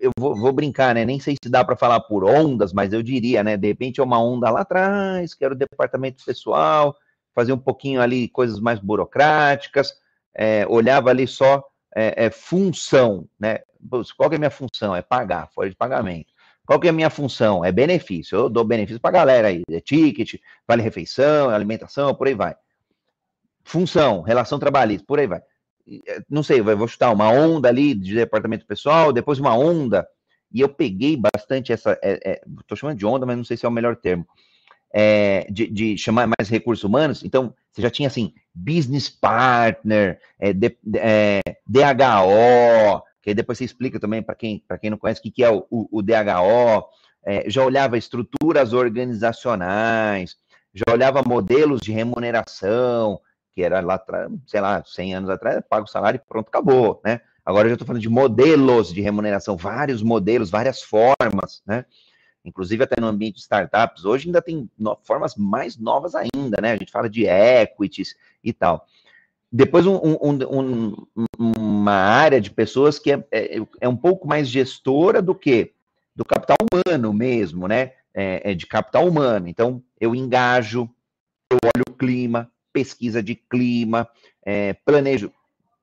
eu 0.00 0.10
vou, 0.18 0.34
vou 0.34 0.52
brincar, 0.52 0.94
né? 0.94 1.04
Nem 1.04 1.20
sei 1.20 1.36
se 1.42 1.48
dá 1.48 1.64
para 1.64 1.76
falar 1.76 2.00
por 2.00 2.24
ondas, 2.24 2.72
mas 2.72 2.92
eu 2.92 3.02
diria, 3.02 3.42
né? 3.44 3.56
De 3.56 3.68
repente 3.68 4.00
é 4.00 4.04
uma 4.04 4.20
onda 4.20 4.50
lá 4.50 4.60
atrás, 4.62 5.32
que 5.32 5.44
era 5.44 5.54
o 5.54 5.56
departamento 5.56 6.24
pessoal, 6.24 6.96
fazer 7.34 7.52
um 7.52 7.58
pouquinho 7.58 8.00
ali 8.00 8.28
coisas 8.28 8.58
mais 8.58 8.80
burocráticas, 8.80 9.94
é, 10.34 10.66
olhava 10.68 11.10
ali 11.10 11.26
só 11.26 11.64
é, 11.94 12.26
é, 12.26 12.30
função, 12.30 13.28
né? 13.38 13.60
Qual 14.16 14.32
é 14.32 14.34
a 14.34 14.38
minha 14.38 14.50
função? 14.50 14.94
É 14.94 15.02
pagar, 15.02 15.48
folha 15.54 15.70
de 15.70 15.76
pagamento. 15.76 16.32
Qual 16.66 16.80
que 16.80 16.88
é 16.88 16.90
a 16.90 16.92
minha 16.92 17.08
função? 17.08 17.64
É 17.64 17.70
benefício. 17.70 18.36
Eu 18.36 18.48
dou 18.48 18.64
benefício 18.64 19.00
para 19.00 19.10
a 19.10 19.20
galera 19.20 19.48
aí. 19.48 19.62
É 19.70 19.80
ticket, 19.80 20.34
vale 20.66 20.82
refeição, 20.82 21.48
alimentação, 21.48 22.14
por 22.14 22.26
aí 22.26 22.34
vai. 22.34 22.56
Função, 23.62 24.20
relação 24.22 24.58
trabalhista, 24.58 25.06
por 25.06 25.20
aí 25.20 25.26
vai. 25.26 25.40
É, 26.06 26.20
não 26.28 26.42
sei, 26.42 26.60
vou 26.60 26.88
chutar 26.88 27.12
uma 27.12 27.30
onda 27.30 27.68
ali 27.68 27.94
de 27.94 28.14
departamento 28.14 28.66
pessoal, 28.66 29.12
depois 29.12 29.38
uma 29.38 29.56
onda. 29.56 30.06
E 30.52 30.60
eu 30.60 30.68
peguei 30.68 31.16
bastante 31.16 31.72
essa. 31.72 31.92
Estou 32.02 32.02
é, 32.02 32.40
é, 32.72 32.76
chamando 32.76 32.98
de 32.98 33.06
onda, 33.06 33.24
mas 33.24 33.36
não 33.36 33.44
sei 33.44 33.56
se 33.56 33.64
é 33.64 33.68
o 33.68 33.72
melhor 33.72 33.96
termo. 33.96 34.26
É, 34.92 35.46
de, 35.50 35.66
de, 35.66 35.98
chamar 35.98 36.26
mais 36.26 36.48
recursos 36.48 36.82
humanos. 36.82 37.22
Então, 37.22 37.54
você 37.70 37.82
já 37.82 37.90
tinha 37.90 38.08
assim, 38.08 38.32
business 38.54 39.08
partner, 39.10 40.18
é, 40.38 40.52
de, 40.52 40.76
é, 40.94 41.40
DHO, 41.66 43.02
que 43.26 43.30
aí 43.30 43.34
depois 43.34 43.58
você 43.58 43.64
explica 43.64 43.98
também 43.98 44.22
para 44.22 44.36
quem, 44.36 44.62
quem 44.80 44.88
não 44.88 44.96
conhece 44.96 45.18
o 45.18 45.22
que, 45.24 45.32
que 45.32 45.42
é 45.42 45.50
o, 45.50 45.66
o, 45.68 45.98
o 45.98 46.00
DHO, 46.00 46.88
é, 47.24 47.50
já 47.50 47.64
olhava 47.64 47.98
estruturas 47.98 48.72
organizacionais, 48.72 50.36
já 50.72 50.84
olhava 50.92 51.24
modelos 51.26 51.80
de 51.80 51.90
remuneração, 51.90 53.20
que 53.50 53.64
era 53.64 53.80
lá, 53.80 54.00
sei 54.46 54.60
lá, 54.60 54.80
100 54.86 55.14
anos 55.16 55.30
atrás, 55.30 55.60
paga 55.68 55.82
o 55.82 55.88
salário 55.88 56.20
e 56.22 56.28
pronto, 56.28 56.46
acabou, 56.46 57.00
né? 57.04 57.20
Agora 57.44 57.66
eu 57.66 57.70
já 57.70 57.74
estou 57.74 57.86
falando 57.88 58.02
de 58.02 58.08
modelos 58.08 58.94
de 58.94 59.00
remuneração, 59.00 59.56
vários 59.56 60.04
modelos, 60.04 60.48
várias 60.48 60.80
formas, 60.80 61.64
né? 61.66 61.84
Inclusive 62.44 62.84
até 62.84 63.00
no 63.00 63.08
ambiente 63.08 63.34
de 63.34 63.40
startups, 63.40 64.04
hoje 64.04 64.28
ainda 64.28 64.40
tem 64.40 64.70
formas 65.02 65.34
mais 65.34 65.76
novas 65.76 66.14
ainda, 66.14 66.60
né? 66.62 66.74
A 66.74 66.76
gente 66.76 66.92
fala 66.92 67.10
de 67.10 67.26
equities 67.26 68.14
e 68.44 68.52
tal. 68.52 68.86
Depois, 69.50 69.86
um, 69.86 69.96
um, 69.96 70.38
um, 70.50 71.06
uma 71.86 71.94
área 71.94 72.40
de 72.40 72.50
pessoas 72.50 72.98
que 72.98 73.12
é, 73.12 73.24
é, 73.30 73.58
é, 73.80 73.88
um 73.88 73.96
pouco 73.96 74.26
mais 74.26 74.48
gestora 74.48 75.22
do 75.22 75.34
que 75.34 75.72
do 76.16 76.24
capital 76.24 76.56
humano 76.60 77.12
mesmo, 77.12 77.68
né? 77.68 77.92
É, 78.12 78.50
é, 78.50 78.54
de 78.54 78.66
capital 78.66 79.06
humano. 79.06 79.46
Então, 79.46 79.82
eu 80.00 80.14
engajo, 80.14 80.90
eu 81.50 81.58
olho 81.62 81.84
o 81.88 81.92
clima, 81.92 82.50
pesquisa 82.72 83.22
de 83.22 83.36
clima, 83.36 84.08
é, 84.44 84.72
planejo. 84.84 85.30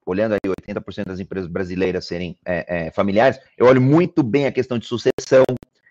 Olhando 0.05 0.33
aí 0.33 0.39
80% 0.67 1.05
das 1.05 1.19
empresas 1.21 1.49
brasileiras 1.49 2.05
serem 2.05 2.37
é, 2.45 2.87
é, 2.87 2.91
familiares, 2.91 3.39
eu 3.57 3.67
olho 3.67 3.81
muito 3.81 4.21
bem 4.21 4.45
a 4.45 4.51
questão 4.51 4.77
de 4.77 4.85
sucessão, 4.85 5.45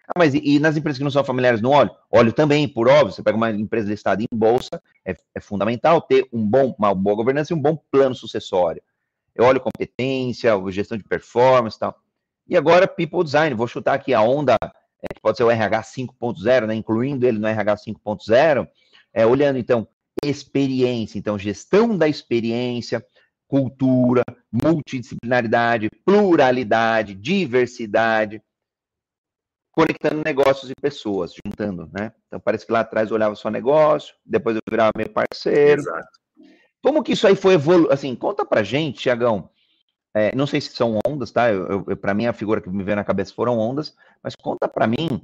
ah, 0.06 0.18
mas 0.18 0.34
e, 0.34 0.42
e, 0.44 0.58
nas 0.58 0.76
empresas 0.76 0.98
que 0.98 1.04
não 1.04 1.10
são 1.10 1.24
familiares 1.24 1.62
não 1.62 1.70
olho? 1.70 1.90
Olho 2.10 2.32
também, 2.32 2.68
por 2.68 2.88
óbvio, 2.88 3.12
você 3.12 3.22
pega 3.22 3.36
uma 3.36 3.50
empresa 3.50 3.88
listada 3.88 4.22
em 4.22 4.26
bolsa, 4.36 4.82
é, 5.06 5.16
fundamental 5.40 6.02
ter 6.02 6.28
um 6.30 6.46
bom, 6.46 6.74
uma 6.78 6.94
boa 6.94 7.16
governança 7.16 7.54
e 7.54 7.56
um 7.56 7.62
bom 7.62 7.78
plano 7.90 8.14
sucessório. 8.14 8.82
Eu 9.34 9.44
olho 9.44 9.60
competência, 9.60 10.52
gestão 10.70 10.98
de 10.98 11.04
performance 11.04 11.76
e 11.76 11.80
tal. 11.80 11.96
E 12.46 12.56
agora, 12.56 12.86
people 12.86 13.24
design, 13.24 13.54
vou 13.54 13.66
chutar 13.66 13.94
aqui 13.94 14.12
a 14.12 14.20
onda, 14.20 14.56
é, 14.62 15.14
que 15.14 15.20
pode 15.20 15.36
ser 15.36 15.44
o 15.44 15.50
RH 15.50 15.82
5.0, 15.82 16.66
né, 16.66 16.74
incluindo 16.74 17.26
ele 17.26 17.38
no 17.38 17.46
RH 17.46 17.76
5.0, 17.76 18.68
é, 19.12 19.26
olhando 19.26 19.58
então 19.58 19.86
experiência, 20.22 21.18
então 21.18 21.38
gestão 21.38 21.96
da 21.96 22.08
experiência, 22.08 23.04
cultura, 23.48 24.22
multidisciplinaridade, 24.50 25.88
pluralidade, 26.04 27.14
diversidade, 27.14 28.42
conectando 29.72 30.22
negócios 30.24 30.70
e 30.70 30.74
pessoas, 30.80 31.34
juntando, 31.34 31.90
né? 31.92 32.12
Então 32.26 32.38
parece 32.38 32.66
que 32.66 32.72
lá 32.72 32.80
atrás 32.80 33.10
eu 33.10 33.14
olhava 33.14 33.34
só 33.34 33.50
negócio, 33.50 34.14
depois 34.24 34.56
eu 34.56 34.62
virava 34.70 34.92
meu 34.96 35.08
parceiro. 35.08 35.80
Exato. 35.80 36.21
Como 36.82 37.02
que 37.02 37.12
isso 37.12 37.26
aí 37.26 37.36
foi 37.36 37.54
evoluindo? 37.54 37.92
Assim, 37.92 38.14
conta 38.16 38.44
pra 38.44 38.62
gente, 38.62 39.00
Tiagão. 39.00 39.48
É, 40.14 40.34
não 40.34 40.46
sei 40.46 40.60
se 40.60 40.74
são 40.74 40.98
ondas, 41.06 41.30
tá? 41.30 41.50
Eu, 41.50 41.84
eu, 41.86 41.96
para 41.96 42.12
mim, 42.12 42.26
a 42.26 42.32
figura 42.32 42.60
que 42.60 42.68
me 42.68 42.82
veio 42.82 42.96
na 42.96 43.04
cabeça 43.04 43.32
foram 43.32 43.58
ondas, 43.58 43.94
mas 44.22 44.34
conta 44.36 44.68
para 44.68 44.86
mim, 44.86 45.22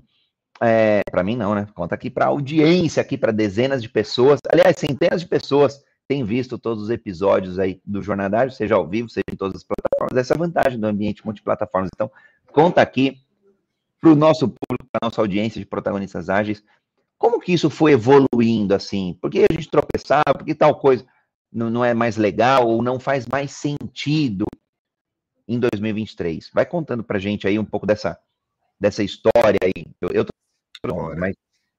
é, 0.62 1.02
para 1.10 1.22
mim 1.22 1.36
não, 1.36 1.54
né? 1.54 1.66
Conta 1.74 1.94
aqui 1.94 2.08
para 2.08 2.26
audiência, 2.26 3.00
aqui 3.00 3.18
para 3.18 3.32
dezenas 3.32 3.82
de 3.82 3.88
pessoas, 3.88 4.40
aliás, 4.50 4.76
centenas 4.78 5.20
de 5.20 5.26
pessoas 5.26 5.84
têm 6.06 6.24
visto 6.24 6.58
todos 6.58 6.84
os 6.84 6.90
episódios 6.90 7.58
aí 7.58 7.82
do 7.84 8.00
Jornadagem, 8.00 8.56
seja 8.56 8.76
ao 8.76 8.88
vivo, 8.88 9.10
seja 9.10 9.24
em 9.30 9.36
todas 9.36 9.56
as 9.56 9.64
plataformas. 9.64 10.16
Essa 10.16 10.32
é 10.32 10.36
a 10.36 10.38
vantagem 10.38 10.80
do 10.80 10.86
ambiente 10.86 11.22
multiplataformas. 11.22 11.90
Então, 11.94 12.10
conta 12.50 12.80
aqui 12.80 13.20
para 14.00 14.10
o 14.10 14.14
nosso 14.14 14.48
público, 14.48 14.88
para 14.90 15.06
nossa 15.06 15.20
audiência 15.20 15.60
de 15.60 15.66
protagonistas 15.66 16.30
ágeis, 16.30 16.64
como 17.18 17.40
que 17.40 17.52
isso 17.52 17.68
foi 17.68 17.92
evoluindo 17.92 18.74
assim? 18.74 19.18
Por 19.20 19.28
que 19.28 19.40
a 19.40 19.52
gente 19.52 19.68
tropeçava? 19.68 20.32
Por 20.32 20.44
que 20.44 20.54
tal 20.54 20.76
coisa 20.76 21.04
não, 21.52 21.70
não 21.70 21.84
é 21.84 21.94
mais 21.94 22.16
legal 22.16 22.68
ou 22.68 22.82
não 22.82 23.00
faz 23.00 23.26
mais 23.26 23.52
sentido 23.52 24.44
em 25.46 25.58
2023? 25.58 26.50
Vai 26.52 26.66
contando 26.66 27.02
para 27.02 27.16
a 27.16 27.20
gente 27.20 27.46
aí 27.46 27.58
um 27.58 27.64
pouco 27.64 27.86
dessa, 27.86 28.18
dessa 28.78 29.02
história 29.02 29.58
aí. 29.62 29.86
Eu, 30.00 30.10
eu 30.10 30.24
tô 30.24 30.30
mas 31.16 31.34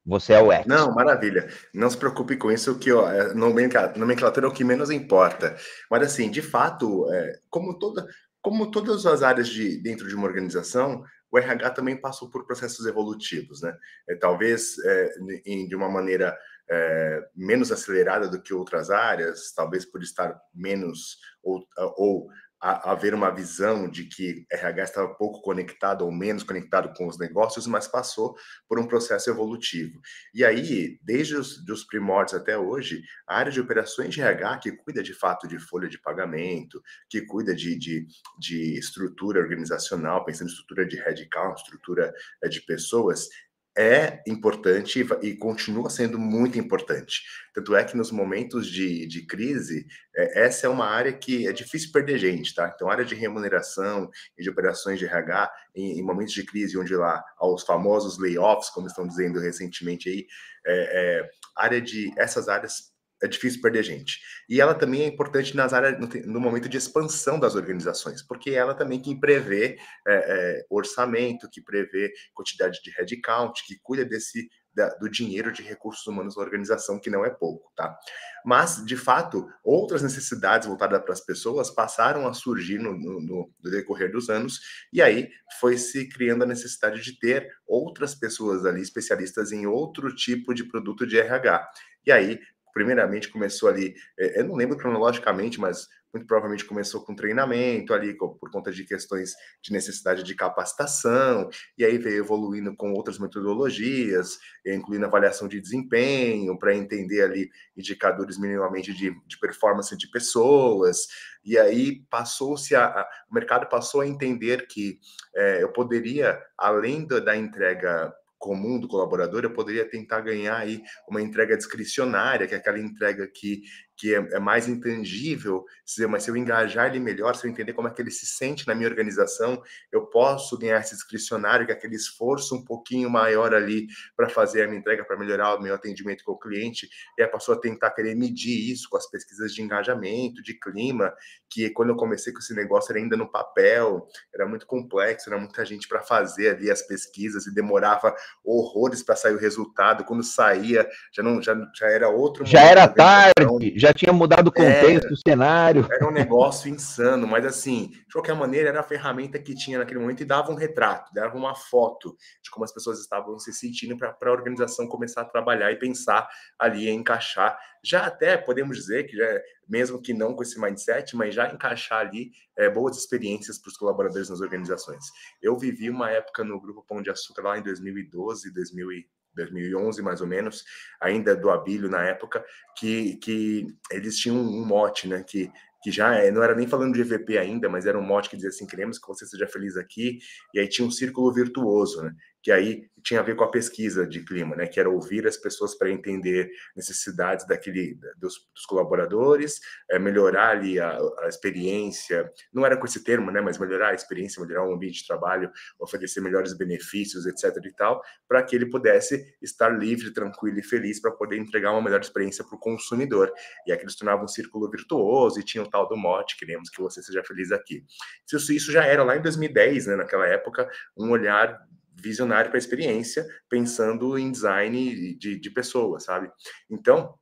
você 0.06 0.34
é 0.34 0.42
o 0.42 0.52
ex. 0.52 0.66
Não, 0.66 0.94
maravilha. 0.94 1.48
Não 1.74 1.90
se 1.90 1.98
preocupe 1.98 2.36
com 2.36 2.52
isso, 2.52 2.78
que 2.80 2.92
ó, 2.92 3.10
é, 3.12 3.34
nomenclatura 3.34 4.46
é 4.46 4.50
o 4.50 4.54
que 4.54 4.64
menos 4.64 4.90
importa. 4.90 5.56
Mas 5.90 6.04
assim, 6.04 6.30
de 6.32 6.42
fato, 6.42 7.12
é, 7.14 7.40
como 7.50 7.78
toda, 7.78 8.08
como 8.42 8.72
todas 8.72 9.06
as 9.06 9.22
áreas 9.22 9.48
de 9.48 9.78
dentro 9.82 10.08
de 10.08 10.16
uma 10.16 10.26
organização, 10.26 11.04
o 11.32 11.38
RH 11.38 11.70
também 11.72 11.96
passou 11.96 12.30
por 12.30 12.46
processos 12.46 12.86
evolutivos, 12.86 13.62
né? 13.62 13.76
É, 14.10 14.16
talvez 14.16 14.78
é, 14.80 15.10
em, 15.46 15.68
de 15.68 15.76
uma 15.76 15.90
maneira 15.90 16.36
é, 16.70 17.28
menos 17.36 17.72
acelerada 17.72 18.28
do 18.28 18.42
que 18.42 18.54
outras 18.54 18.90
áreas, 18.90 19.52
talvez 19.54 19.86
por 19.86 20.02
estar 20.04 20.40
menos 20.54 21.18
ou, 21.44 21.66
ou 21.98 22.30
a, 22.62 22.92
haver 22.92 23.14
uma 23.14 23.30
visão 23.30 23.90
de 23.90 24.06
que 24.06 24.46
RH 24.52 24.84
estava 24.84 25.16
pouco 25.16 25.42
conectado 25.42 26.04
ou 26.04 26.12
menos 26.12 26.44
conectado 26.44 26.94
com 26.96 27.08
os 27.08 27.18
negócios, 27.18 27.66
mas 27.66 27.88
passou 27.88 28.36
por 28.68 28.80
um 28.80 28.88
processo 28.88 29.30
evolutivo. 29.30 30.00
E 30.34 30.44
aí, 30.44 31.00
desde 31.02 31.36
os 31.36 31.64
dos 31.64 31.86
primórdios 31.86 32.40
até 32.40 32.58
hoje, 32.58 33.02
a 33.28 33.38
área 33.38 33.52
de 33.52 33.62
operações 33.62 34.14
de 34.14 34.22
RH, 34.22 34.58
que 34.60 34.72
cuida 34.74 35.02
de 35.02 35.14
fato 35.14 35.48
de 35.48 35.58
folha 35.60 35.88
de 35.88 36.00
pagamento, 36.00 36.82
que 37.10 37.22
cuida 37.22 37.56
de, 37.56 37.78
de, 37.78 38.08
de 38.38 38.78
estrutura 38.78 39.40
organizacional, 39.40 40.26
pensando 40.26 40.50
em 40.50 40.52
estrutura 40.52 40.86
de 40.86 40.98
headcount, 40.98 41.58
estrutura 41.58 42.14
eh, 42.44 42.50
de 42.50 42.62
pessoas, 42.62 43.30
é 43.78 44.22
importante 44.28 45.06
e 45.22 45.36
continua 45.36 45.90
sendo 45.90 46.20
muito 46.20 46.60
importante. 46.60 47.22
Tanto 47.54 47.76
é 47.76 47.84
que 47.84 47.96
nos 47.96 48.12
momentos 48.12 48.68
de, 48.68 49.08
de 49.08 49.26
crise, 49.26 49.86
é, 50.16 50.46
essa 50.46 50.68
é 50.68 50.70
uma 50.70 50.86
área 50.86 51.14
que 51.14 51.48
é 51.48 51.54
difícil 51.54 51.92
perder 51.92 52.18
gente, 52.18 52.54
tá? 52.54 52.72
Então, 52.74 52.90
área 52.90 53.06
de 53.06 53.16
remuneração 53.16 54.10
e 54.38 54.44
de 54.44 54.50
operações 54.50 55.00
de 55.00 55.06
RH, 55.06 55.52
em, 55.76 56.00
em 56.00 56.04
momentos 56.04 56.34
de 56.34 56.44
crise, 56.44 56.78
onde 56.78 56.96
lá, 56.96 57.24
aos 57.38 57.64
famosos 57.64 58.20
layoffs, 58.20 58.70
como 58.70 58.88
estão 58.88 59.08
dizendo 59.08 59.40
recentemente 59.40 60.10
aí, 60.10 60.26
é, 60.66 61.22
é, 61.22 61.30
área 61.56 61.82
de 61.82 62.12
essas 62.18 62.50
áreas 62.50 62.92
é 63.22 63.28
difícil 63.28 63.62
perder 63.62 63.84
gente. 63.84 64.20
E 64.50 64.62
ela 64.62 64.74
também 64.74 65.02
é 65.02 65.08
importante 65.08 65.56
nas 65.56 65.74
áreas, 65.74 65.98
no, 66.26 66.40
momento 66.40 66.70
de 66.70 66.78
expansão 66.78 67.40
das 67.40 67.56
organizações, 67.56 68.22
porque 68.22 68.52
ela 68.52 68.74
também 68.74 69.02
quem 69.02 69.20
prevê 69.20 69.78
é, 70.08 70.14
é, 70.16 70.66
orçamento, 70.70 71.50
que 71.50 71.62
prevê 71.62 72.12
quantidade 72.34 72.80
de 72.84 72.92
headcount, 72.92 73.54
que 73.66 73.78
cuida 73.82 74.06
desse 74.06 74.50
da, 74.74 74.90
do 74.96 75.10
dinheiro 75.10 75.52
de 75.52 75.62
recursos 75.62 76.06
humanos 76.08 76.38
na 76.38 76.44
organização, 76.44 77.00
que 77.00 77.10
não 77.10 77.26
é 77.26 77.30
pouco, 77.30 77.72
tá? 77.76 77.98
Mas, 78.46 78.86
de 78.86 78.96
fato, 78.96 79.48
outras 79.64 80.02
necessidades 80.02 80.68
voltadas 80.68 81.02
para 81.02 81.12
as 81.12 81.26
pessoas 81.26 81.70
passaram 81.70 82.28
a 82.28 82.34
surgir 82.34 82.78
no, 82.78 82.94
no, 82.98 83.20
no 83.20 83.72
decorrer 83.72 84.12
dos 84.12 84.30
anos, 84.30 84.60
e 84.94 85.02
aí 85.02 85.30
foi 85.60 85.78
se 85.78 86.08
criando 86.08 86.44
a 86.44 86.48
necessidade 86.48 87.02
de 87.02 87.20
ter 87.20 87.50
outras 87.68 88.16
pessoas 88.16 88.66
ali, 88.66 88.82
especialistas 88.82 89.52
em 89.52 89.66
outro 89.66 90.16
tipo 90.16 90.54
de 90.54 90.64
produto 90.64 91.06
de 91.06 91.18
RH. 91.18 91.68
E 92.06 92.12
aí 92.12 92.40
primeiramente 92.74 93.30
começou 93.30 93.70
ali, 93.70 93.94
é, 94.20 94.42
eu 94.42 94.46
não 94.46 94.56
lembro 94.56 94.78
cronologicamente, 94.78 95.60
mas 95.60 95.88
muito 96.14 96.26
provavelmente 96.26 96.66
começou 96.66 97.04
com 97.04 97.16
treinamento 97.16 97.94
ali, 97.94 98.18
por 98.18 98.50
conta 98.52 98.72
de 98.72 98.84
questões 98.84 99.34
de 99.62 99.72
necessidade 99.72 100.24
de 100.24 100.36
capacitação, 100.36 101.50
e 101.78 101.86
aí 101.86 101.98
veio 101.98 102.18
evoluindo 102.18 102.76
com 102.76 102.92
outras 102.94 103.20
metodologias, 103.20 104.40
incluindo 104.66 105.06
avaliação 105.06 105.48
de 105.48 105.62
desempenho, 105.62 106.58
para 106.58 106.76
entender 106.76 107.22
ali 107.22 107.50
indicadores 107.78 108.40
minimamente 108.40 108.94
de, 108.94 109.12
de 109.28 109.40
performance 109.40 109.96
de 109.96 110.10
pessoas, 110.10 111.08
e 111.46 111.58
aí 111.58 112.02
passou-se 112.10 112.76
a, 112.76 112.86
a, 112.86 113.10
o 113.30 113.34
mercado 113.34 113.70
passou 113.70 114.02
a 114.02 114.08
entender 114.08 114.68
que 114.68 115.00
é, 115.36 115.64
eu 115.64 115.72
poderia, 115.72 116.42
além 116.58 117.06
da, 117.06 117.20
da 117.20 117.38
entrega 117.38 118.14
comum 118.40 118.80
do 118.80 118.88
colaborador, 118.88 119.44
eu 119.44 119.54
poderia 119.54 119.88
tentar 119.88 120.22
ganhar 120.22 120.58
aí 120.58 120.82
uma 121.08 121.22
entrega 121.22 121.58
discricionária, 121.58 122.48
que 122.48 122.56
é 122.56 122.58
aquela 122.58 122.80
entrega 122.80 123.28
que 123.28 123.62
que 124.00 124.16
é, 124.16 124.18
é, 124.32 124.40
mais 124.40 124.70
intangível, 124.70 125.66
mas 126.08 126.24
se 126.24 126.32
eu 126.32 126.38
engajar 126.38 126.88
ele 126.88 127.02
melhor, 127.02 127.36
se 127.36 127.46
eu 127.46 127.52
entender 127.52 127.74
como 127.74 127.90
é 127.90 127.92
que 127.92 128.02
ele 128.02 128.10
se 128.10 128.26
sente 128.26 128.66
na 128.66 128.74
minha 128.74 128.88
organização, 128.88 129.62
eu 129.92 130.06
posso 130.06 130.58
ganhar 130.58 130.80
esse 130.80 130.96
discricionário, 130.96 131.66
que 131.66 131.74
é 131.74 131.76
aquele 131.76 131.98
esforço 131.98 132.56
um 132.56 132.64
pouquinho 132.64 133.10
maior 133.10 133.54
ali 133.54 133.88
para 134.16 134.30
fazer 134.30 134.64
a 134.64 134.68
minha 134.68 134.80
entrega, 134.80 135.04
para 135.04 135.20
melhorar 135.20 135.56
o 135.56 135.62
meu 135.62 135.76
atendimento 135.76 136.24
com 136.24 136.32
o 136.32 136.40
cliente, 136.40 136.90
e 137.18 137.22
a 137.22 137.28
pessoa 137.28 137.60
tentar 137.60 137.92
querer 137.92 138.16
medir 138.16 138.72
isso 138.72 138.88
com 138.90 138.96
as 138.96 139.06
pesquisas 139.12 139.54
de 139.54 139.62
engajamento, 139.62 140.42
de 140.42 140.58
clima, 140.58 141.14
que 141.50 141.70
quando 141.72 141.90
eu 141.90 141.98
comecei 141.98 142.32
com 142.32 142.40
esse 142.40 142.56
negócio 142.56 142.94
era 142.94 143.02
ainda 143.02 143.18
no 143.18 143.30
papel, 143.30 144.08
era 144.34 144.48
muito 144.48 144.66
complexo, 144.66 145.30
era 145.30 145.38
muita 145.38 145.66
gente 145.66 145.90
para 145.90 146.00
fazer 146.00 146.56
ali 146.56 146.72
as 146.72 146.82
pesquisas 146.82 147.46
e 147.48 147.54
demorava 147.54 148.16
horrores 148.46 149.04
para 149.04 149.18
sair 149.18 149.36
o 149.36 149.40
resultado, 149.40 150.06
quando 150.06 150.24
saía 150.24 150.88
já 151.12 151.22
não 151.22 151.42
já, 151.42 151.54
já 151.76 151.88
era 151.88 152.08
outro 152.08 152.46
já 152.46 152.62
era 152.62 152.88
tarde, 152.88 153.74
já 153.76 153.89
já 153.90 153.94
tinha 153.94 154.14
mudado 154.14 154.48
o 154.48 154.52
contexto, 154.52 155.10
é, 155.10 155.14
o 155.14 155.18
cenário. 155.18 155.88
Era 155.92 156.08
um 156.08 156.12
negócio 156.12 156.70
insano, 156.70 157.28
mas 157.28 157.46
assim, 157.46 157.90
de 157.90 158.14
qualquer 158.14 158.36
maneira, 158.36 158.70
era 158.70 158.80
a 158.80 158.84
ferramenta 158.84 159.40
que 159.40 159.56
tinha 159.56 159.80
naquele 159.80 160.00
momento 160.00 160.22
e 160.22 160.26
dava 160.26 160.52
um 160.52 160.56
retrato, 160.56 161.12
dava 161.14 161.36
uma 161.36 161.56
foto 161.56 162.16
de 162.44 162.50
como 162.52 162.64
as 162.64 162.74
pessoas 162.74 163.00
estavam 163.00 163.38
se 163.40 163.52
sentindo 163.52 163.98
para 163.98 164.16
a 164.22 164.32
organização 164.32 164.88
começar 164.88 165.22
a 165.22 165.26
trabalhar 165.26 165.72
e 165.72 165.76
pensar 165.78 166.30
ali 166.58 166.90
encaixar. 166.90 167.58
Já 167.84 168.06
até 168.06 168.38
podemos 168.38 168.78
dizer 168.78 169.06
que, 169.06 169.16
já, 169.16 169.42
mesmo 169.68 170.02
que 170.02 170.14
não 170.14 170.36
com 170.36 170.44
esse 170.44 170.60
mindset, 170.60 171.16
mas 171.16 171.34
já 171.34 171.52
encaixar 171.52 172.00
ali 172.00 172.32
é, 172.58 172.70
boas 172.70 172.98
experiências 172.98 173.58
para 173.58 173.70
os 173.70 173.78
colaboradores 173.78 174.30
nas 174.30 174.42
organizações. 174.42 175.06
Eu 175.42 175.58
vivi 175.58 175.90
uma 175.90 176.12
época 176.12 176.44
no 176.44 176.60
Grupo 176.60 176.86
Pão 176.88 177.02
de 177.02 177.10
Açúcar 177.10 177.44
lá 177.44 177.58
em 177.58 177.64
2012, 177.64 178.54
2013. 178.54 179.19
2011 179.36 180.02
mais 180.02 180.22
ou 180.22 180.28
menos, 180.28 180.64
ainda 181.02 181.36
do 181.36 181.50
Abílio 181.50 181.90
na 181.90 182.04
época, 182.04 182.44
que, 182.78 183.18
que 183.18 183.68
eles 183.92 184.18
tinham 184.18 184.38
um 184.38 184.66
mote, 184.66 185.08
né, 185.08 185.24
que 185.28 185.52
que 185.82 185.92
já 185.92 186.16
é, 186.16 186.30
não 186.30 186.44
era 186.44 186.56
nem 186.56 186.68
falando 186.68 186.94
de 186.94 187.02
EVP 187.02 187.38
ainda, 187.38 187.70
mas 187.70 187.86
era 187.86 187.98
um 187.98 188.06
mote 188.06 188.30
que 188.30 188.36
dizia 188.36 188.50
assim: 188.50 188.68
queremos 188.68 189.00
que 189.00 189.08
você 189.08 189.26
seja 189.26 189.48
feliz 189.48 189.78
aqui. 189.78 190.20
E 190.54 190.60
aí 190.60 190.68
tinha 190.68 190.86
um 190.86 190.92
círculo 190.92 191.34
virtuoso, 191.34 192.02
né? 192.04 192.14
Que 192.50 192.54
aí 192.54 192.90
tinha 193.04 193.20
a 193.20 193.24
ver 193.24 193.36
com 193.36 193.44
a 193.44 193.52
pesquisa 193.52 194.08
de 194.08 194.26
clima, 194.26 194.56
né? 194.56 194.66
Que 194.66 194.80
era 194.80 194.90
ouvir 194.90 195.28
as 195.28 195.38
pessoas 195.38 195.78
para 195.78 195.92
entender 195.92 196.50
necessidades 196.76 197.46
daquele 197.46 197.94
dos, 198.18 198.50
dos 198.56 198.66
colaboradores, 198.66 199.60
é, 199.88 200.00
melhorar 200.00 200.50
ali 200.50 200.80
a, 200.80 200.98
a, 201.20 201.28
experiência. 201.28 202.28
Não 202.52 202.66
era 202.66 202.76
com 202.76 202.88
esse 202.88 203.04
termo, 203.04 203.30
né? 203.30 203.40
Mas 203.40 203.60
melhorar 203.60 203.90
a 203.90 203.94
experiência, 203.94 204.42
melhorar 204.42 204.68
o 204.68 204.74
ambiente 204.74 205.02
de 205.02 205.06
trabalho, 205.06 205.52
oferecer 205.80 206.22
melhores 206.22 206.58
benefícios, 206.58 207.28
etc. 207.28 207.56
e 207.64 207.72
tal, 207.72 208.02
para 208.28 208.42
que 208.42 208.56
ele 208.56 208.66
pudesse 208.66 209.24
estar 209.44 209.70
livre, 209.70 210.12
tranquilo 210.12 210.58
e 210.58 210.64
feliz 210.64 211.00
para 211.00 211.12
poder 211.12 211.38
entregar 211.38 211.72
uma 211.72 211.84
melhor 211.84 212.02
experiência 212.02 212.44
para 212.44 212.56
o 212.56 212.60
consumidor. 212.60 213.32
E 213.68 213.72
aqui 213.72 213.84
eles 213.84 213.96
tornavam 213.96 214.26
um 214.26 214.28
círculo 214.28 214.68
virtuoso 214.72 215.40
e 215.40 215.44
tinha 215.44 215.64
o 215.64 215.70
tal 215.70 215.88
do 215.88 215.96
mote, 215.96 216.36
queremos 216.36 216.68
que 216.72 216.82
você 216.82 217.00
seja 217.04 217.24
feliz 217.24 217.52
aqui. 217.52 217.86
Isso, 218.26 218.52
isso 218.52 218.72
já 218.72 218.84
era 218.84 219.04
lá 219.04 219.16
em 219.16 219.22
2010, 219.22 219.86
né? 219.86 219.96
Naquela 219.98 220.26
época, 220.26 220.68
um 220.98 221.12
olhar 221.12 221.56
visionário 222.02 222.50
para 222.50 222.58
experiência, 222.58 223.26
pensando 223.50 224.18
em 224.18 224.32
design 224.32 225.16
de, 225.16 225.40
de 225.40 225.50
pessoas, 225.50 226.04
sabe? 226.04 226.32
Então, 226.70 227.14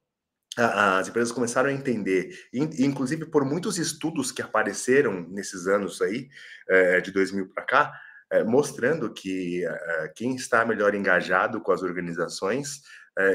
as 0.57 1.07
empresas 1.07 1.31
começaram 1.31 1.69
a 1.69 1.73
entender, 1.73 2.35
inclusive 2.51 3.27
por 3.27 3.45
muitos 3.45 3.77
estudos 3.77 4.31
que 4.31 4.41
apareceram 4.41 5.21
nesses 5.29 5.67
anos 5.67 6.01
aí, 6.01 6.27
é, 6.67 6.99
de 6.99 7.11
2000 7.11 7.49
para 7.49 7.63
cá, 7.63 7.93
é, 8.31 8.43
mostrando 8.43 9.13
que 9.13 9.63
é, 9.63 10.13
quem 10.15 10.35
está 10.35 10.65
melhor 10.65 10.95
engajado 10.95 11.61
com 11.61 11.71
as 11.71 11.83
organizações 11.83 12.81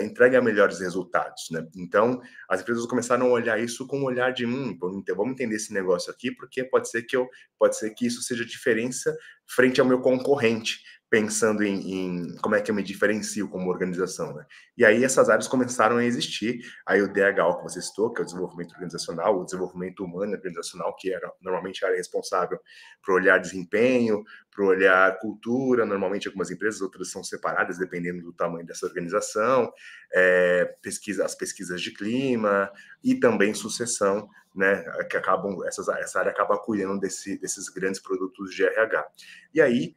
entrega 0.01 0.40
melhores 0.40 0.78
resultados, 0.78 1.49
né? 1.51 1.66
Então, 1.74 2.22
as 2.49 2.61
empresas 2.61 2.86
começaram 2.86 3.26
a 3.26 3.30
olhar 3.30 3.59
isso 3.59 3.84
com 3.84 3.99
um 3.99 4.05
olhar 4.05 4.32
de, 4.32 4.47
hum, 4.47 4.78
vamos 4.78 5.32
entender 5.32 5.57
esse 5.57 5.74
negócio 5.74 6.09
aqui, 6.09 6.30
porque 6.30 6.62
pode 6.62 6.88
ser 6.88 7.03
que 7.03 7.16
eu, 7.16 7.28
pode 7.59 7.76
ser 7.76 7.90
que 7.90 8.07
isso 8.07 8.22
seja 8.22 8.45
diferença 8.45 9.12
frente 9.45 9.80
ao 9.80 9.86
meu 9.88 10.01
concorrente 10.01 10.78
pensando 11.12 11.62
em, 11.62 11.92
em, 11.92 12.36
como 12.38 12.54
é 12.54 12.62
que 12.62 12.70
eu 12.70 12.74
me 12.74 12.82
diferencio 12.82 13.46
como 13.46 13.68
organização, 13.68 14.32
né? 14.32 14.46
E 14.78 14.82
aí 14.82 15.04
essas 15.04 15.28
áreas 15.28 15.46
começaram 15.46 15.98
a 15.98 16.04
existir. 16.06 16.60
Aí 16.86 17.02
o 17.02 17.12
DHO 17.12 17.58
que 17.58 17.62
você 17.64 17.82
citou, 17.82 18.10
que 18.10 18.22
é 18.22 18.24
o 18.24 18.24
desenvolvimento 18.24 18.72
organizacional, 18.72 19.38
o 19.38 19.44
desenvolvimento 19.44 20.02
humano 20.02 20.32
organizacional, 20.32 20.96
que 20.96 21.12
era 21.12 21.30
normalmente 21.42 21.84
a 21.84 21.88
área 21.88 21.98
responsável 21.98 22.58
para 23.04 23.14
olhar 23.14 23.36
desempenho, 23.36 24.24
para 24.50 24.64
olhar 24.64 25.18
cultura. 25.18 25.84
Normalmente 25.84 26.28
algumas 26.28 26.50
empresas, 26.50 26.80
outras 26.80 27.10
são 27.10 27.22
separadas 27.22 27.76
dependendo 27.76 28.22
do 28.22 28.32
tamanho 28.32 28.64
dessa 28.64 28.86
organização. 28.86 29.70
É, 30.14 30.64
pesquisa, 30.80 31.26
as 31.26 31.34
pesquisas 31.34 31.82
de 31.82 31.92
clima 31.92 32.72
e 33.04 33.16
também 33.16 33.52
sucessão, 33.52 34.26
né? 34.56 34.82
Que 35.10 35.18
acabam 35.18 35.62
essas, 35.66 35.86
essa 35.88 36.20
área 36.20 36.32
acaba 36.32 36.56
cuidando 36.56 37.00
desse, 37.00 37.38
desses 37.38 37.68
grandes 37.68 38.00
produtos 38.00 38.54
de 38.54 38.64
RH. 38.64 39.06
E 39.52 39.60
aí 39.60 39.94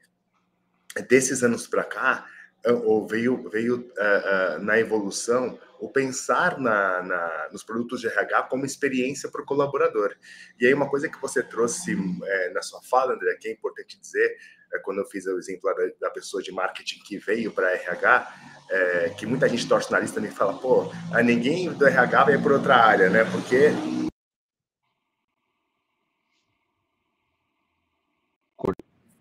desses 1.02 1.44
anos 1.44 1.68
para 1.68 1.84
cá, 1.84 2.26
ou 2.84 3.08
veio, 3.08 3.48
veio 3.50 3.78
uh, 3.78 4.58
uh, 4.58 4.64
na 4.64 4.80
evolução 4.80 5.60
o 5.80 5.90
pensar 5.90 6.58
na, 6.60 7.02
na, 7.04 7.50
nos 7.52 7.64
produtos 7.64 8.02
de 8.02 8.08
RH 8.08 8.44
como 8.44 8.66
experiência 8.66 9.30
para 9.30 9.42
o 9.42 9.46
colaborador. 9.46 10.16
E 10.60 10.66
aí 10.66 10.74
uma 10.74 10.90
coisa 10.90 11.10
que 11.10 11.22
você 11.22 11.44
trouxe 11.44 11.96
é, 12.24 12.50
na 12.54 12.62
sua 12.62 12.82
fala, 12.82 13.14
André, 13.14 13.36
que 13.36 13.50
é 13.50 13.52
importante 13.52 14.00
dizer, 14.00 14.38
é, 14.74 14.80
quando 14.80 15.00
eu 15.00 15.06
fiz 15.06 15.26
o 15.28 15.38
exemplo 15.38 15.74
da, 15.76 16.08
da 16.08 16.10
pessoa 16.10 16.42
de 16.42 16.52
marketing 16.52 17.00
que 17.04 17.18
veio 17.18 17.52
para 17.52 17.72
RH, 17.74 18.36
é, 18.70 19.10
que 19.18 19.26
muita 19.26 19.48
gente 19.48 19.68
torce 19.68 19.92
na 19.92 20.00
lista 20.00 20.20
e 20.20 20.32
fala, 20.32 20.58
pô, 20.58 20.92
ninguém 21.24 21.72
do 21.72 21.86
RH 21.86 22.24
vai 22.24 22.38
para 22.42 22.54
outra 22.54 22.76
área, 22.78 23.10
né? 23.10 23.24
Porque 23.26 23.70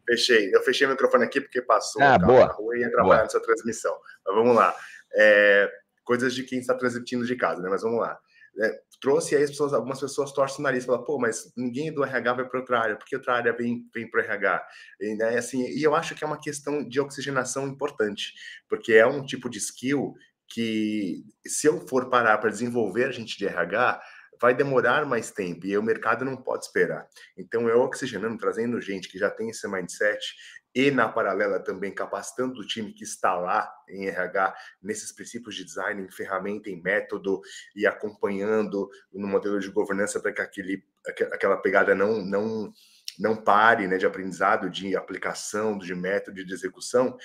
Fechei. 0.07 0.55
Eu 0.55 0.63
fechei 0.63 0.87
o 0.87 0.91
microfone 0.91 1.25
aqui 1.25 1.41
porque 1.41 1.63
passou 1.63 2.03
ah, 2.03 2.19
boa. 2.19 2.47
na 2.47 2.53
rua 2.53 2.77
e 2.77 2.81
ia 2.81 2.91
trabalhar 2.91 3.23
nessa 3.23 3.41
transmissão. 3.41 3.97
Mas 4.27 4.35
vamos 4.35 4.55
lá. 4.55 4.75
É, 5.17 5.71
coisas 6.05 6.35
de 6.35 6.43
quem 6.43 6.59
está 6.59 6.75
transmitindo 6.75 7.25
de 7.25 7.37
casa, 7.37 7.63
né? 7.63 7.69
Mas 7.69 7.83
vamos 7.83 8.01
lá. 8.01 8.19
É, 8.61 8.81
trouxe 9.01 9.35
aí 9.35 9.43
as 9.43 9.51
pessoas, 9.51 9.73
algumas 9.73 10.01
pessoas 10.01 10.33
torcem 10.33 10.61
o 10.61 10.63
nariz 10.63 10.85
e 10.85 10.87
falam, 10.87 11.03
pô, 11.03 11.19
mas 11.19 11.53
ninguém 11.57 11.93
do 11.93 12.05
RH 12.05 12.33
vai 12.35 12.49
para 12.49 12.61
outra 12.61 12.81
área, 12.81 12.97
porque 12.97 13.17
outra 13.17 13.35
área 13.35 13.53
vem, 13.53 13.89
vem 13.93 14.09
para 14.09 14.21
o 14.21 14.25
RH? 14.25 14.67
E, 15.01 15.15
né, 15.17 15.37
assim, 15.37 15.67
e 15.67 15.83
eu 15.83 15.95
acho 15.95 16.15
que 16.15 16.23
é 16.23 16.27
uma 16.27 16.41
questão 16.41 16.87
de 16.87 17.01
oxigenação 17.01 17.67
importante, 17.67 18.33
porque 18.69 18.93
é 18.93 19.07
um 19.07 19.25
tipo 19.25 19.51
de 19.51 19.59
skill 19.59 20.15
que, 20.49 21.25
se 21.47 21.67
eu 21.67 21.87
for 21.89 22.09
parar 22.09 22.39
para 22.39 22.51
desenvolver 22.51 23.05
a 23.05 23.11
gente 23.11 23.37
de 23.37 23.47
RH, 23.47 24.01
vai 24.41 24.55
demorar 24.55 25.05
mais 25.07 25.31
tempo 25.31 25.67
e 25.67 25.77
o 25.77 25.83
mercado 25.83 26.25
não 26.25 26.37
pode 26.37 26.65
esperar. 26.65 27.07
Então, 27.37 27.69
eu 27.69 27.81
oxigenando, 27.81 28.39
trazendo 28.39 28.81
gente 28.81 29.09
que 29.09 29.19
já 29.19 29.31
tem 29.31 29.51
esse 29.51 29.67
mindset 29.69 30.35
e, 30.75 30.91
na 30.91 31.09
paralela, 31.09 31.61
também 31.61 31.95
capacitando 31.95 32.61
o 32.61 32.67
time 32.67 32.93
que 32.93 33.05
está 33.05 33.35
lá 33.35 33.73
em 33.89 34.07
RH, 34.07 34.55
nesses 34.83 35.13
princípios 35.13 35.55
de 35.55 35.65
design, 35.65 36.03
em 36.03 36.11
ferramenta, 36.11 36.69
em 36.69 36.83
método 36.83 37.41
e 37.77 37.87
acompanhando 37.87 38.91
no 39.13 39.29
modelo 39.29 39.61
de 39.61 39.71
governança 39.71 40.19
para 40.19 40.33
que 40.33 40.43
aquele, 40.43 40.85
aquela 41.33 41.57
pegada 41.59 41.95
não, 41.95 42.25
não, 42.25 42.73
não 43.19 43.37
pare 43.37 43.87
né, 43.87 43.99
de 43.99 44.07
aprendizado, 44.07 44.69
de 44.69 44.97
aplicação, 44.97 45.79
de 45.79 45.95
método, 45.95 46.45
de 46.45 46.53
execução, 46.53 47.17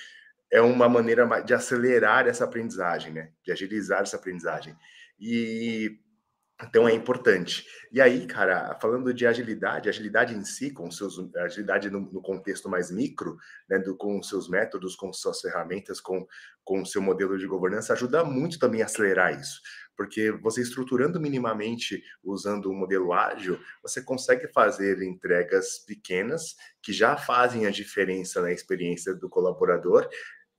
é 0.50 0.60
uma 0.60 0.88
maneira 0.88 1.26
de 1.42 1.54
acelerar 1.54 2.26
essa 2.26 2.44
aprendizagem, 2.44 3.12
né? 3.12 3.30
de 3.44 3.52
agilizar 3.52 4.02
essa 4.02 4.16
aprendizagem. 4.16 4.76
E 5.18 5.98
então 6.64 6.88
é 6.88 6.92
importante. 6.92 7.64
E 7.92 8.00
aí, 8.00 8.26
cara, 8.26 8.78
falando 8.80 9.12
de 9.12 9.26
agilidade, 9.26 9.88
agilidade 9.88 10.34
em 10.34 10.44
si, 10.44 10.70
com 10.70 10.90
seus 10.90 11.18
agilidade 11.36 11.90
no, 11.90 12.00
no 12.00 12.22
contexto 12.22 12.68
mais 12.68 12.90
micro, 12.90 13.36
né, 13.68 13.78
do, 13.78 13.96
com 13.96 14.22
seus 14.22 14.48
métodos, 14.48 14.94
com 14.94 15.12
suas 15.12 15.40
ferramentas, 15.40 16.00
com 16.00 16.26
com 16.70 16.84
seu 16.84 17.02
modelo 17.02 17.36
de 17.36 17.48
governança, 17.48 17.92
ajuda 17.92 18.22
muito 18.22 18.56
também 18.56 18.80
a 18.80 18.84
acelerar 18.84 19.38
isso. 19.38 19.60
Porque 19.96 20.30
você 20.30 20.62
estruturando 20.62 21.20
minimamente 21.20 22.00
usando 22.22 22.66
o 22.66 22.70
um 22.72 22.76
modelo 22.76 23.12
ágil, 23.12 23.58
você 23.82 24.00
consegue 24.00 24.46
fazer 24.52 25.02
entregas 25.02 25.80
pequenas 25.80 26.54
que 26.80 26.92
já 26.92 27.16
fazem 27.16 27.66
a 27.66 27.70
diferença 27.70 28.40
na 28.40 28.52
experiência 28.52 29.12
do 29.14 29.28
colaborador 29.28 30.08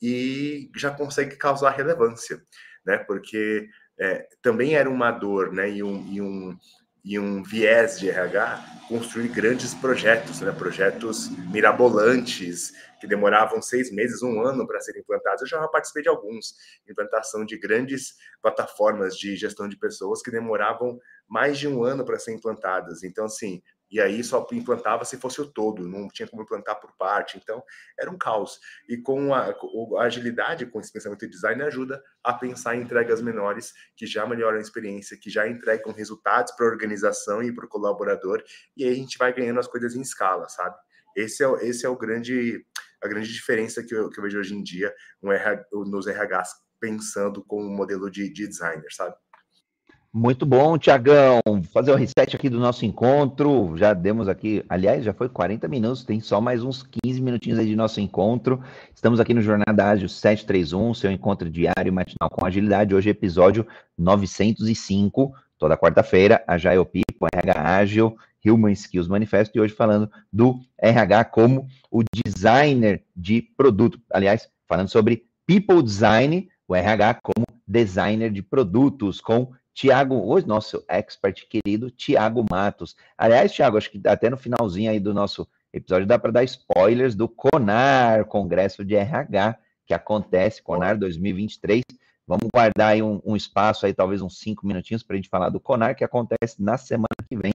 e 0.01 0.69
já 0.75 0.91
consegue 0.91 1.37
causar 1.37 1.71
relevância, 1.71 2.43
né? 2.85 2.97
Porque 2.97 3.69
é, 4.01 4.27
também 4.41 4.73
era 4.73 4.89
uma 4.89 5.11
dor 5.11 5.53
né, 5.53 5.69
e, 5.69 5.83
um, 5.83 6.07
e, 6.07 6.19
um, 6.19 6.57
e 7.05 7.19
um 7.19 7.43
viés 7.43 7.99
de 7.99 8.09
RH 8.09 8.81
construir 8.87 9.27
grandes 9.27 9.75
projetos, 9.75 10.41
né, 10.41 10.51
projetos 10.51 11.29
mirabolantes, 11.51 12.73
que 12.99 13.05
demoravam 13.05 13.61
seis 13.61 13.91
meses, 13.91 14.23
um 14.23 14.41
ano 14.41 14.65
para 14.65 14.79
serem 14.81 15.01
implantados. 15.01 15.41
Eu 15.43 15.47
já 15.47 15.67
participei 15.67 16.01
de 16.01 16.09
alguns, 16.09 16.55
implantação 16.89 17.45
de 17.45 17.59
grandes 17.59 18.15
plataformas 18.41 19.15
de 19.15 19.35
gestão 19.35 19.69
de 19.69 19.77
pessoas 19.77 20.21
que 20.23 20.31
demoravam 20.31 20.99
mais 21.27 21.59
de 21.59 21.67
um 21.67 21.83
ano 21.83 22.03
para 22.03 22.17
serem 22.17 22.39
implantadas. 22.39 23.03
Então, 23.03 23.25
assim, 23.25 23.61
e 23.91 23.99
aí 23.99 24.23
só 24.23 24.47
implantava 24.53 25.03
se 25.03 25.17
fosse 25.17 25.41
o 25.41 25.45
todo, 25.45 25.85
não 25.85 26.07
tinha 26.07 26.27
como 26.27 26.43
implantar 26.43 26.79
por 26.79 26.95
parte, 26.95 27.37
então 27.37 27.61
era 27.99 28.09
um 28.09 28.17
caos. 28.17 28.59
E 28.87 28.97
com 28.97 29.33
a, 29.33 29.53
a 29.99 30.03
agilidade, 30.03 30.65
com 30.65 30.79
esse 30.79 30.93
pensamento 30.93 31.19
de 31.25 31.31
design, 31.31 31.61
ajuda 31.63 32.01
a 32.23 32.33
pensar 32.33 32.75
em 32.75 32.81
entregas 32.81 33.21
menores 33.21 33.73
que 33.95 34.07
já 34.07 34.25
melhoram 34.25 34.57
a 34.57 34.61
experiência, 34.61 35.17
que 35.17 35.29
já 35.29 35.47
entregam 35.47 35.91
resultados 35.91 36.53
para 36.53 36.65
a 36.65 36.69
organização 36.69 37.43
e 37.43 37.53
para 37.53 37.65
o 37.65 37.69
colaborador, 37.69 38.41
e 38.77 38.85
aí 38.85 38.91
a 38.91 38.95
gente 38.95 39.17
vai 39.17 39.33
ganhando 39.33 39.59
as 39.59 39.67
coisas 39.67 39.93
em 39.93 40.01
escala, 40.01 40.47
sabe? 40.47 40.75
Esse 41.15 41.43
é, 41.43 41.67
esse 41.67 41.85
é 41.85 41.89
o 41.89 41.97
grande, 41.97 42.65
a 43.03 43.07
grande 43.09 43.31
diferença 43.31 43.83
que 43.83 43.93
eu, 43.93 44.09
que 44.09 44.17
eu 44.17 44.23
vejo 44.23 44.39
hoje 44.39 44.55
em 44.55 44.63
dia 44.63 44.93
um 45.21 45.31
RH, 45.31 45.65
nos 45.71 46.07
RHs 46.07 46.53
pensando 46.79 47.43
com 47.43 47.61
o 47.61 47.69
modelo 47.69 48.09
de, 48.09 48.31
de 48.31 48.47
designer, 48.47 48.91
sabe? 48.91 49.15
Muito 50.13 50.45
bom, 50.45 50.77
Tiagão. 50.77 51.39
Fazer 51.71 51.93
o 51.93 51.95
reset 51.95 52.35
aqui 52.35 52.49
do 52.49 52.59
nosso 52.59 52.85
encontro. 52.85 53.77
Já 53.77 53.93
demos 53.93 54.27
aqui, 54.27 54.61
aliás, 54.67 55.05
já 55.05 55.13
foi 55.13 55.29
40 55.29 55.69
minutos, 55.69 56.03
tem 56.03 56.19
só 56.19 56.41
mais 56.41 56.61
uns 56.61 56.83
15 57.01 57.21
minutinhos 57.21 57.57
aí 57.57 57.65
de 57.65 57.77
nosso 57.77 58.01
encontro. 58.01 58.61
Estamos 58.93 59.21
aqui 59.21 59.33
no 59.33 59.41
Jornada 59.41 59.87
Ágil 59.87 60.09
731, 60.09 60.93
seu 60.95 61.09
encontro 61.09 61.49
diário 61.49 61.93
matinal 61.93 62.29
com 62.29 62.45
agilidade. 62.45 62.93
Hoje, 62.93 63.09
episódio 63.09 63.65
905, 63.97 65.33
toda 65.57 65.77
quarta-feira, 65.77 66.43
Agile 66.45 66.83
People, 66.83 67.29
RH 67.33 67.61
Ágil, 67.61 68.17
Human 68.45 68.73
Skills 68.73 69.07
Manifesto, 69.07 69.57
e 69.57 69.61
hoje 69.61 69.73
falando 69.73 70.11
do 70.31 70.59
RH 70.77 71.23
como 71.25 71.67
o 71.89 72.03
designer 72.13 73.01
de 73.15 73.41
produto. 73.55 73.97
Aliás, 74.11 74.49
falando 74.67 74.89
sobre 74.89 75.23
People 75.47 75.81
Design, 75.81 76.49
o 76.67 76.75
RH 76.75 77.19
como 77.23 77.45
designer 77.65 78.29
de 78.29 78.41
produtos, 78.41 79.21
com 79.21 79.53
Tiago, 79.73 80.15
hoje 80.15 80.47
nosso 80.47 80.83
expert 80.87 81.47
querido, 81.47 81.89
Tiago 81.89 82.45
Matos. 82.49 82.95
Aliás, 83.17 83.51
Tiago, 83.51 83.77
acho 83.77 83.89
que 83.89 84.01
até 84.05 84.29
no 84.29 84.37
finalzinho 84.37 84.91
aí 84.91 84.99
do 84.99 85.13
nosso 85.13 85.47
episódio 85.73 86.07
dá 86.07 86.19
para 86.19 86.31
dar 86.31 86.43
spoilers 86.43 87.15
do 87.15 87.27
CONAR, 87.27 88.25
Congresso 88.25 88.83
de 88.83 88.95
RH, 88.95 89.57
que 89.85 89.93
acontece, 89.93 90.61
CONAR 90.61 90.97
2023, 90.97 91.83
Vamos 92.31 92.47
guardar 92.53 92.93
aí 92.93 93.01
um, 93.01 93.19
um 93.25 93.35
espaço 93.35 93.85
aí, 93.85 93.93
talvez 93.93 94.21
uns 94.21 94.39
cinco 94.39 94.65
minutinhos, 94.65 95.03
para 95.03 95.15
a 95.15 95.17
gente 95.17 95.27
falar 95.27 95.49
do 95.49 95.59
Conar, 95.59 95.95
que 95.95 96.03
acontece 96.03 96.63
na 96.63 96.77
semana 96.77 97.07
que 97.27 97.35
vem, 97.35 97.51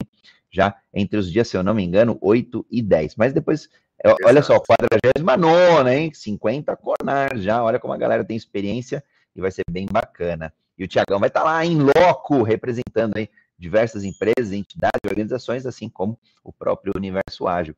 já 0.50 0.76
entre 0.92 1.18
os 1.18 1.32
dias, 1.32 1.48
se 1.48 1.56
eu 1.56 1.62
não 1.62 1.72
me 1.72 1.82
engano, 1.82 2.18
8 2.20 2.66
e 2.70 2.82
10. 2.82 3.16
Mas 3.16 3.32
depois, 3.32 3.70
Exato. 4.04 4.22
olha 4.26 4.42
só, 4.42 4.60
49, 4.60 5.90
hein? 5.90 6.12
50 6.12 6.76
Conar 6.76 7.38
já, 7.38 7.64
olha 7.64 7.78
como 7.78 7.94
a 7.94 7.96
galera 7.96 8.22
tem 8.22 8.36
experiência 8.36 9.02
e 9.34 9.40
vai 9.40 9.50
ser 9.50 9.64
bem 9.70 9.86
bacana. 9.90 10.52
E 10.78 10.84
o 10.84 10.88
Tiagão 10.88 11.18
vai 11.18 11.28
estar 11.28 11.40
tá 11.40 11.46
lá 11.46 11.64
em 11.64 11.78
loco, 11.78 12.42
representando 12.42 13.16
aí 13.16 13.28
diversas 13.58 14.04
empresas, 14.04 14.52
entidades, 14.52 15.00
organizações, 15.04 15.66
assim 15.66 15.88
como 15.88 16.18
o 16.44 16.52
próprio 16.52 16.92
Universo 16.94 17.46
Ágil. 17.46 17.74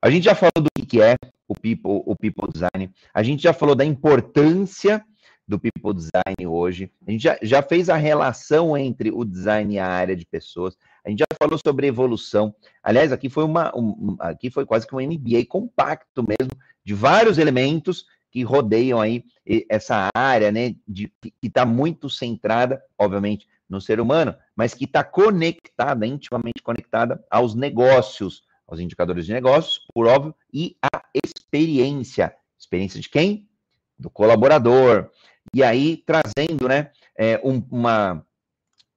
A 0.00 0.10
gente 0.10 0.24
já 0.24 0.34
falou 0.34 0.52
do 0.58 0.86
que 0.86 1.00
é 1.00 1.16
o 1.48 1.54
People, 1.54 2.02
o 2.06 2.16
people 2.16 2.48
Design, 2.52 2.92
a 3.12 3.22
gente 3.22 3.42
já 3.42 3.52
falou 3.52 3.74
da 3.74 3.84
importância 3.84 5.04
do 5.46 5.58
People 5.58 5.92
Design 5.92 6.46
hoje, 6.46 6.90
a 7.06 7.10
gente 7.10 7.22
já, 7.22 7.38
já 7.42 7.62
fez 7.62 7.90
a 7.90 7.96
relação 7.96 8.76
entre 8.76 9.10
o 9.10 9.24
design 9.24 9.74
e 9.74 9.78
a 9.78 9.86
área 9.86 10.16
de 10.16 10.24
pessoas, 10.24 10.76
a 11.04 11.10
gente 11.10 11.18
já 11.18 11.26
falou 11.38 11.58
sobre 11.64 11.86
evolução. 11.86 12.54
Aliás, 12.82 13.12
aqui 13.12 13.28
foi 13.28 13.44
uma, 13.44 13.70
um, 13.76 14.16
aqui 14.20 14.50
foi 14.50 14.64
quase 14.64 14.86
que 14.86 14.94
um 14.94 15.00
MBA 15.00 15.44
compacto 15.46 16.22
mesmo, 16.22 16.52
de 16.82 16.94
vários 16.94 17.36
elementos 17.36 18.06
que 18.34 18.42
rodeiam 18.42 19.00
aí 19.00 19.24
essa 19.70 20.08
área, 20.12 20.50
né, 20.50 20.74
de, 20.88 21.06
que 21.20 21.32
está 21.40 21.64
muito 21.64 22.10
centrada, 22.10 22.82
obviamente, 22.98 23.46
no 23.68 23.80
ser 23.80 24.00
humano, 24.00 24.34
mas 24.56 24.74
que 24.74 24.86
está 24.86 25.04
conectada, 25.04 26.04
intimamente 26.04 26.60
conectada 26.60 27.24
aos 27.30 27.54
negócios, 27.54 28.42
aos 28.66 28.80
indicadores 28.80 29.24
de 29.24 29.32
negócios, 29.32 29.86
por 29.94 30.08
óbvio, 30.08 30.34
e 30.52 30.76
à 30.82 31.00
experiência. 31.14 32.34
Experiência 32.58 33.00
de 33.00 33.08
quem? 33.08 33.48
Do 33.96 34.10
colaborador. 34.10 35.10
E 35.54 35.62
aí, 35.62 35.98
trazendo, 35.98 36.66
né, 36.66 36.90
é, 37.16 37.40
um, 37.44 37.64
uma, 37.70 38.26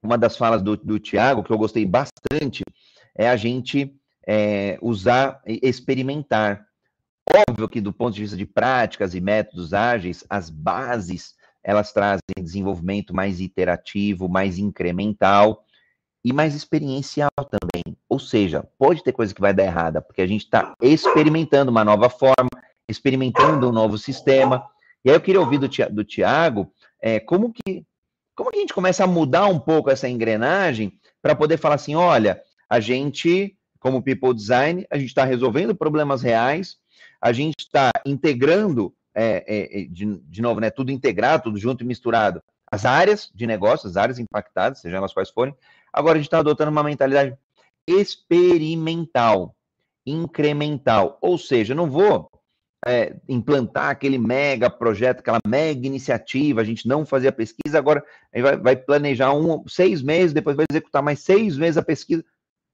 uma 0.02 0.18
das 0.18 0.36
falas 0.36 0.64
do, 0.64 0.76
do 0.76 0.98
Tiago, 0.98 1.44
que 1.44 1.52
eu 1.52 1.60
gostei 1.60 1.86
bastante, 1.86 2.64
é 3.16 3.30
a 3.30 3.38
gente 3.38 3.96
é, 4.26 4.80
usar, 4.82 5.44
experimentar. 5.46 6.67
Óbvio 7.30 7.68
que 7.68 7.82
do 7.82 7.92
ponto 7.92 8.16
de 8.16 8.22
vista 8.22 8.38
de 8.38 8.46
práticas 8.46 9.14
e 9.14 9.20
métodos 9.20 9.74
ágeis, 9.74 10.24
as 10.30 10.50
bases 10.50 11.36
elas 11.64 11.92
trazem 11.92 12.22
desenvolvimento 12.40 13.14
mais 13.14 13.42
iterativo, 13.42 14.30
mais 14.30 14.58
incremental 14.58 15.66
e 16.24 16.32
mais 16.32 16.56
experiencial 16.56 17.30
também. 17.38 17.98
Ou 18.08 18.20
seja, 18.20 18.66
pode 18.80 19.04
ter 19.04 19.12
coisa 19.12 19.36
que 19.36 19.42
vai 19.42 19.54
dar 19.54 19.66
errada, 19.66 20.02
porque 20.02 20.22
a 20.22 20.28
gente 20.28 20.46
está 20.46 20.74
experimentando 20.82 21.70
uma 21.70 21.84
nova 21.84 22.10
forma, 22.10 22.50
experimentando 22.88 23.68
um 23.68 23.74
novo 23.74 23.98
sistema. 23.98 24.66
E 25.04 25.10
aí 25.10 25.16
eu 25.16 25.22
queria 25.22 25.42
ouvir 25.42 25.60
do, 25.60 26.04
Tiago 26.06 26.72
é, 27.02 27.20
como 27.20 27.52
que 27.52 27.86
como 28.34 28.52
que 28.52 28.58
a 28.58 28.62
gente 28.62 28.74
começa 28.74 29.04
a 29.04 29.08
mudar 29.08 29.48
um 29.48 29.60
pouco 29.60 29.90
essa 29.90 30.08
engrenagem 30.08 30.94
para 31.22 31.36
poder 31.36 31.58
falar 31.58 31.76
assim, 31.76 31.96
olha, 31.96 32.40
a 32.70 32.80
gente, 32.80 33.58
como 33.80 34.02
People 34.04 34.34
Design, 34.34 34.86
a 34.92 34.98
gente 34.98 35.08
está 35.08 35.26
resolvendo 35.26 35.76
problemas 35.76 36.22
reais, 36.22 36.78
a 37.22 37.32
gente 37.32 37.56
está 37.60 37.92
integrando, 38.06 38.94
é, 39.14 39.44
é, 39.48 39.82
é, 39.82 39.86
de, 39.86 40.18
de, 40.18 40.42
novo, 40.42 40.60
né, 40.60 40.70
tudo 40.70 40.92
integrado, 40.92 41.44
tudo 41.44 41.58
junto 41.58 41.84
e 41.84 41.88
misturado, 41.88 42.42
as 42.70 42.86
áreas 42.86 43.32
de 43.34 43.48
negócio, 43.48 43.90
as 43.90 43.98
áreas 43.98 44.20
impactadas, 44.20 44.80
sejam 44.80 44.98
elas 44.98 45.14
quais 45.14 45.30
forem. 45.30 45.56
Agora 45.92 46.16
a 46.16 46.18
gente 46.18 46.28
está 46.28 46.40
adotando 46.40 46.72
uma 46.72 46.84
mentalidade 46.84 47.36
experimental, 47.88 49.56
incremental. 50.06 51.18
Ou 51.22 51.38
seja, 51.38 51.74
não 51.74 51.90
vou 51.90 52.30
é, 52.86 53.16
implantar 53.28 53.90
aquele 53.90 54.18
mega 54.18 54.70
projeto, 54.70 55.20
aquela 55.20 55.40
mega 55.48 55.88
iniciativa, 55.88 56.62
a 56.62 56.66
gente 56.66 56.88
não 56.88 57.06
fazia 57.06 57.32
pesquisa, 57.32 57.78
agora 57.78 58.04
a 58.34 58.38
gente 58.38 58.44
vai, 58.46 58.58
vai 58.58 58.76
planejar 58.76 59.34
um, 59.34 59.66
seis 59.68 60.02
meses, 60.02 60.34
depois 60.34 60.58
vai 60.58 60.66
executar 60.70 61.02
mais 61.02 61.22
seis 61.22 61.58
meses 61.58 61.78
a 61.78 61.84
pesquisa. 61.84 62.24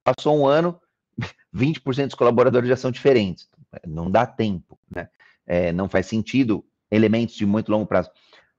Passou 0.04 0.38
um 0.38 0.48
ano, 0.48 0.82
20% 1.56 2.08
dos 2.08 2.16
colaboradores 2.16 2.68
já 2.68 2.76
são 2.76 2.92
diferentes 2.92 3.48
não 3.88 4.10
dá 4.10 4.26
tempo, 4.26 4.78
né? 4.90 5.10
É, 5.46 5.74
não 5.74 5.90
faz 5.90 6.06
sentido 6.06 6.66
elementos 6.90 7.36
de 7.36 7.46
muito 7.46 7.72
longo 7.72 7.86
prazo. 7.86 8.10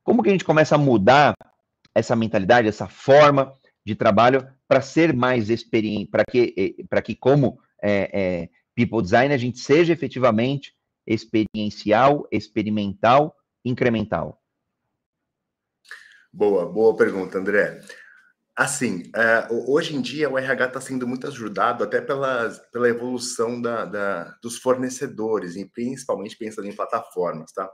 Como 0.03 0.23
que 0.23 0.29
a 0.29 0.33
gente 0.33 0.45
começa 0.45 0.75
a 0.75 0.79
mudar 0.79 1.35
essa 1.95 2.15
mentalidade, 2.15 2.69
essa 2.69 2.89
forma 2.89 3.53
de 3.85 3.95
trabalho 3.95 4.47
para 4.67 4.81
ser 4.81 5.15
mais 5.15 5.51
experiente, 5.51 6.11
para 6.11 6.25
que, 6.25 6.85
para 6.89 7.01
que 7.01 7.15
como 7.15 7.59
é, 7.83 8.11
é, 8.12 8.49
people 8.75 9.03
design 9.03 9.33
a 9.33 9.39
gente 9.39 9.59
seja 9.59 9.93
efetivamente 9.93 10.75
experiencial, 11.07 12.27
experimental, 12.31 13.37
incremental? 13.65 14.43
Boa, 16.33 16.67
boa 16.67 16.97
pergunta, 16.97 17.39
André. 17.39 17.81
Assim, 18.57 19.11
uh, 19.17 19.73
hoje 19.73 19.97
em 19.97 20.01
dia 20.01 20.31
o 20.31 20.39
RH 20.39 20.67
está 20.67 20.81
sendo 20.81 21.09
muito 21.09 21.27
ajudado 21.27 21.83
até 21.83 22.01
pela, 22.01 22.49
pela 22.73 22.89
evolução 22.89 23.61
da, 23.61 23.85
da, 23.85 24.25
dos 24.41 24.59
fornecedores, 24.59 25.57
e 25.57 25.65
principalmente 25.65 26.37
pensando 26.37 26.69
em 26.69 26.77
plataformas, 26.77 27.51
tá? 27.51 27.69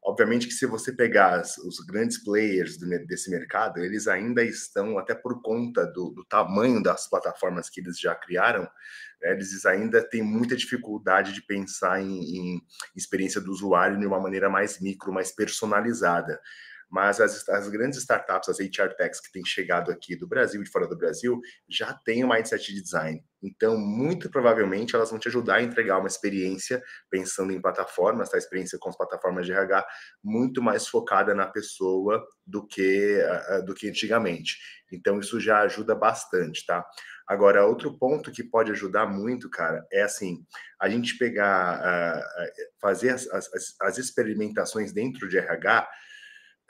Obviamente 0.00 0.46
que 0.46 0.52
se 0.52 0.66
você 0.66 0.92
pegar 0.92 1.40
os 1.40 1.80
grandes 1.80 2.22
players 2.22 2.76
do, 2.76 2.86
desse 3.06 3.28
mercado, 3.28 3.80
eles 3.80 4.06
ainda 4.06 4.44
estão, 4.44 4.98
até 4.98 5.14
por 5.16 5.42
conta 5.42 5.84
do, 5.84 6.10
do 6.10 6.24
tamanho 6.26 6.80
das 6.80 7.08
plataformas 7.10 7.68
que 7.68 7.80
eles 7.80 7.98
já 7.98 8.14
criaram, 8.14 8.62
né, 9.20 9.32
eles 9.32 9.66
ainda 9.66 10.00
têm 10.00 10.22
muita 10.22 10.54
dificuldade 10.54 11.32
de 11.32 11.42
pensar 11.42 12.00
em, 12.00 12.20
em 12.20 12.62
experiência 12.94 13.40
do 13.40 13.50
usuário 13.50 13.98
de 13.98 14.06
uma 14.06 14.20
maneira 14.20 14.48
mais 14.48 14.78
micro, 14.78 15.12
mais 15.12 15.32
personalizada 15.32 16.38
mas 16.94 17.20
as, 17.20 17.48
as 17.48 17.68
grandes 17.68 17.98
startups, 17.98 18.48
as 18.48 18.60
HR 18.60 18.94
techs 18.96 19.18
que 19.20 19.32
têm 19.32 19.44
chegado 19.44 19.90
aqui 19.90 20.14
do 20.14 20.28
Brasil 20.28 20.62
e 20.62 20.66
fora 20.66 20.86
do 20.86 20.96
Brasil, 20.96 21.40
já 21.68 21.92
têm 21.92 22.24
um 22.24 22.28
mindset 22.28 22.72
de 22.72 22.80
design. 22.80 23.20
Então, 23.42 23.76
muito 23.76 24.30
provavelmente, 24.30 24.94
elas 24.94 25.10
vão 25.10 25.18
te 25.18 25.26
ajudar 25.26 25.56
a 25.56 25.62
entregar 25.62 25.98
uma 25.98 26.06
experiência, 26.06 26.80
pensando 27.10 27.52
em 27.52 27.60
plataformas, 27.60 28.30
tá? 28.30 28.38
experiência 28.38 28.78
com 28.78 28.90
as 28.90 28.96
plataformas 28.96 29.44
de 29.44 29.52
RH, 29.52 29.84
muito 30.22 30.62
mais 30.62 30.86
focada 30.86 31.34
na 31.34 31.48
pessoa 31.48 32.24
do 32.46 32.64
que, 32.64 33.20
uh, 33.50 33.64
do 33.64 33.74
que 33.74 33.88
antigamente. 33.88 34.56
Então, 34.92 35.18
isso 35.18 35.40
já 35.40 35.62
ajuda 35.62 35.96
bastante, 35.96 36.64
tá? 36.64 36.86
Agora, 37.26 37.66
outro 37.66 37.98
ponto 37.98 38.30
que 38.30 38.44
pode 38.44 38.70
ajudar 38.70 39.06
muito, 39.06 39.50
cara, 39.50 39.84
é 39.90 40.02
assim, 40.02 40.46
a 40.80 40.88
gente 40.88 41.18
pegar, 41.18 41.80
uh, 41.80 42.48
fazer 42.80 43.10
as, 43.10 43.26
as, 43.32 43.48
as 43.82 43.98
experimentações 43.98 44.92
dentro 44.92 45.28
de 45.28 45.38
RH, 45.38 45.88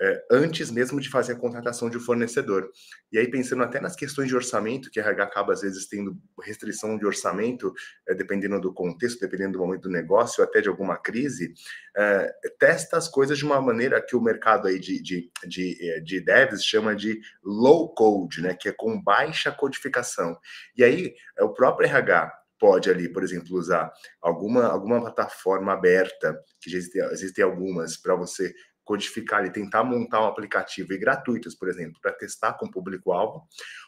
é, 0.01 0.25
antes 0.31 0.71
mesmo 0.71 1.01
de 1.01 1.09
fazer 1.09 1.33
a 1.33 1.39
contratação 1.39 1.89
de 1.89 1.97
um 1.97 2.01
fornecedor. 2.01 2.69
E 3.13 3.19
aí, 3.19 3.31
pensando 3.31 3.63
até 3.63 3.81
nas 3.81 3.95
questões 3.95 4.29
de 4.29 4.35
orçamento, 4.35 4.91
que 4.91 4.99
a 4.99 5.05
RH 5.05 5.25
acaba 5.25 5.53
às 5.53 5.61
vezes 5.61 5.87
tendo 5.87 6.17
restrição 6.43 6.99
de 6.99 7.07
orçamento, 7.07 7.73
é, 8.09 8.15
dependendo 8.15 8.61
do 8.61 8.73
contexto, 8.73 9.21
dependendo 9.21 9.53
do 9.53 9.59
momento 9.61 9.83
do 9.83 9.91
negócio, 9.91 10.43
até 10.43 10.61
de 10.61 10.69
alguma 10.69 10.97
crise, 10.97 11.55
é, 11.97 12.33
testa 12.59 12.97
as 12.97 13.09
coisas 13.09 13.39
de 13.39 13.45
uma 13.45 13.61
maneira 13.61 14.05
que 14.05 14.17
o 14.17 14.21
mercado 14.21 14.67
aí 14.67 14.79
de, 14.79 15.01
de, 15.01 15.31
de, 15.47 15.91
é, 15.91 16.01
de 16.01 16.21
devs 16.21 16.65
chama 16.65 16.95
de 16.95 17.21
low 17.43 17.95
code, 17.95 18.43
né, 18.43 18.55
que 18.55 18.69
é 18.69 18.73
com 18.73 19.01
baixa 19.01 19.53
codificação. 19.53 20.37
E 20.77 20.83
aí, 20.83 21.15
é, 21.39 21.45
o 21.45 21.53
próprio 21.53 21.87
RH 21.87 22.33
pode 22.59 22.89
ali, 22.89 23.09
por 23.09 23.23
exemplo, 23.23 23.57
usar 23.59 23.93
alguma, 24.23 24.65
alguma 24.67 25.01
plataforma 25.01 25.73
aberta, 25.73 26.41
que 26.61 26.71
já 26.71 26.79
existem, 26.79 27.03
existem 27.11 27.45
algumas, 27.45 27.97
para 27.97 28.15
você 28.15 28.55
codificar 28.85 29.45
e 29.47 29.51
tentar 29.51 29.83
montar 29.83 30.21
um 30.21 30.27
aplicativo 30.27 30.93
e 30.93 30.99
gratuitos, 30.99 31.55
por 31.55 31.69
exemplo, 31.69 31.99
para 32.01 32.13
testar 32.13 32.53
com 32.55 32.67
o 32.67 32.71
público-alvo. 32.71 33.43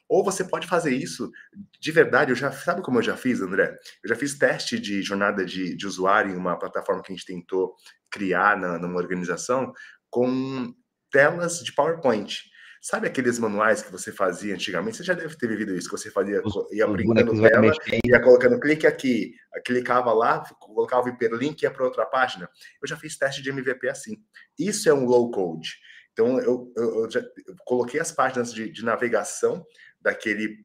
Ou 0.09 0.25
você 0.25 0.43
pode 0.43 0.67
fazer 0.67 0.95
isso 0.95 1.31
de 1.79 1.93
verdade. 1.93 2.33
Eu 2.33 2.37
já 2.37 2.51
sabe 2.51 2.83
como 2.83 2.99
eu 2.99 3.03
já 3.03 3.17
fiz, 3.17 3.41
André? 3.41 3.77
Eu 4.03 4.09
já 4.09 4.17
fiz 4.17 4.39
teste 4.39 4.81
de 4.81 5.03
jornada 5.03 5.45
de, 5.45 5.77
de 5.77 5.87
usuário 5.87 6.33
em 6.33 6.37
uma 6.37 6.59
plataforma 6.59 7.03
que 7.03 7.13
a 7.13 7.15
gente 7.15 7.27
tentou 7.27 7.75
criar 8.11 8.57
na, 8.57 8.79
numa 8.79 8.97
organização 8.97 9.73
com 10.09 10.75
telas 11.11 11.61
de 11.61 11.73
PowerPoint. 11.73 12.45
Sabe 12.81 13.07
aqueles 13.07 13.39
manuais 13.39 13.83
que 13.83 13.91
você 13.91 14.13
fazia 14.13 14.55
antigamente? 14.55 14.99
Você 14.99 15.05
já 15.05 15.15
deve 15.15 15.37
ter 15.37 15.49
vivido 15.49 15.75
isso, 15.75 15.89
que 15.89 15.97
você 15.97 16.11
fazia, 16.11 16.43
ia 16.71 16.87
brincando 16.87 17.43
tela, 17.43 17.73
ia 18.05 18.21
colocando 18.21 18.61
clique 18.61 18.87
aqui, 18.87 19.35
clicava 19.65 20.13
lá, 20.13 20.41
colocava 20.61 21.07
o 21.07 21.09
hiperlink 21.09 21.63
e 21.63 21.67
ia 21.67 21.71
para 21.71 21.85
outra 21.85 22.07
página. 22.07 22.49
Eu 22.83 22.89
já 22.89 22.97
fiz 22.97 23.17
teste 23.17 23.43
de 23.43 23.51
MVP 23.51 23.89
assim. 23.89 24.17
Isso 24.59 24.89
é 24.89 24.95
um 24.95 25.05
low 25.05 25.31
code. 25.31 25.75
Então, 26.13 26.41
eu, 26.41 26.73
eu, 26.77 27.03
eu 27.03 27.11
já 27.11 27.21
eu 27.21 27.55
coloquei 27.65 28.01
as 28.01 28.11
páginas 28.13 28.53
de, 28.53 28.71
de 28.71 28.85
navegação 28.85 29.65
daquele 30.01 30.65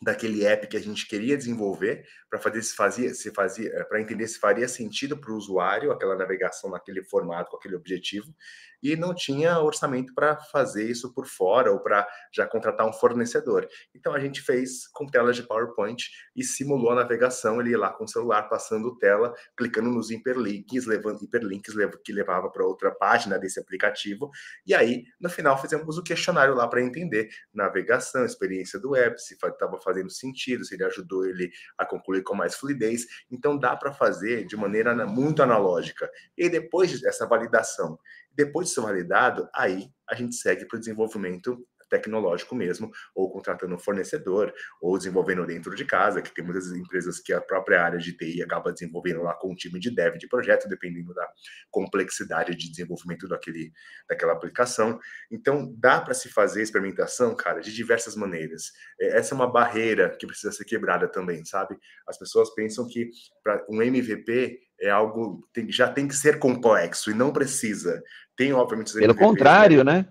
daquele 0.00 0.44
app 0.44 0.66
que 0.66 0.76
a 0.76 0.80
gente 0.80 1.06
queria 1.06 1.36
desenvolver 1.36 2.04
para 2.28 2.38
fazer 2.38 2.62
se 2.62 2.74
fazia, 2.74 3.14
se 3.14 3.30
fazia, 3.32 3.70
eh, 3.72 3.84
para 3.84 4.00
entender 4.00 4.26
se 4.26 4.38
faria 4.38 4.68
sentido 4.68 5.16
para 5.16 5.32
o 5.32 5.36
usuário 5.36 5.92
aquela 5.92 6.16
navegação 6.16 6.70
naquele 6.70 7.02
formato, 7.04 7.50
com 7.50 7.56
aquele 7.56 7.76
objetivo, 7.76 8.34
e 8.82 8.96
não 8.96 9.14
tinha 9.14 9.58
orçamento 9.58 10.14
para 10.14 10.36
fazer 10.36 10.88
isso 10.88 11.12
por 11.12 11.26
fora 11.26 11.72
ou 11.72 11.80
para 11.80 12.06
já 12.32 12.46
contratar 12.46 12.86
um 12.86 12.92
fornecedor. 12.92 13.66
Então 13.94 14.12
a 14.12 14.20
gente 14.20 14.42
fez 14.42 14.86
com 14.88 15.06
telas 15.06 15.36
de 15.36 15.42
PowerPoint 15.42 16.04
e 16.34 16.44
simulou 16.44 16.90
a 16.90 16.96
navegação, 16.96 17.60
ele 17.60 17.70
ia 17.70 17.78
lá 17.78 17.92
com 17.92 18.04
o 18.04 18.08
celular 18.08 18.42
passando 18.48 18.96
tela, 18.98 19.32
clicando 19.56 19.90
nos 19.90 20.10
hiperlinks, 20.10 20.86
levando 20.86 21.22
hiperlinks 21.22 21.74
que 22.04 22.12
levava 22.12 22.50
para 22.50 22.66
outra 22.66 22.90
página 22.90 23.38
desse 23.38 23.58
aplicativo, 23.60 24.30
e 24.66 24.74
aí 24.74 25.04
no 25.20 25.28
final 25.28 25.60
fizemos 25.60 25.96
o 25.98 26.02
questionário 26.02 26.54
lá 26.54 26.68
para 26.68 26.82
entender 26.82 27.28
navegação, 27.52 28.24
experiência 28.24 28.78
do 28.78 28.90
web, 28.90 29.20
se 29.20 29.34
estava 29.34 29.80
fazendo 29.80 30.10
sentido, 30.10 30.64
se 30.64 30.74
ele 30.74 30.84
ajudou 30.84 31.26
ele 31.26 31.50
a 31.78 31.86
concluir 31.86 32.22
com 32.26 32.34
mais 32.34 32.54
fluidez. 32.56 33.06
Então 33.30 33.56
dá 33.56 33.76
para 33.76 33.92
fazer 33.92 34.44
de 34.46 34.56
maneira 34.56 35.06
muito 35.06 35.42
analógica. 35.42 36.10
E 36.36 36.48
depois 36.48 37.00
dessa 37.00 37.26
validação 37.26 37.98
depois 38.36 38.68
de 38.68 38.74
ser 38.74 38.82
validado, 38.82 39.48
aí 39.54 39.88
a 40.08 40.14
gente 40.14 40.36
segue 40.36 40.66
para 40.66 40.76
o 40.76 40.78
desenvolvimento 40.78 41.66
tecnológico 41.88 42.54
mesmo, 42.54 42.90
ou 43.14 43.30
contratando 43.30 43.74
um 43.74 43.78
fornecedor, 43.78 44.52
ou 44.80 44.96
desenvolvendo 44.96 45.46
dentro 45.46 45.74
de 45.74 45.84
casa, 45.84 46.22
que 46.22 46.34
tem 46.34 46.44
muitas 46.44 46.70
empresas 46.72 47.20
que 47.20 47.32
a 47.32 47.40
própria 47.40 47.82
área 47.82 47.98
de 47.98 48.12
TI 48.12 48.42
acaba 48.42 48.72
desenvolvendo 48.72 49.22
lá 49.22 49.34
com 49.34 49.52
um 49.52 49.54
time 49.54 49.78
de 49.78 49.90
dev 49.90 50.16
de 50.16 50.28
projeto, 50.28 50.68
dependendo 50.68 51.14
da 51.14 51.26
complexidade 51.70 52.54
de 52.54 52.70
desenvolvimento 52.70 53.28
daquele, 53.28 53.72
daquela 54.08 54.32
aplicação. 54.32 54.98
Então, 55.30 55.72
dá 55.78 56.00
para 56.00 56.14
se 56.14 56.28
fazer 56.28 56.62
experimentação, 56.62 57.34
cara, 57.34 57.60
de 57.60 57.74
diversas 57.74 58.16
maneiras. 58.16 58.72
É, 59.00 59.18
essa 59.18 59.34
é 59.34 59.36
uma 59.36 59.50
barreira 59.50 60.16
que 60.18 60.26
precisa 60.26 60.52
ser 60.52 60.64
quebrada 60.64 61.08
também, 61.08 61.44
sabe? 61.44 61.76
As 62.06 62.18
pessoas 62.18 62.54
pensam 62.54 62.86
que 62.86 63.10
para 63.42 63.64
um 63.68 63.82
MVP 63.82 64.60
é 64.80 64.90
algo 64.90 65.46
tem, 65.52 65.70
já 65.70 65.88
tem 65.88 66.06
que 66.06 66.14
ser 66.14 66.38
complexo 66.38 67.10
e 67.10 67.14
não 67.14 67.32
precisa. 67.32 68.02
Tem, 68.36 68.52
obviamente, 68.52 68.92
Pelo 68.92 69.12
MVPs, 69.12 69.26
contrário, 69.26 69.84
né? 69.84 69.92
né? 69.92 70.08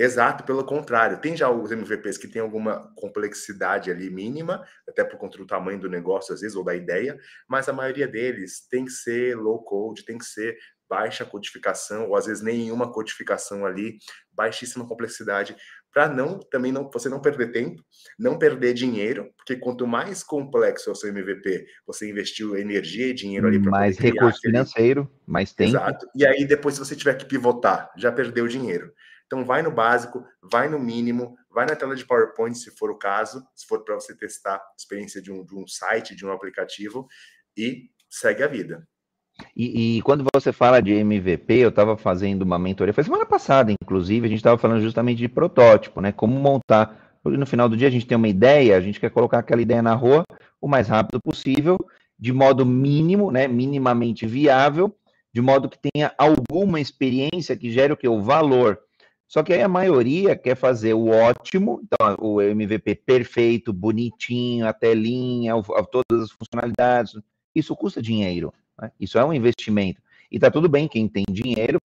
Exato, 0.00 0.44
pelo 0.44 0.64
contrário. 0.64 1.20
Tem 1.20 1.36
já 1.36 1.50
os 1.50 1.72
MVPs 1.72 2.16
que 2.16 2.28
tem 2.28 2.40
alguma 2.40 2.92
complexidade 2.94 3.90
ali 3.90 4.08
mínima, 4.08 4.64
até 4.88 5.02
por 5.02 5.18
conta 5.18 5.36
do 5.36 5.46
tamanho 5.46 5.80
do 5.80 5.90
negócio, 5.90 6.32
às 6.32 6.40
vezes, 6.40 6.56
ou 6.56 6.62
da 6.62 6.72
ideia, 6.72 7.18
mas 7.48 7.68
a 7.68 7.72
maioria 7.72 8.06
deles 8.06 8.64
tem 8.70 8.84
que 8.84 8.92
ser 8.92 9.36
low 9.36 9.60
code, 9.64 10.04
tem 10.04 10.16
que 10.16 10.24
ser 10.24 10.56
baixa 10.88 11.24
codificação, 11.24 12.08
ou 12.08 12.16
às 12.16 12.26
vezes 12.26 12.42
nenhuma 12.42 12.92
codificação 12.92 13.66
ali, 13.66 13.98
baixíssima 14.32 14.86
complexidade, 14.86 15.54
para 15.92 16.08
não 16.08 16.38
também 16.38 16.70
não 16.70 16.88
você 16.90 17.08
não 17.08 17.20
perder 17.20 17.50
tempo, 17.50 17.82
não 18.18 18.38
perder 18.38 18.72
dinheiro, 18.72 19.32
porque 19.36 19.56
quanto 19.56 19.86
mais 19.86 20.22
complexo 20.22 20.88
é 20.88 20.92
o 20.92 20.94
seu 20.94 21.10
MVP, 21.10 21.66
você 21.86 22.08
investiu 22.08 22.56
energia 22.56 23.08
e 23.08 23.14
dinheiro 23.14 23.48
ali 23.48 23.60
para 23.60 23.70
mais 23.70 23.98
recurso 23.98 24.38
aquele... 24.38 24.52
financeiro, 24.52 25.10
mais 25.26 25.52
tempo. 25.52 25.70
Exato. 25.70 26.06
E 26.14 26.26
aí 26.26 26.44
depois 26.46 26.76
se 26.76 26.80
você 26.80 26.94
tiver 26.94 27.14
que 27.14 27.26
pivotar, 27.26 27.90
já 27.96 28.12
perdeu 28.12 28.46
dinheiro. 28.46 28.92
Então, 29.28 29.44
vai 29.44 29.60
no 29.60 29.70
básico, 29.70 30.24
vai 30.42 30.70
no 30.70 30.78
mínimo, 30.78 31.36
vai 31.50 31.66
na 31.66 31.76
tela 31.76 31.94
de 31.94 32.04
PowerPoint, 32.04 32.56
se 32.56 32.70
for 32.70 32.90
o 32.90 32.98
caso, 32.98 33.46
se 33.54 33.66
for 33.66 33.84
para 33.84 33.94
você 33.94 34.16
testar 34.16 34.54
a 34.54 34.74
experiência 34.76 35.20
de 35.20 35.30
um, 35.30 35.44
de 35.44 35.54
um 35.54 35.66
site, 35.68 36.16
de 36.16 36.24
um 36.24 36.32
aplicativo, 36.32 37.06
e 37.54 37.90
segue 38.08 38.42
a 38.42 38.48
vida. 38.48 38.88
E, 39.54 39.98
e, 39.98 40.02
quando 40.02 40.24
você 40.34 40.50
fala 40.50 40.80
de 40.80 40.92
MVP, 40.92 41.54
eu 41.54 41.68
estava 41.68 41.96
fazendo 41.96 42.42
uma 42.42 42.58
mentoria, 42.58 42.94
foi 42.94 43.04
semana 43.04 43.26
passada, 43.26 43.70
inclusive, 43.70 44.26
a 44.26 44.28
gente 44.28 44.38
estava 44.38 44.56
falando 44.56 44.80
justamente 44.80 45.18
de 45.18 45.28
protótipo, 45.28 46.00
né? 46.00 46.10
Como 46.10 46.38
montar. 46.40 47.18
Porque 47.22 47.36
no 47.36 47.46
final 47.46 47.68
do 47.68 47.76
dia 47.76 47.88
a 47.88 47.90
gente 47.90 48.06
tem 48.06 48.16
uma 48.16 48.28
ideia, 48.28 48.76
a 48.76 48.80
gente 48.80 48.98
quer 48.98 49.10
colocar 49.10 49.40
aquela 49.40 49.60
ideia 49.60 49.82
na 49.82 49.94
rua 49.94 50.24
o 50.60 50.66
mais 50.66 50.88
rápido 50.88 51.20
possível, 51.20 51.76
de 52.18 52.32
modo 52.32 52.64
mínimo, 52.64 53.30
né? 53.30 53.46
Minimamente 53.46 54.26
viável, 54.26 54.96
de 55.32 55.40
modo 55.40 55.68
que 55.68 55.78
tenha 55.78 56.12
alguma 56.16 56.80
experiência 56.80 57.56
que 57.56 57.70
gere 57.70 57.92
o 57.92 57.96
que? 57.96 58.08
O 58.08 58.22
valor. 58.22 58.80
Só 59.28 59.42
que 59.42 59.52
aí 59.52 59.60
a 59.60 59.68
maioria 59.68 60.34
quer 60.34 60.56
fazer 60.56 60.94
o 60.94 61.08
ótimo, 61.08 61.82
então 61.84 62.16
o 62.18 62.40
MVP 62.40 62.94
perfeito, 62.94 63.74
bonitinho, 63.74 64.66
a 64.66 64.72
telinha, 64.72 65.52
todas 65.92 66.24
as 66.24 66.30
funcionalidades. 66.30 67.14
Isso 67.54 67.76
custa 67.76 68.00
dinheiro. 68.00 68.52
Né? 68.80 68.90
Isso 68.98 69.18
é 69.18 69.24
um 69.24 69.34
investimento. 69.34 70.00
E 70.32 70.38
tá 70.38 70.50
tudo 70.50 70.66
bem, 70.66 70.88
quem 70.88 71.06
tem 71.06 71.24
dinheiro 71.30 71.78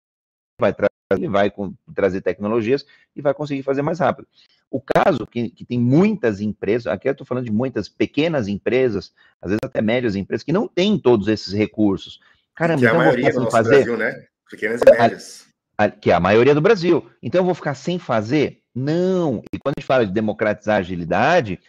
vai 0.61 0.73
trazer, 0.73 1.29
vai 1.29 1.51
com, 1.51 1.75
trazer 1.93 2.21
tecnologias 2.21 2.87
e 3.15 3.21
vai 3.21 3.35
conseguir 3.35 3.65
fazer 3.65 3.83
mais 3.83 3.99
rápido. 3.99 4.29
O 4.71 4.81
caso 4.81 5.27
que, 5.27 5.51
que 5.51 5.65
tem 5.65 5.81
muitas 5.81 6.41
empresas, 6.41 6.87
aqui 6.87 7.09
eu 7.09 7.13
estou 7.13 7.27
falando 7.27 7.47
de 7.47 7.53
muitas 7.53 7.89
pequenas 7.89 8.47
empresas, 8.47 9.13
às 9.41 9.51
vezes 9.51 9.61
até 9.65 9.83
médias 9.83 10.15
empresas, 10.15 10.45
que 10.45 10.53
não 10.53 10.69
têm 10.69 10.97
todos 10.97 11.27
esses 11.27 11.53
recursos. 11.53 12.21
Caramba, 12.55 12.81
que 12.81 12.87
é 12.87 12.91
a 12.91 12.95
maioria 12.95 13.33
do 13.33 13.51
fazer... 13.51 13.85
Brasil, 13.85 13.97
né? 13.97 14.27
Pequenas 14.49 14.81
e 14.81 14.91
médias 14.91 15.52
que 16.01 16.11
é 16.11 16.15
a 16.15 16.21
maioria 16.21 16.55
do 16.55 16.61
Brasil. 16.61 17.09
Então 17.23 17.41
eu 17.41 17.45
vou 17.45 17.55
ficar 17.55 17.75
sem 17.75 17.99
fazer? 17.99 18.63
Não. 18.75 19.43
E 19.53 19.59
quando 19.59 19.75
a 19.77 19.81
gente 19.81 19.87
fala 19.87 20.07
de 20.07 20.13
democratizar 20.13 20.77
a 20.77 20.81
agilidade 20.81 21.61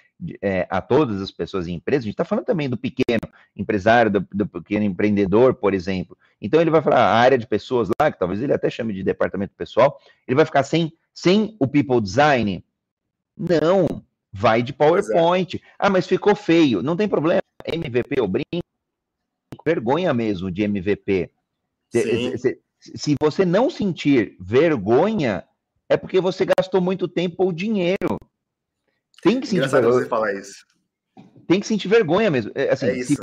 é, 0.41 0.67
a 0.69 0.81
todas 0.81 1.21
as 1.21 1.31
pessoas 1.31 1.67
e 1.67 1.71
empresas, 1.71 2.03
a 2.03 2.05
gente 2.05 2.13
está 2.13 2.25
falando 2.25 2.45
também 2.45 2.69
do 2.69 2.77
pequeno 2.77 3.21
empresário, 3.55 4.11
do, 4.11 4.27
do, 4.31 4.47
pequeno 4.47 4.85
empreendedor, 4.85 5.55
por 5.55 5.73
exemplo. 5.73 6.17
Então 6.41 6.61
ele 6.61 6.69
vai 6.69 6.81
falar 6.81 6.99
a 6.99 7.15
área 7.15 7.37
de 7.37 7.47
pessoas 7.47 7.89
lá, 7.99 8.11
que 8.11 8.19
talvez 8.19 8.41
ele 8.41 8.53
até 8.53 8.69
chame 8.69 8.93
de 8.93 9.03
departamento 9.03 9.53
pessoal, 9.55 9.99
ele 10.27 10.35
vai 10.35 10.45
ficar 10.45 10.63
sem, 10.63 10.93
sem 11.13 11.55
o 11.59 11.67
people 11.67 12.01
design? 12.01 12.63
Não. 13.37 14.03
Vai 14.31 14.63
de 14.63 14.73
PowerPoint. 14.73 15.61
Ah, 15.77 15.89
mas 15.89 16.07
ficou 16.07 16.35
feio. 16.35 16.81
Não 16.81 16.95
tem 16.95 17.07
problema. 17.07 17.41
MVP 17.65 18.15
eu 18.17 18.27
brinco. 18.27 18.63
Vergonha 19.63 20.13
mesmo 20.13 20.49
de 20.49 20.63
MVP. 20.63 21.29
Sim 21.91 22.55
se 22.95 23.15
você 23.21 23.45
não 23.45 23.69
sentir 23.69 24.35
vergonha, 24.39 25.43
é 25.89 25.95
porque 25.95 26.19
você 26.19 26.45
gastou 26.45 26.81
muito 26.81 27.07
tempo 27.07 27.43
ou 27.43 27.51
dinheiro. 27.51 28.17
Tem 29.21 29.39
que 29.39 29.47
sentir 29.47 29.69
vergonha. 29.69 29.93
você 29.93 30.09
falar 30.09 30.33
isso. 30.33 30.65
Tem 31.47 31.59
que 31.59 31.67
sentir 31.67 31.87
vergonha 31.87 32.29
mesmo. 32.29 32.51
É, 32.55 32.71
assim, 32.71 32.87
é 32.87 32.97
isso. 32.97 33.15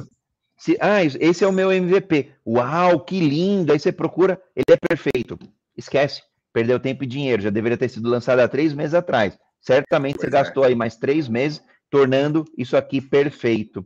Se, 0.57 0.73
se, 0.73 0.79
ah, 0.81 1.05
esse 1.05 1.45
é 1.45 1.47
o 1.47 1.53
meu 1.53 1.71
MVP. 1.73 2.33
Uau, 2.47 3.01
que 3.01 3.21
lindo! 3.21 3.73
Aí 3.73 3.79
você 3.79 3.93
procura, 3.93 4.41
ele 4.55 4.65
é 4.71 4.77
perfeito. 4.77 5.39
Esquece. 5.77 6.23
Perdeu 6.53 6.81
tempo 6.81 7.05
e 7.05 7.07
dinheiro. 7.07 7.43
Já 7.43 7.51
deveria 7.51 7.79
ter 7.79 7.89
sido 7.89 8.09
lançado 8.09 8.41
há 8.41 8.49
três 8.49 8.73
meses 8.73 8.95
atrás. 8.95 9.39
Certamente 9.61 10.17
pois 10.17 10.31
você 10.31 10.37
é. 10.37 10.43
gastou 10.43 10.65
aí 10.65 10.75
mais 10.75 10.97
três 10.97 11.29
meses 11.29 11.63
tornando 11.91 12.45
isso 12.57 12.77
aqui 12.77 13.01
perfeito. 13.01 13.85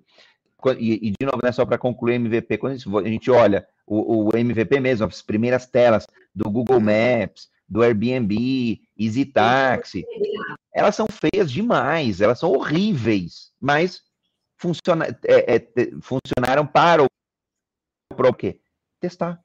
E, 0.72 1.08
e 1.08 1.10
de 1.10 1.26
novo, 1.26 1.38
não 1.42 1.48
é 1.48 1.52
só 1.52 1.64
para 1.64 1.78
concluir 1.78 2.14
MVP. 2.14 2.58
Quando 2.58 2.98
a 2.98 3.08
gente 3.08 3.30
olha 3.30 3.66
o, 3.86 4.28
o 4.28 4.36
MVP 4.36 4.80
mesmo, 4.80 5.06
as 5.06 5.22
primeiras 5.22 5.66
telas 5.66 6.06
do 6.34 6.50
Google 6.50 6.80
Maps, 6.80 7.48
do 7.68 7.82
Airbnb, 7.82 8.80
Easy 8.98 9.24
Taxi, 9.24 10.04
elas 10.72 10.94
são 10.94 11.06
feias 11.06 11.50
demais, 11.50 12.20
elas 12.20 12.38
são 12.38 12.52
horríveis, 12.52 13.52
mas 13.60 14.02
funciona, 14.56 15.06
é, 15.24 15.56
é, 15.56 15.68
funcionaram 16.00 16.66
para 16.66 17.02
o 17.02 17.06
para 18.14 18.28
o 18.28 18.34
quê? 18.34 18.60
Testar. 19.00 19.42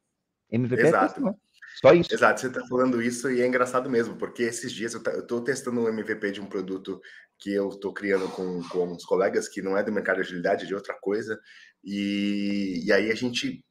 MVP 0.51 0.81
é 0.81 0.87
Exato. 0.87 1.27
É 1.27 1.33
Só 1.81 1.93
isso. 1.93 2.13
Exato, 2.13 2.41
você 2.41 2.47
está 2.47 2.61
falando 2.67 3.01
isso 3.01 3.31
e 3.31 3.41
é 3.41 3.47
engraçado 3.47 3.89
mesmo, 3.89 4.17
porque 4.17 4.43
esses 4.43 4.71
dias 4.71 4.93
eu 4.93 5.01
estou 5.01 5.41
testando 5.41 5.81
um 5.81 5.87
MVP 5.87 6.31
de 6.31 6.41
um 6.41 6.45
produto 6.45 6.99
que 7.37 7.53
eu 7.53 7.69
estou 7.69 7.93
criando 7.93 8.27
com, 8.29 8.61
com 8.69 8.87
uns 8.87 9.05
colegas 9.05 9.47
que 9.47 9.61
não 9.61 9.77
é 9.77 9.83
do 9.83 9.91
mercado 9.91 10.17
de 10.17 10.23
agilidade, 10.23 10.65
é 10.65 10.67
de 10.67 10.75
outra 10.75 10.93
coisa, 10.99 11.39
e, 11.83 12.83
e 12.85 12.91
aí 12.91 13.09
a 13.09 13.15
gente 13.15 13.63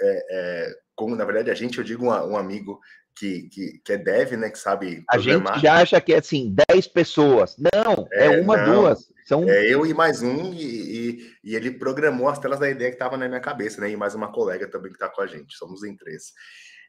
é, 0.00 0.26
é, 0.30 0.74
como 0.94 1.16
na 1.16 1.24
verdade 1.24 1.50
a 1.50 1.54
gente, 1.54 1.78
eu 1.78 1.84
digo 1.84 2.04
um, 2.04 2.10
um 2.10 2.36
amigo 2.36 2.78
que, 3.16 3.48
que, 3.48 3.80
que, 3.84 3.92
é 3.92 3.96
dev, 3.96 4.32
né, 4.32 4.50
que 4.50 4.58
sabe 4.58 5.04
A 5.08 5.18
gente 5.18 5.60
já 5.60 5.80
acha 5.80 6.00
que 6.00 6.12
é 6.12 6.18
assim, 6.18 6.54
10 6.68 6.88
pessoas. 6.88 7.56
Não, 7.56 8.08
é, 8.12 8.26
é 8.26 8.40
uma, 8.40 8.56
não, 8.56 8.82
duas. 8.82 9.06
São... 9.24 9.48
É 9.48 9.64
eu 9.66 9.86
e 9.86 9.94
mais 9.94 10.20
um, 10.20 10.52
e, 10.52 10.64
e, 10.64 11.30
e, 11.44 11.56
ele 11.56 11.70
programou 11.70 12.28
as 12.28 12.38
telas 12.38 12.58
da 12.58 12.68
ideia 12.68 12.90
que 12.90 12.96
estava 12.96 13.16
na 13.16 13.28
minha 13.28 13.40
cabeça, 13.40 13.80
né? 13.80 13.90
E 13.90 13.96
mais 13.96 14.14
uma 14.14 14.32
colega 14.32 14.68
também 14.68 14.90
que 14.90 14.96
está 14.96 15.08
com 15.08 15.22
a 15.22 15.26
gente, 15.26 15.56
somos 15.56 15.84
em 15.84 15.96
três. 15.96 16.32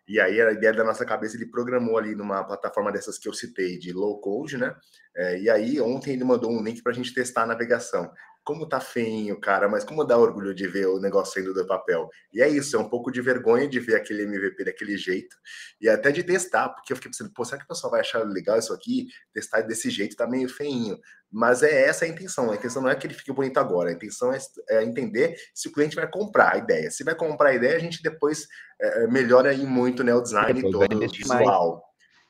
E 0.08 0.20
aí 0.20 0.40
a 0.40 0.52
ideia 0.52 0.74
da 0.74 0.84
nossa 0.84 1.06
cabeça 1.06 1.36
ele 1.36 1.48
programou 1.48 1.98
ali 1.98 2.16
numa 2.16 2.44
plataforma 2.44 2.92
dessas 2.92 3.18
que 3.18 3.28
eu 3.28 3.34
citei 3.34 3.78
de 3.78 3.92
low 3.92 4.20
code, 4.20 4.58
né? 4.58 4.76
É, 5.16 5.40
e 5.40 5.50
aí 5.50 5.82
ontem 5.82 6.14
ele 6.14 6.24
mandou 6.24 6.52
um 6.52 6.62
link 6.62 6.84
para 6.84 6.92
a 6.92 6.96
gente 6.96 7.14
testar 7.14 7.44
a 7.44 7.48
navegação 7.48 8.12
como 8.46 8.70
tá 8.70 8.80
feinho, 8.80 9.40
cara, 9.40 9.68
mas 9.68 9.84
como 9.84 10.04
dá 10.04 10.16
orgulho 10.16 10.54
de 10.54 10.68
ver 10.68 10.86
o 10.86 11.00
negócio 11.00 11.34
saindo 11.34 11.52
do 11.52 11.66
papel. 11.66 12.08
E 12.32 12.42
é 12.44 12.48
isso, 12.48 12.76
é 12.76 12.80
um 12.80 12.88
pouco 12.88 13.12
de 13.12 13.20
vergonha 13.20 13.68
de 13.68 13.80
ver 13.80 13.96
aquele 13.96 14.22
MVP 14.24 14.64
daquele 14.64 14.96
jeito 14.98 15.36
e 15.82 15.90
até 15.90 16.12
de 16.12 16.24
testar, 16.24 16.70
porque 16.70 16.94
eu 16.94 16.96
fiquei 16.96 17.10
pensando, 17.10 17.34
pô, 17.34 17.44
será 17.44 17.58
que 17.58 17.66
o 17.66 17.68
pessoal 17.68 17.90
vai 17.90 18.02
achar 18.02 18.20
legal 18.24 18.60
isso 18.60 18.72
aqui? 18.72 19.08
Testar 19.34 19.62
desse 19.62 19.90
jeito 19.90 20.16
tá 20.16 20.28
meio 20.28 20.48
feinho. 20.48 20.98
Mas 21.32 21.64
é 21.64 21.88
essa 21.88 22.06
a 22.06 22.08
intenção. 22.08 22.52
A 22.52 22.56
intenção 22.56 22.84
não 22.84 22.90
é 22.90 22.96
que 22.96 23.08
ele 23.08 23.16
fique 23.16 23.34
bonito 23.34 23.58
agora, 23.58 23.90
a 23.90 23.94
intenção 23.94 24.32
é, 24.32 24.38
é 24.70 24.84
entender 24.84 25.36
se 25.54 25.68
o 25.68 25.72
cliente 25.72 25.96
vai 25.96 26.08
comprar 26.08 26.54
a 26.54 26.58
ideia. 26.58 26.92
Se 26.92 27.04
vai 27.04 27.16
comprar 27.16 27.50
a 27.50 27.56
ideia, 27.56 27.76
a 27.76 27.80
gente 27.80 28.02
depois 28.04 28.48
é, 28.80 29.08
melhora 29.08 29.50
aí 29.50 29.66
muito 29.66 30.04
né, 30.04 30.14
o 30.14 30.22
design 30.22 30.62
todo, 30.72 30.96
o 30.96 31.10
visual. 31.10 31.84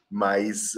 Mas 0.10 0.74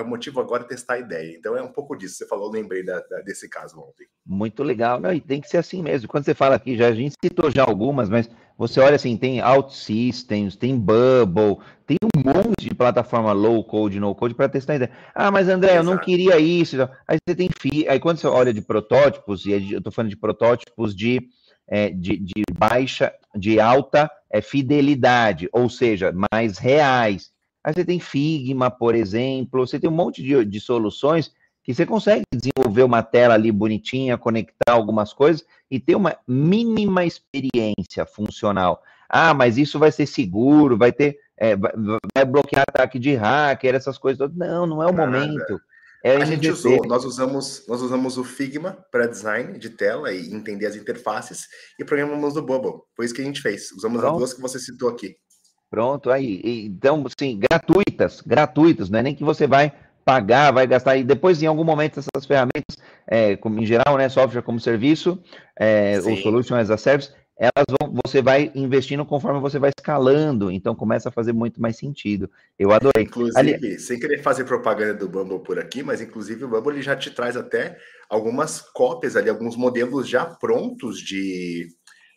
o 0.00 0.04
motivo 0.04 0.40
agora 0.40 0.64
é 0.64 0.66
testar 0.66 0.94
a 0.94 0.98
ideia. 0.98 1.36
Então 1.36 1.56
é 1.56 1.62
um 1.62 1.72
pouco 1.72 1.96
disso. 1.96 2.16
Você 2.16 2.26
falou, 2.26 2.50
lembrei 2.50 2.84
da, 2.84 3.00
da, 3.00 3.20
desse 3.20 3.48
caso 3.48 3.78
ontem. 3.78 4.06
Muito 4.26 4.62
legal, 4.62 5.00
não, 5.00 5.12
e 5.12 5.20
tem 5.20 5.40
que 5.40 5.48
ser 5.48 5.58
assim 5.58 5.82
mesmo. 5.82 6.08
Quando 6.08 6.24
você 6.24 6.34
fala 6.34 6.56
aqui, 6.56 6.76
já 6.76 6.88
a 6.88 6.94
gente 6.94 7.14
citou 7.22 7.50
já 7.50 7.62
algumas, 7.62 8.08
mas 8.08 8.28
você 8.56 8.80
olha 8.80 8.96
assim, 8.96 9.16
tem 9.16 9.42
OutSystems, 9.42 10.56
tem 10.56 10.78
Bubble, 10.78 11.58
tem 11.86 11.96
um 12.02 12.20
monte 12.20 12.68
de 12.68 12.74
plataforma 12.74 13.32
low 13.32 13.62
code, 13.64 14.00
no 14.00 14.14
code 14.14 14.34
para 14.34 14.48
testar 14.48 14.74
a 14.74 14.76
ideia. 14.76 14.90
Ah, 15.14 15.30
mas 15.30 15.48
André, 15.48 15.72
Exato. 15.72 15.86
eu 15.86 15.90
não 15.90 15.98
queria 15.98 16.38
isso. 16.38 16.76
Aí 17.06 17.18
você 17.26 17.34
tem 17.34 17.50
aí 17.88 18.00
quando 18.00 18.18
você 18.18 18.26
olha 18.26 18.52
de 18.52 18.62
protótipos, 18.62 19.44
e 19.44 19.52
eu 19.52 19.78
estou 19.78 19.92
falando 19.92 20.10
de 20.10 20.16
protótipos 20.16 20.94
de, 20.94 21.20
é, 21.68 21.90
de, 21.90 22.18
de 22.18 22.42
baixa, 22.56 23.12
de 23.34 23.60
alta 23.60 24.10
é, 24.30 24.40
fidelidade, 24.40 25.48
ou 25.52 25.68
seja, 25.68 26.12
mais 26.32 26.56
reais 26.56 27.30
Aí 27.64 27.72
você 27.72 27.84
tem 27.84 28.00
Figma, 28.00 28.70
por 28.70 28.94
exemplo, 28.94 29.66
você 29.66 29.78
tem 29.78 29.88
um 29.88 29.94
monte 29.94 30.22
de, 30.22 30.44
de 30.44 30.60
soluções 30.60 31.32
que 31.62 31.72
você 31.72 31.86
consegue 31.86 32.24
desenvolver 32.34 32.82
uma 32.82 33.02
tela 33.02 33.34
ali 33.34 33.52
bonitinha, 33.52 34.18
conectar 34.18 34.72
algumas 34.72 35.12
coisas 35.12 35.44
e 35.70 35.78
ter 35.78 35.94
uma 35.94 36.16
mínima 36.26 37.04
experiência 37.04 38.04
funcional. 38.04 38.82
Ah, 39.08 39.32
mas 39.32 39.58
isso 39.58 39.78
vai 39.78 39.92
ser 39.92 40.06
seguro, 40.06 40.76
vai 40.76 40.90
ter, 40.90 41.18
é, 41.36 41.54
vai 41.56 42.24
bloquear 42.24 42.64
ataque 42.68 42.98
de 42.98 43.14
hacker, 43.14 43.74
essas 43.74 43.96
coisas 43.96 44.18
todas. 44.18 44.36
Não, 44.36 44.66
não 44.66 44.82
é 44.82 44.86
o 44.86 44.92
momento. 44.92 45.60
É 46.04 46.16
a 46.16 46.24
gente 46.24 46.50
usou, 46.50 46.84
nós 46.84 47.04
usamos, 47.04 47.64
nós 47.68 47.80
usamos 47.80 48.18
o 48.18 48.24
Figma 48.24 48.76
para 48.90 49.06
design 49.06 49.56
de 49.56 49.70
tela 49.70 50.12
e 50.12 50.34
entender 50.34 50.66
as 50.66 50.74
interfaces 50.74 51.46
e 51.78 51.84
programamos 51.84 52.34
no 52.34 52.42
Bubble. 52.42 52.80
Foi 52.96 53.04
isso 53.04 53.14
que 53.14 53.22
a 53.22 53.24
gente 53.24 53.40
fez. 53.40 53.70
Usamos 53.70 54.00
Pronto. 54.00 54.14
as 54.14 54.18
duas 54.18 54.34
que 54.34 54.40
você 54.40 54.58
citou 54.58 54.88
aqui. 54.88 55.16
Pronto, 55.72 56.10
aí. 56.10 56.66
Então, 56.66 57.02
sim, 57.18 57.40
gratuitas, 57.40 58.20
gratuitas, 58.20 58.90
não 58.90 58.98
é 58.98 59.02
nem 59.02 59.14
que 59.14 59.24
você 59.24 59.46
vai 59.46 59.72
pagar, 60.04 60.52
vai 60.52 60.66
gastar, 60.66 60.98
e 60.98 61.02
depois, 61.02 61.42
em 61.42 61.46
algum 61.46 61.64
momento, 61.64 61.98
essas 61.98 62.26
ferramentas, 62.26 62.76
é, 63.06 63.36
como, 63.36 63.58
em 63.58 63.64
geral, 63.64 63.96
né, 63.96 64.06
software 64.10 64.42
como 64.42 64.60
serviço, 64.60 65.18
é, 65.58 65.98
ou 66.04 66.14
solution 66.18 66.56
as 66.56 66.70
a 66.70 66.76
service, 66.76 67.10
elas 67.38 67.64
vão, 67.80 67.94
você 68.04 68.20
vai 68.20 68.52
investindo 68.54 69.02
conforme 69.06 69.40
você 69.40 69.58
vai 69.58 69.70
escalando, 69.74 70.50
então 70.50 70.74
começa 70.74 71.08
a 71.08 71.12
fazer 71.12 71.32
muito 71.32 71.62
mais 71.62 71.78
sentido. 71.78 72.30
Eu 72.58 72.70
adorei. 72.70 73.04
Inclusive, 73.04 73.54
Ali... 73.54 73.78
sem 73.78 73.98
querer 73.98 74.18
fazer 74.18 74.44
propaganda 74.44 74.92
do 74.92 75.08
Bumble 75.08 75.42
por 75.42 75.58
aqui, 75.58 75.82
mas 75.82 76.02
inclusive 76.02 76.44
o 76.44 76.48
Bumble 76.48 76.74
ele 76.74 76.82
já 76.82 76.94
te 76.94 77.10
traz 77.10 77.34
até 77.34 77.78
algumas 78.10 78.60
cópias 78.60 79.16
ali, 79.16 79.30
alguns 79.30 79.56
modelos 79.56 80.06
já 80.06 80.26
prontos 80.26 80.98
de 80.98 81.68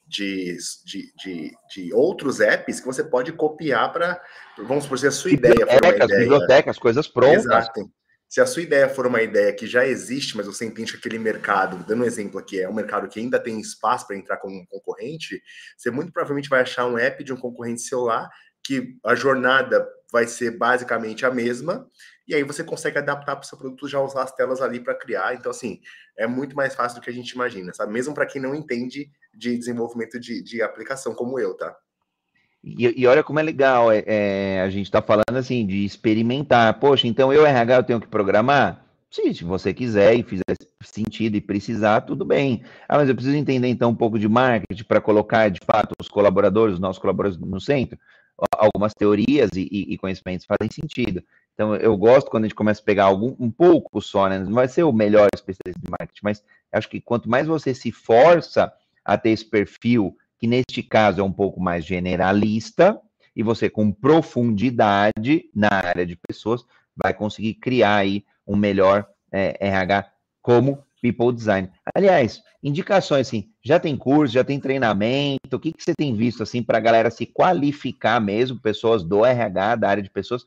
de, 0.07 0.57
de, 0.85 1.13
de, 1.15 1.51
de, 1.73 1.93
outros 1.93 2.39
apps 2.39 2.79
que 2.79 2.85
você 2.85 3.03
pode 3.03 3.31
copiar 3.33 3.91
para, 3.91 4.21
vamos 4.57 4.83
supor, 4.83 4.99
se 4.99 5.07
a 5.07 5.11
sua 5.11 5.31
ideia 5.31 5.65
for 5.65 5.83
uma 5.83 5.95
ideia... 5.95 6.19
Bibliotecas, 6.19 6.77
coisas 6.77 7.07
prontas. 7.07 7.45
Exato. 7.45 7.91
Se 8.27 8.41
a 8.41 8.45
sua 8.45 8.63
ideia 8.63 8.89
for 8.89 9.07
uma 9.07 9.21
ideia 9.21 9.53
que 9.53 9.67
já 9.67 9.85
existe, 9.85 10.35
mas 10.35 10.45
você 10.45 10.65
entende 10.65 10.91
que 10.91 10.97
aquele 10.97 11.19
mercado, 11.19 11.85
dando 11.87 12.03
um 12.03 12.05
exemplo 12.05 12.39
aqui, 12.39 12.59
é 12.59 12.67
um 12.67 12.73
mercado 12.73 13.07
que 13.07 13.19
ainda 13.19 13.39
tem 13.39 13.59
espaço 13.59 14.05
para 14.07 14.17
entrar 14.17 14.37
como 14.37 14.55
um 14.55 14.65
concorrente, 14.65 15.41
você 15.77 15.89
muito 15.89 16.11
provavelmente 16.11 16.49
vai 16.49 16.61
achar 16.61 16.85
um 16.85 16.97
app 16.97 17.23
de 17.23 17.31
um 17.31 17.37
concorrente 17.37 17.81
celular 17.81 18.29
que 18.63 18.97
a 19.05 19.13
jornada 19.15 19.87
vai 20.11 20.27
ser 20.27 20.57
basicamente 20.57 21.25
a 21.25 21.31
mesma, 21.31 21.87
e 22.27 22.33
aí 22.33 22.43
você 22.43 22.63
consegue 22.63 22.97
adaptar 22.97 23.35
para 23.35 23.43
o 23.43 23.47
seu 23.47 23.57
produto, 23.57 23.87
já 23.87 23.99
usar 23.99 24.23
as 24.23 24.31
telas 24.31 24.61
ali 24.61 24.79
para 24.79 24.95
criar. 24.95 25.35
Então, 25.35 25.51
assim, 25.51 25.79
é 26.17 26.25
muito 26.25 26.55
mais 26.55 26.73
fácil 26.73 26.99
do 26.99 27.03
que 27.03 27.09
a 27.09 27.13
gente 27.13 27.31
imagina, 27.31 27.73
sabe? 27.73 27.93
Mesmo 27.93 28.13
para 28.13 28.25
quem 28.25 28.41
não 28.41 28.55
entende 28.55 29.09
de 29.33 29.57
desenvolvimento 29.57 30.19
de, 30.19 30.43
de 30.43 30.61
aplicação 30.61 31.13
como 31.13 31.39
eu, 31.39 31.55
tá? 31.55 31.75
E, 32.63 33.01
e 33.01 33.05
olha 33.05 33.23
como 33.23 33.39
é 33.39 33.43
legal, 33.43 33.91
é, 33.91 34.03
é 34.07 34.61
a 34.61 34.69
gente 34.71 34.85
está 34.85 35.01
falando 35.01 35.37
assim 35.37 35.67
de 35.67 35.85
experimentar. 35.85 36.79
Poxa, 36.79 37.07
então 37.07 37.31
eu 37.31 37.45
RH 37.45 37.75
eu 37.75 37.83
tenho 37.83 38.01
que 38.01 38.07
programar? 38.07 38.83
Sim, 39.11 39.31
se 39.33 39.43
você 39.43 39.73
quiser 39.73 40.15
e 40.15 40.23
fizer 40.23 40.43
sentido 40.83 41.37
e 41.37 41.41
precisar, 41.41 42.01
tudo 42.01 42.25
bem. 42.25 42.63
Ah, 42.89 42.97
mas 42.97 43.07
eu 43.07 43.15
preciso 43.15 43.37
entender 43.37 43.67
então 43.67 43.91
um 43.91 43.95
pouco 43.95 44.17
de 44.17 44.27
marketing 44.27 44.83
para 44.83 44.99
colocar 44.99 45.49
de 45.49 45.59
fato 45.63 45.93
os 46.01 46.09
colaboradores, 46.09 46.73
os 46.73 46.79
nossos 46.79 46.99
colaboradores 46.99 47.39
no 47.39 47.61
centro. 47.61 47.97
Algumas 48.57 48.93
teorias 48.93 49.51
e, 49.55 49.69
e 49.71 49.97
conhecimentos 49.97 50.45
fazem 50.45 50.69
sentido. 50.69 51.23
Então, 51.55 51.73
eu 51.77 51.95
gosto 51.95 52.29
quando 52.29 52.43
a 52.43 52.47
gente 52.47 52.55
começa 52.55 52.81
a 52.81 52.85
pegar 52.85 53.05
algum, 53.05 53.33
um 53.39 53.49
pouco 53.49 54.01
só, 54.01 54.27
né? 54.27 54.37
Não 54.37 54.51
vai 54.51 54.67
ser 54.67 54.83
o 54.83 54.91
melhor 54.91 55.29
especialista 55.33 55.81
de 55.81 55.89
marketing, 55.89 56.21
mas 56.21 56.43
acho 56.69 56.89
que 56.89 56.99
quanto 56.99 57.29
mais 57.29 57.47
você 57.47 57.73
se 57.73 57.93
força 57.93 58.71
a 59.05 59.17
ter 59.17 59.29
esse 59.29 59.45
perfil, 59.45 60.17
que 60.37 60.47
neste 60.47 60.83
caso 60.83 61.21
é 61.21 61.23
um 61.23 61.31
pouco 61.31 61.61
mais 61.61 61.85
generalista, 61.85 62.99
e 63.33 63.41
você 63.41 63.69
com 63.69 63.89
profundidade 63.89 65.49
na 65.55 65.69
área 65.71 66.05
de 66.05 66.17
pessoas, 66.27 66.65
vai 66.95 67.13
conseguir 67.13 67.55
criar 67.55 67.97
aí 67.97 68.25
um 68.45 68.57
melhor 68.57 69.07
é, 69.31 69.57
RH 69.59 70.11
como 70.41 70.83
People 71.01 71.33
Design. 71.33 71.69
Aliás, 71.93 72.41
indicações 72.61 73.27
assim, 73.27 73.49
já 73.63 73.79
tem 73.79 73.95
curso, 73.95 74.33
já 74.33 74.43
tem 74.43 74.59
treinamento, 74.59 75.55
o 75.55 75.59
que, 75.59 75.71
que 75.71 75.83
você 75.83 75.93
tem 75.95 76.15
visto 76.15 76.43
assim 76.43 76.61
para 76.61 76.79
a 76.79 76.81
galera 76.81 77.09
se 77.09 77.25
qualificar 77.25 78.19
mesmo, 78.19 78.59
pessoas 78.59 79.03
do 79.03 79.25
RH, 79.25 79.75
da 79.75 79.89
área 79.89 80.03
de 80.03 80.09
pessoas, 80.09 80.45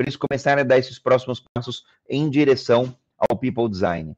para 0.00 0.06
eles 0.06 0.16
começarem 0.16 0.62
a 0.62 0.66
dar 0.66 0.78
esses 0.78 0.98
próximos 0.98 1.44
passos 1.52 1.84
em 2.08 2.30
direção 2.30 2.96
ao 3.18 3.36
People 3.36 3.68
Design? 3.68 4.16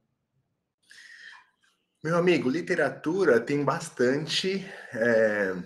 Meu 2.04 2.16
amigo, 2.16 2.48
literatura 2.48 3.40
tem 3.40 3.64
bastante. 3.64 4.64
É, 4.92 5.56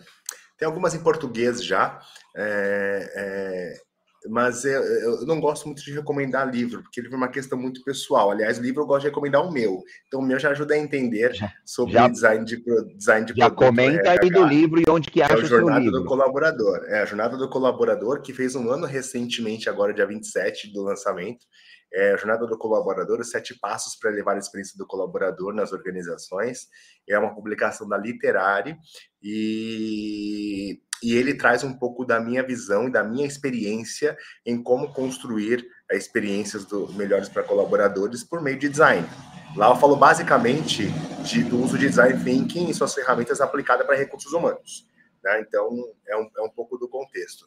tem 0.57 0.65
algumas 0.65 0.95
em 0.95 1.03
português 1.03 1.63
já, 1.63 2.01
é, 2.35 3.13
é, 3.15 3.83
mas 4.29 4.65
eu, 4.65 4.83
eu, 4.83 5.27
não 5.27 5.41
gosto 5.41 5.67
muito 5.67 5.83
de 5.83 5.93
recomendar 5.93 6.49
livro, 6.49 6.83
porque 6.83 7.01
livro 7.01 7.17
é 7.17 7.19
uma 7.19 7.29
questão 7.29 7.59
muito 7.59 7.83
pessoal. 7.83 8.31
Aliás, 8.31 8.59
livro 8.59 8.83
eu 8.83 8.87
gosto 8.87 9.03
de 9.03 9.09
recomendar 9.09 9.43
o 9.43 9.53
meu. 9.53 9.83
Então, 10.07 10.21
o 10.21 10.23
meu 10.23 10.39
já 10.39 10.51
ajuda 10.51 10.75
a 10.75 10.79
entender 10.79 11.33
sobre 11.65 11.95
já, 11.95 12.09
design 12.09 12.45
de 12.45 12.63
design 12.97 13.27
de 13.27 13.35
Já 13.37 13.51
comenta 13.51 14.11
aí 14.11 14.31
do 14.31 14.45
livro 14.45 14.81
e 14.81 14.85
onde 14.89 15.11
que 15.11 15.23
acha 15.23 15.35
é 15.35 15.37
o, 15.37 15.47
Jornada 15.47 15.91
do 15.91 16.05
Colaborador. 16.05 16.85
É 16.89 17.01
a 17.01 17.05
Jornada 17.05 17.37
do 17.37 17.49
Colaborador, 17.49 18.23
que 18.23 18.33
fez 18.33 18.55
um 18.55 18.71
ano 18.71 18.87
recentemente, 18.87 19.69
agora 19.69 19.93
dia 19.93 20.07
27 20.07 20.73
do 20.73 20.83
lançamento 20.83 21.47
é, 21.93 22.17
Jornada 22.17 22.47
do 22.47 22.59
Colaborador, 22.59 23.21
os 23.21 23.31
sete 23.31 23.59
passos 23.59 23.97
para 23.97 24.11
elevar 24.11 24.37
a 24.37 24.39
experiência 24.39 24.77
do 24.77 24.87
colaborador 24.87 25.55
nas 25.55 25.73
organizações. 25.73 26.69
É 27.09 27.19
uma 27.19 27.35
publicação 27.35 27.89
da 27.89 27.97
Literari 27.97 28.77
e, 29.23 30.81
e 31.03 31.15
ele 31.15 31.35
traz 31.35 31.63
um 31.63 31.73
pouco 31.73 32.05
da 32.05 32.21
minha 32.21 32.43
visão 32.43 32.89
e 32.89 32.93
da 32.93 33.05
minha 33.05 33.27
experiência 33.27 34.17
em 34.45 34.63
como 34.63 34.93
construir 34.93 35.67
experiências 35.91 36.65
do, 36.65 36.93
melhores 36.95 37.29
para 37.29 37.43
colaboradores 37.43 38.25
por 38.25 38.43
meio 38.43 38.59
de 38.59 38.69
design. 38.69 39.07
Lá 39.55 39.71
eu 39.71 39.77
falo 39.77 39.97
basicamente 39.97 40.89
de, 41.25 41.43
do 41.45 41.63
uso 41.63 41.79
de 41.79 41.89
design 41.89 42.23
thinking 42.23 42.69
e 42.69 42.75
suas 42.75 42.95
ferramentas 42.95 43.41
aplicadas 43.41 43.87
para 43.87 43.97
recursos 43.97 44.33
humanos. 44.33 44.87
Né? 45.23 45.41
Então, 45.41 45.71
é 46.07 46.17
um, 46.17 46.31
é 46.39 46.43
um 46.43 46.51
pouco 46.51 46.77
do 46.77 46.89
contexto 46.89 47.47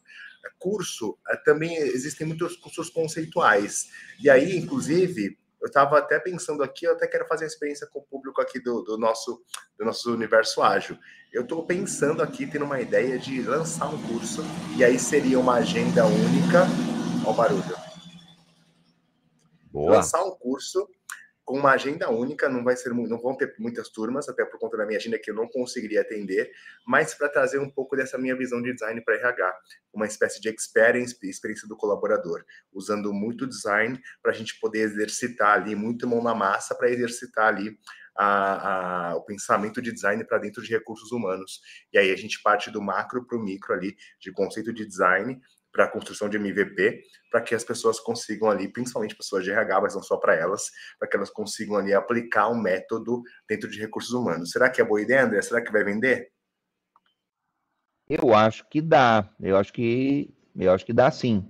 curso, 0.58 1.18
eh, 1.30 1.38
também 1.38 1.76
existem 1.76 2.26
muitos 2.26 2.56
cursos 2.56 2.89
conceituais. 2.89 3.89
E 4.22 4.30
aí, 4.30 4.58
inclusive, 4.58 5.38
eu 5.62 5.68
estava 5.68 5.97
até 5.97 6.20
pensando 6.20 6.64
aqui, 6.64 6.86
eu 6.86 6.93
até 6.93 7.07
quero 7.07 7.28
fazer 7.28 7.43
a 7.43 7.47
experiência 7.47 7.88
com 7.88 7.99
o 7.99 8.03
público 8.03 8.41
aqui 8.41 8.60
do, 8.60 8.82
do 8.82 8.97
nosso, 8.97 9.43
do 9.78 9.86
nosso 9.86 10.14
universo 10.14 10.62
ágil. 10.62 10.97
Eu 11.32 11.43
estou 11.43 11.66
pensando 11.66 12.24
aqui, 12.24 12.47
tendo 12.47 12.66
uma 12.66 12.80
ideia 12.80 13.20
de 13.20 13.41
lançar 13.41 13.88
um 13.88 14.01
curso, 14.07 14.41
e 14.78 14.84
aí 14.84 14.97
seria 14.97 15.39
uma 15.39 15.55
agenda 15.55 16.05
única. 16.05 16.64
Olha 17.24 17.30
o 17.30 17.34
barulho. 17.34 17.76
Boa. 19.72 19.97
Lançar 19.97 20.24
um 20.24 20.32
curso 20.32 20.89
com 21.50 21.58
uma 21.58 21.72
agenda 21.72 22.08
única, 22.12 22.47
não 22.47 22.64
vai 22.64 22.78
ser 22.78 22.93
não 22.93 23.20
vão 23.20 23.36
ter 23.36 23.56
muitas 23.58 23.89
turmas, 23.89 24.30
até 24.30 24.45
por 24.45 24.60
conta 24.60 24.78
da 24.78 24.86
minha 24.86 25.00
agenda 25.00 25.18
que 25.18 25.32
eu 25.32 25.34
não 25.34 25.47
conseguiria 25.47 26.02
atender, 26.02 26.52
mas 26.86 27.16
para 27.16 27.28
trazer 27.28 27.58
um 27.58 27.68
pouco 27.68 27.95
dessa 27.95 28.20
minha 28.20 28.36
visão 28.36 28.62
de 28.62 28.72
design 28.72 29.02
para 29.02 29.16
RH, 29.16 29.58
uma 29.91 30.06
espécie 30.06 30.39
de 30.39 30.47
experience, 30.47 31.18
experiência 31.24 31.68
do 31.68 31.76
colaborador, 31.76 32.45
usando 32.72 33.12
muito 33.12 33.47
design 33.47 34.00
para 34.22 34.32
a 34.32 34.36
gente 34.36 34.60
poder 34.60 34.82
exercitar 34.82 35.60
ali, 35.60 35.76
muito 35.76 36.08
mão 36.08 36.22
na 36.22 36.36
massa 36.36 36.76
para 36.76 36.91
exercitar 36.91 37.47
ali 37.47 37.76
a, 38.16 39.10
a, 39.10 39.16
o 39.16 39.24
pensamento 39.24 39.82
de 39.82 39.91
design 39.91 40.24
para 40.26 40.38
dentro 40.38 40.62
de 40.62 40.70
recursos 40.70 41.12
humanos. 41.12 41.62
E 41.91 41.97
aí 41.97 42.12
a 42.12 42.16
gente 42.16 42.39
parte 42.43 42.70
do 42.70 42.80
macro 42.80 43.26
para 43.26 43.36
o 43.36 43.41
micro 43.41 43.74
ali, 43.74 43.95
de 44.20 44.32
conceito 44.32 44.72
de 44.72 44.86
design, 44.86 45.41
para 45.72 45.86
a 45.86 45.88
construção 45.88 46.30
de 46.30 46.38
MVP, 46.38 47.02
para 47.32 47.42
que 47.42 47.54
as 47.54 47.64
pessoas 47.64 48.00
consigam 48.00 48.50
ali, 48.50 48.68
principalmente 48.68 49.16
pessoas 49.16 49.44
de 49.44 49.52
RH, 49.52 49.82
mas 49.82 49.96
não 49.96 50.02
só 50.02 50.18
para 50.18 50.36
elas, 50.36 50.64
para 50.98 51.08
que 51.08 51.16
elas 51.16 51.30
consigam 51.30 51.78
ali 51.78 51.94
aplicar 51.94 52.50
um 52.50 52.60
método 52.60 53.22
dentro 53.48 53.70
de 53.70 53.80
recursos 53.80 54.12
humanos. 54.12 54.52
Será 54.52 54.70
que 54.70 54.82
é 54.82 54.84
boa 54.84 55.02
ideia, 55.02 55.26
André? 55.26 55.42
Será 55.42 55.62
que 55.62 55.72
vai 55.72 55.84
vender? 55.84 56.30
Eu 58.10 58.34
acho 58.34 58.68
que 58.70 58.82
dá. 58.82 59.30
Eu 59.40 59.56
acho 59.56 59.72
que 59.72 60.34
eu 60.58 60.72
acho 60.74 60.86
que 60.86 60.94
dá 60.94 61.12
sim. 61.12 61.48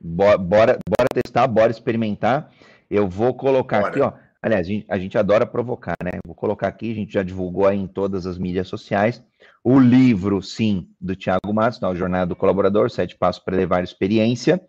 Bora, 0.00 0.38
bora, 0.38 0.78
bora 0.88 1.08
testar, 1.12 1.46
bora 1.46 1.70
experimentar. 1.70 2.50
Eu 2.90 3.06
vou 3.08 3.34
colocar 3.34 3.80
bora. 3.80 3.90
aqui, 3.90 4.00
ó. 4.00 4.27
Aliás, 4.40 4.66
a 4.66 4.70
gente, 4.70 4.86
a 4.88 4.98
gente 4.98 5.18
adora 5.18 5.44
provocar, 5.44 5.96
né? 6.02 6.12
Vou 6.24 6.34
colocar 6.34 6.68
aqui, 6.68 6.92
a 6.92 6.94
gente 6.94 7.12
já 7.12 7.22
divulgou 7.22 7.66
aí 7.66 7.76
em 7.76 7.88
todas 7.88 8.24
as 8.24 8.38
mídias 8.38 8.68
sociais. 8.68 9.22
O 9.64 9.78
livro, 9.78 10.40
sim, 10.40 10.88
do 11.00 11.16
Tiago 11.16 11.52
Matos, 11.52 11.80
na 11.80 11.92
Jornada 11.94 12.26
do 12.26 12.36
Colaborador, 12.36 12.88
Sete 12.88 13.16
Passos 13.16 13.42
para 13.42 13.56
Levar 13.56 13.82
Experiência. 13.82 14.60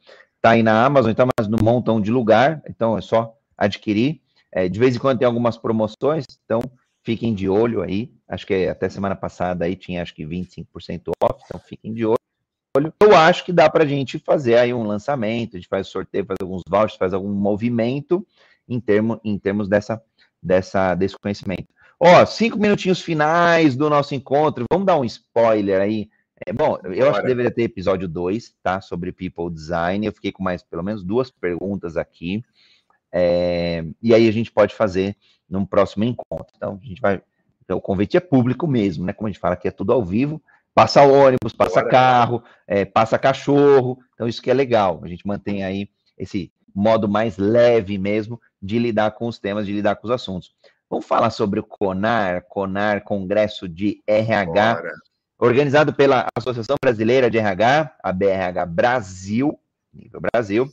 Tá 0.41 0.51
aí 0.51 0.63
na 0.63 0.83
Amazon, 0.83 1.11
então, 1.11 1.27
mas 1.37 1.47
no 1.47 1.57
montão 1.61 2.01
de 2.01 2.09
lugar, 2.09 2.61
então 2.67 2.97
é 2.97 3.01
só 3.01 3.35
adquirir. 3.55 4.21
É, 4.51 4.67
de 4.67 4.79
vez 4.79 4.95
em 4.95 4.99
quando 4.99 5.19
tem 5.19 5.27
algumas 5.27 5.57
promoções, 5.57 6.25
então 6.43 6.61
fiquem 7.03 7.35
de 7.35 7.47
olho 7.47 7.83
aí. 7.83 8.11
Acho 8.27 8.47
que 8.47 8.67
até 8.67 8.89
semana 8.89 9.15
passada 9.15 9.65
aí 9.65 9.75
tinha 9.75 10.01
acho 10.01 10.15
que 10.15 10.25
25% 10.25 11.11
off, 11.21 11.43
então 11.45 11.59
fiquem 11.59 11.93
de 11.93 12.05
olho. 12.05 12.17
Eu 12.99 13.15
acho 13.15 13.45
que 13.45 13.51
dá 13.51 13.69
para 13.69 13.83
a 13.83 13.87
gente 13.87 14.17
fazer 14.17 14.55
aí 14.55 14.73
um 14.73 14.83
lançamento, 14.83 15.55
a 15.55 15.59
gente 15.59 15.67
faz 15.67 15.87
sorteio, 15.87 16.25
faz 16.25 16.37
alguns 16.41 16.61
vouchers, 16.67 16.97
faz 16.97 17.13
algum 17.13 17.31
movimento 17.31 18.25
em, 18.69 18.79
termo, 18.79 19.19
em 19.23 19.37
termos 19.37 19.67
dessa, 19.67 20.01
dessa, 20.41 20.95
desse 20.95 21.17
conhecimento. 21.17 21.67
Ó, 21.99 22.25
cinco 22.25 22.57
minutinhos 22.57 23.01
finais 23.01 23.75
do 23.75 23.89
nosso 23.89 24.15
encontro. 24.15 24.63
Vamos 24.71 24.85
dar 24.85 24.97
um 24.97 25.03
spoiler 25.03 25.81
aí. 25.81 26.09
É, 26.45 26.53
bom, 26.53 26.77
eu 26.83 26.95
Bora. 26.95 27.11
acho 27.11 27.21
que 27.21 27.27
deveria 27.27 27.51
ter 27.51 27.63
episódio 27.63 28.07
2, 28.07 28.55
tá? 28.63 28.79
Sobre 28.79 29.11
People 29.11 29.53
Design. 29.53 30.05
Eu 30.05 30.13
fiquei 30.13 30.31
com 30.31 30.41
mais 30.41 30.63
pelo 30.63 30.83
menos 30.83 31.03
duas 31.03 31.29
perguntas 31.29 31.97
aqui. 31.97 32.41
É, 33.11 33.83
e 34.01 34.13
aí 34.13 34.29
a 34.29 34.31
gente 34.31 34.51
pode 34.51 34.73
fazer 34.73 35.17
num 35.49 35.65
próximo 35.65 36.05
encontro. 36.05 36.53
Então, 36.55 36.79
a 36.81 36.85
gente 36.85 37.01
vai. 37.01 37.21
Então, 37.65 37.77
o 37.77 37.81
convite 37.81 38.15
é 38.15 38.21
público 38.21 38.65
mesmo, 38.65 39.05
né? 39.05 39.11
Como 39.11 39.27
a 39.27 39.31
gente 39.31 39.39
fala 39.39 39.55
aqui, 39.55 39.67
é 39.67 39.71
tudo 39.71 39.91
ao 39.91 40.03
vivo. 40.03 40.41
Passa 40.73 41.01
ônibus, 41.01 41.51
passa 41.51 41.81
Bora. 41.81 41.91
carro, 41.91 42.43
é, 42.65 42.85
passa 42.85 43.19
cachorro. 43.19 43.99
Então, 44.13 44.27
isso 44.27 44.41
que 44.41 44.49
é 44.49 44.53
legal. 44.53 45.01
A 45.03 45.07
gente 45.07 45.27
mantém 45.27 45.63
aí 45.63 45.89
esse 46.17 46.49
modo 46.73 47.09
mais 47.09 47.37
leve 47.37 47.97
mesmo 47.97 48.39
de 48.61 48.77
lidar 48.79 49.11
com 49.11 49.27
os 49.27 49.39
temas, 49.39 49.65
de 49.65 49.73
lidar 49.73 49.95
com 49.95 50.07
os 50.07 50.11
assuntos. 50.11 50.53
Vamos 50.89 51.05
falar 51.05 51.29
sobre 51.29 51.59
o 51.59 51.63
CONAR, 51.63 52.43
CONAR, 52.47 53.03
Congresso 53.03 53.69
de 53.69 54.01
RH, 54.07 54.75
Bora. 54.75 54.93
organizado 55.37 55.93
pela 55.93 56.27
Associação 56.35 56.75
Brasileira 56.81 57.29
de 57.29 57.37
RH, 57.37 57.95
a 58.03 58.11
BRH 58.11 58.65
Brasil, 58.65 59.59
nível 59.93 60.19
Brasil, 60.19 60.69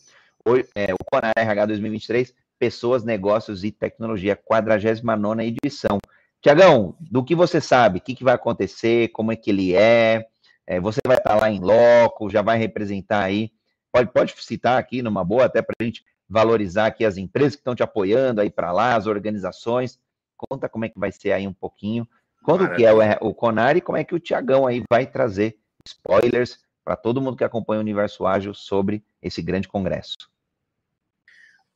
o, 0.47 0.57
é, 0.74 0.95
o 0.95 1.05
CONAR 1.05 1.32
RH 1.37 1.66
2023, 1.66 2.34
Pessoas, 2.59 3.05
Negócios 3.05 3.62
e 3.62 3.70
Tecnologia, 3.70 4.34
49 4.34 5.43
edição. 5.45 5.99
Tiagão, 6.41 6.97
do 7.01 7.24
que 7.24 7.34
você 7.34 7.61
sabe, 7.61 7.99
o 7.99 8.01
que, 8.01 8.14
que, 8.14 8.24
vai 8.24 8.34
acontecer, 8.34 9.09
como 9.09 9.32
é 9.32 9.37
que 9.37 9.51
ele 9.51 9.74
é, 9.74 10.26
é 10.66 10.80
você 10.80 11.01
vai 11.07 11.16
estar 11.16 11.34
lá 11.34 11.51
em 11.51 11.61
loco, 11.61 12.30
já 12.30 12.41
vai 12.41 12.57
representar 12.57 13.24
aí, 13.24 13.51
pode, 13.93 14.12
pode 14.12 14.34
citar 14.43 14.78
aqui 14.78 15.03
numa 15.03 15.24
boa, 15.24 15.45
até 15.45 15.61
para 15.61 15.74
a 15.78 15.84
gente 15.84 16.05
valorizar 16.29 16.87
aqui 16.87 17.05
as 17.05 17.16
empresas 17.16 17.55
que 17.55 17.61
estão 17.61 17.74
te 17.74 17.83
apoiando 17.83 18.41
aí 18.41 18.51
para 18.51 18.72
lá, 18.72 18.97
as 18.97 19.07
organizações, 19.07 19.99
Conta 20.37 20.68
como 20.68 20.85
é 20.85 20.89
que 20.89 20.99
vai 20.99 21.11
ser 21.11 21.33
aí 21.33 21.49
um 21.49 21.53
pouquinho. 21.53 22.07
Quando 22.45 22.62
Maravilha. 22.62 22.95
que 22.95 23.03
é 23.03 23.18
o, 23.24 23.29
o 23.29 23.35
Conar 23.35 23.77
e 23.77 23.81
como 23.81 23.99
é 23.99 24.05
que 24.05 24.14
o 24.14 24.20
Tiagão 24.20 24.66
aí 24.66 24.83
vai 24.89 25.07
trazer 25.07 25.59
spoilers 25.87 26.59
para 26.85 26.95
todo 26.95 27.20
mundo 27.20 27.37
que 27.37 27.45
acompanha 27.45 27.79
o 27.79 27.83
Universo 27.83 28.27
Ágil 28.27 28.55
sobre 28.55 29.03
esse 29.22 29.43
grande 29.43 29.66
congresso. 29.66 30.14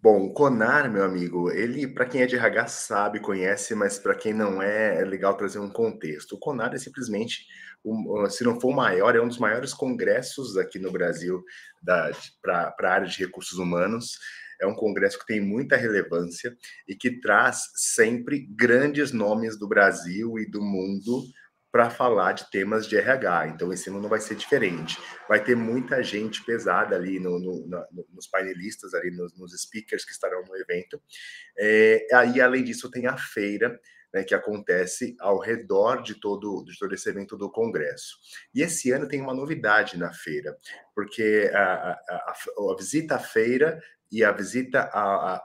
Bom, 0.02 0.24
o 0.24 0.32
Conar, 0.32 0.90
meu 0.90 1.04
amigo, 1.04 1.50
ele, 1.50 1.86
para 1.86 2.06
quem 2.06 2.22
é 2.22 2.26
de 2.26 2.34
RH, 2.34 2.68
sabe, 2.68 3.20
conhece, 3.20 3.74
mas 3.74 3.98
para 3.98 4.14
quem 4.14 4.32
não 4.32 4.62
é, 4.62 5.02
é 5.02 5.04
legal 5.04 5.36
trazer 5.36 5.58
um 5.58 5.68
contexto. 5.68 6.36
O 6.36 6.38
Conar 6.38 6.74
é 6.74 6.78
simplesmente, 6.78 7.46
um, 7.84 8.24
se 8.30 8.42
não 8.42 8.58
for 8.58 8.68
o 8.68 8.76
maior, 8.76 9.14
é 9.14 9.20
um 9.20 9.28
dos 9.28 9.38
maiores 9.38 9.74
congressos 9.74 10.56
aqui 10.56 10.78
no 10.78 10.90
Brasil 10.90 11.44
para 11.84 12.74
a 12.80 12.88
área 12.88 13.06
de 13.06 13.18
recursos 13.18 13.58
humanos 13.58 14.18
é 14.60 14.66
um 14.66 14.74
congresso 14.74 15.18
que 15.18 15.26
tem 15.26 15.40
muita 15.40 15.76
relevância 15.76 16.54
e 16.86 16.94
que 16.94 17.18
traz 17.20 17.70
sempre 17.74 18.46
grandes 18.50 19.10
nomes 19.10 19.58
do 19.58 19.66
Brasil 19.66 20.38
e 20.38 20.48
do 20.48 20.60
mundo 20.60 21.24
para 21.72 21.88
falar 21.88 22.32
de 22.32 22.50
temas 22.50 22.86
de 22.86 22.96
RH. 22.96 23.48
Então, 23.48 23.72
esse 23.72 23.88
ano 23.88 24.00
não 24.00 24.08
vai 24.08 24.20
ser 24.20 24.34
diferente. 24.34 24.98
Vai 25.28 25.42
ter 25.42 25.54
muita 25.54 26.02
gente 26.02 26.44
pesada 26.44 26.96
ali 26.96 27.20
no, 27.20 27.38
no, 27.38 27.66
no, 27.66 28.06
nos 28.12 28.26
painelistas, 28.26 28.92
ali 28.94 29.10
nos, 29.10 29.36
nos, 29.38 29.52
speakers 29.52 30.04
que 30.04 30.10
estarão 30.10 30.42
no 30.44 30.56
evento. 30.56 31.00
É, 31.58 32.06
aí, 32.12 32.40
além 32.40 32.64
disso, 32.64 32.90
tem 32.90 33.06
a 33.06 33.16
feira, 33.16 33.78
né, 34.12 34.24
que 34.24 34.34
acontece 34.34 35.14
ao 35.20 35.38
redor 35.38 36.02
de 36.02 36.16
todo, 36.16 36.64
de 36.64 36.76
todo 36.76 36.92
esse 36.92 37.08
evento 37.08 37.36
do 37.36 37.50
Congresso. 37.50 38.16
E 38.52 38.62
esse 38.62 38.90
ano 38.90 39.06
tem 39.06 39.20
uma 39.20 39.34
novidade 39.34 39.96
na 39.96 40.12
feira, 40.12 40.56
porque 40.94 41.48
a, 41.54 41.62
a, 41.62 41.92
a, 41.92 42.34
a 42.72 42.76
visita 42.76 43.14
à 43.14 43.18
feira 43.20 43.80
e 44.10 44.24
a 44.24 44.32
visita 44.32 44.86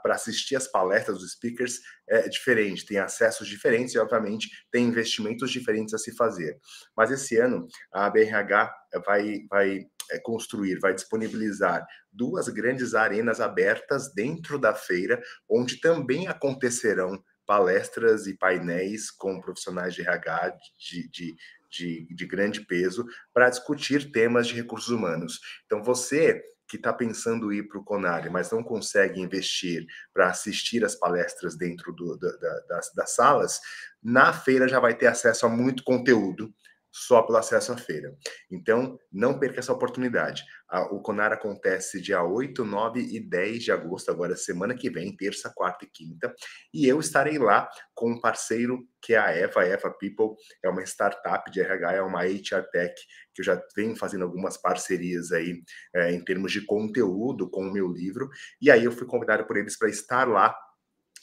para 0.02 0.16
assistir 0.16 0.56
as 0.56 0.68
palestras 0.68 1.20
dos 1.20 1.34
speakers 1.34 1.80
é 2.08 2.28
diferente, 2.28 2.86
tem 2.86 2.98
acessos 2.98 3.48
diferentes 3.48 3.94
e, 3.94 4.00
obviamente, 4.00 4.50
tem 4.72 4.86
investimentos 4.86 5.52
diferentes 5.52 5.94
a 5.94 5.98
se 5.98 6.16
fazer. 6.16 6.58
Mas 6.96 7.12
esse 7.12 7.38
ano, 7.38 7.68
a 7.94 8.10
BRH 8.10 8.74
vai, 9.06 9.46
vai 9.50 9.86
é, 10.12 10.20
construir, 10.20 10.80
vai 10.80 10.94
disponibilizar 10.94 11.86
duas 12.12 12.48
grandes 12.48 12.94
arenas 12.94 13.42
abertas 13.42 14.14
dentro 14.14 14.58
da 14.60 14.74
feira, 14.74 15.22
onde 15.50 15.80
também 15.80 16.28
acontecerão 16.28 17.22
palestras 17.46 18.28
e 18.28 18.36
painéis 18.36 19.12
com 19.12 19.40
profissionais 19.40 19.94
de 19.94 20.02
RH 20.02 20.56
de, 20.80 21.10
de, 21.10 21.36
de, 21.70 22.08
de 22.16 22.26
grande 22.26 22.66
peso 22.66 23.06
para 23.34 23.50
discutir 23.50 24.12
temas 24.12 24.48
de 24.48 24.56
recursos 24.56 24.90
humanos. 24.90 25.40
Então, 25.66 25.84
você 25.84 26.42
que 26.68 26.78
está 26.78 26.92
pensando 26.92 27.54
ir 27.54 27.68
para 27.68 27.80
o 27.80 27.84
Conari, 27.84 28.30
mas 28.30 28.52
não 28.52 28.64
consegue 28.64 29.22
investir 29.22 29.86
para 30.14 30.30
assistir 30.30 30.84
as 30.84 30.96
palestras 30.96 31.56
dentro 31.56 31.94
do, 31.94 32.18
da, 32.18 32.32
da, 32.38 32.60
das, 32.70 32.94
das 32.94 33.16
salas, 33.16 33.60
na 34.04 34.34
feira 34.34 34.68
já 34.68 34.80
vai 34.80 34.96
ter 34.96 35.08
acesso 35.08 35.46
a 35.46 35.50
muito 35.50 35.84
conteúdo 35.84 36.54
só 36.98 37.22
pelo 37.22 37.38
acesso 37.38 37.74
à 37.74 37.78
feira. 37.78 38.16
Então, 38.50 38.98
não 39.12 39.38
perca 39.38 39.60
essa 39.60 39.74
oportunidade. 39.74 40.46
O 40.92 41.02
Conar 41.02 41.34
acontece 41.34 42.02
dia 42.02 42.24
8, 42.24 42.64
9 42.64 43.02
e 43.02 43.20
10 43.20 43.66
de 43.66 43.72
agosto, 43.74 44.10
agora 44.10 44.38
semana 44.38 44.74
que 44.74 44.90
vem, 44.90 45.14
terça, 45.14 45.52
quarta 45.54 45.84
e 45.84 45.90
quinta. 45.90 46.34
E 46.74 46.88
eu 46.88 46.98
estarei 47.02 47.38
lá 47.38 47.70
com 47.94 48.12
um 48.12 48.22
parceiro 48.22 48.88
que 49.02 49.14
é 49.14 49.18
a 49.18 49.30
Eva, 49.30 49.60
a 49.60 49.66
Eva 49.66 49.92
People, 49.92 50.38
é 50.64 50.70
uma 50.70 50.82
startup 50.84 51.52
de 51.52 51.60
RH, 51.60 51.96
é 51.96 52.02
uma 52.02 52.24
HR 52.24 52.64
Tech, 52.72 52.96
que 53.34 53.42
eu 53.42 53.46
já 53.46 53.62
venho 53.76 53.96
fazendo 53.98 54.24
algumas 54.24 54.56
parcerias 54.56 55.34
aí 55.34 55.62
é, 55.94 56.14
em 56.14 56.24
termos 56.24 56.54
de 56.54 56.66
conteúdo 56.66 57.50
com 57.50 57.68
o 57.68 57.74
meu 57.74 57.92
livro. 57.92 58.30
E 58.62 58.72
aí 58.72 58.86
eu 58.86 58.92
fui 58.94 59.06
convidado 59.06 59.46
por 59.46 59.58
eles 59.58 59.78
para 59.78 59.90
estar 59.90 60.26
lá 60.30 60.56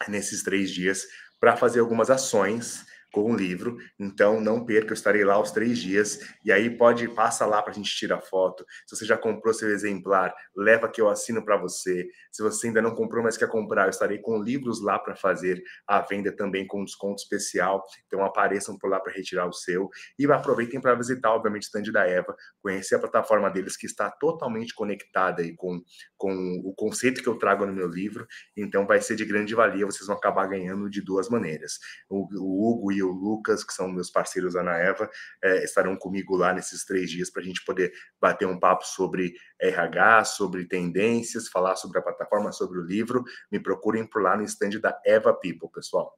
nesses 0.07 0.43
três 0.43 0.71
dias 0.71 1.07
para 1.41 1.57
fazer 1.57 1.81
algumas 1.81 2.11
ações 2.11 2.85
com 3.13 3.31
o 3.31 3.37
livro. 3.37 3.77
Então, 3.99 4.41
não 4.41 4.65
perca, 4.65 4.91
eu 4.91 4.95
estarei 4.95 5.23
lá 5.23 5.39
os 5.39 5.51
três 5.51 5.79
dias. 5.79 6.19
E 6.45 6.51
aí, 6.51 6.71
pode, 6.71 7.07
passa 7.09 7.45
lá 7.45 7.63
para 7.63 7.71
a 7.71 7.75
gente 7.75 7.95
tirar 7.95 8.21
foto. 8.23 8.65
Se 8.87 8.97
você 8.97 9.05
já 9.05 9.17
comprou 9.17 9.53
seu 9.53 9.69
exemplar, 9.69 10.35
leva 10.57 10.89
que 10.89 11.01
eu 11.01 11.09
assino 11.09 11.45
para 11.45 11.59
você. 11.59 12.09
Se 12.33 12.43
você 12.43 12.69
ainda 12.69 12.81
não 12.81 12.95
comprou, 12.95 13.23
mas 13.23 13.37
quer 13.37 13.49
comprar, 13.49 13.85
eu 13.85 13.91
estarei 13.91 14.19
com 14.19 14.43
livros 14.43 14.83
lá 14.83 14.99
para 14.99 15.15
fazer 15.15 15.63
a 15.87 16.01
venda 16.01 16.35
também 16.35 16.67
com 16.67 16.83
desconto 16.85 17.23
especial. 17.23 17.85
Então, 18.07 18.25
apareçam 18.25 18.77
por 18.79 18.89
lá 18.89 18.99
para 18.99 19.13
retirar 19.13 19.47
o 19.47 19.53
seu. 19.53 19.91
E 20.19 20.27
aproveitem 20.33 20.81
para 20.81 20.95
visitar, 20.95 21.33
obviamente, 21.33 21.65
o 21.65 21.67
stand 21.67 21.93
da 21.93 22.09
Eva, 22.09 22.35
conhecer 22.63 22.95
a 22.95 22.99
plataforma 22.99 23.51
deles, 23.51 23.77
que 23.77 23.87
está 23.87 24.11
totalmente 24.11 24.75
conectada 24.75 25.43
aí 25.43 25.55
com, 25.55 25.83
com 26.17 26.63
o 26.65 26.73
conceito 26.75 27.23
que 27.23 27.29
eu 27.29 27.37
trago 27.37 27.67
no 27.67 27.75
meu 27.75 27.89
livro. 27.89 28.27
Então, 28.57 28.87
vai 28.87 29.03
ser 29.03 29.17
de 29.17 29.25
grande 29.27 29.55
valia. 29.55 29.85
Vocês 29.85 30.07
vão 30.07 30.17
acabar 30.17 30.47
ganhando 30.47 30.89
de 30.89 31.03
duas 31.03 31.29
maneiras. 31.29 31.79
O, 32.09 32.27
o 32.41 32.71
Hugo 32.71 32.91
e 32.91 33.02
o 33.03 33.11
Lucas, 33.11 33.65
que 33.65 33.73
são 33.73 33.89
meus 33.89 34.11
parceiros 34.11 34.55
da 34.55 34.63
Naeva, 34.63 35.09
é, 35.43 35.65
estarão 35.65 35.97
comigo 35.97 36.37
lá 36.37 36.53
nesses 36.53 36.85
três 36.85 37.11
dias 37.11 37.31
para 37.31 37.43
a 37.43 37.45
gente 37.45 37.65
poder 37.65 37.93
bater 38.21 38.47
um 38.47 38.59
papo 38.59 38.87
sobre 38.87 39.35
RH, 39.61 40.25
sobre 40.25 40.65
tendências, 40.67 41.49
falar 41.49 41.77
sobre 41.77 41.99
a 41.99 42.03
plataforma, 42.03 42.53
sobre 42.53 42.79
o 42.79 42.83
livro. 42.83 43.25
Me 43.51 43.59
procurem 43.59 44.07
por 44.07 44.23
lá 44.23 44.37
no 44.37 44.43
stand 44.45 44.81
da 44.81 44.99
Eva 45.05 45.33
People, 45.33 45.69
pessoal. 45.73 46.17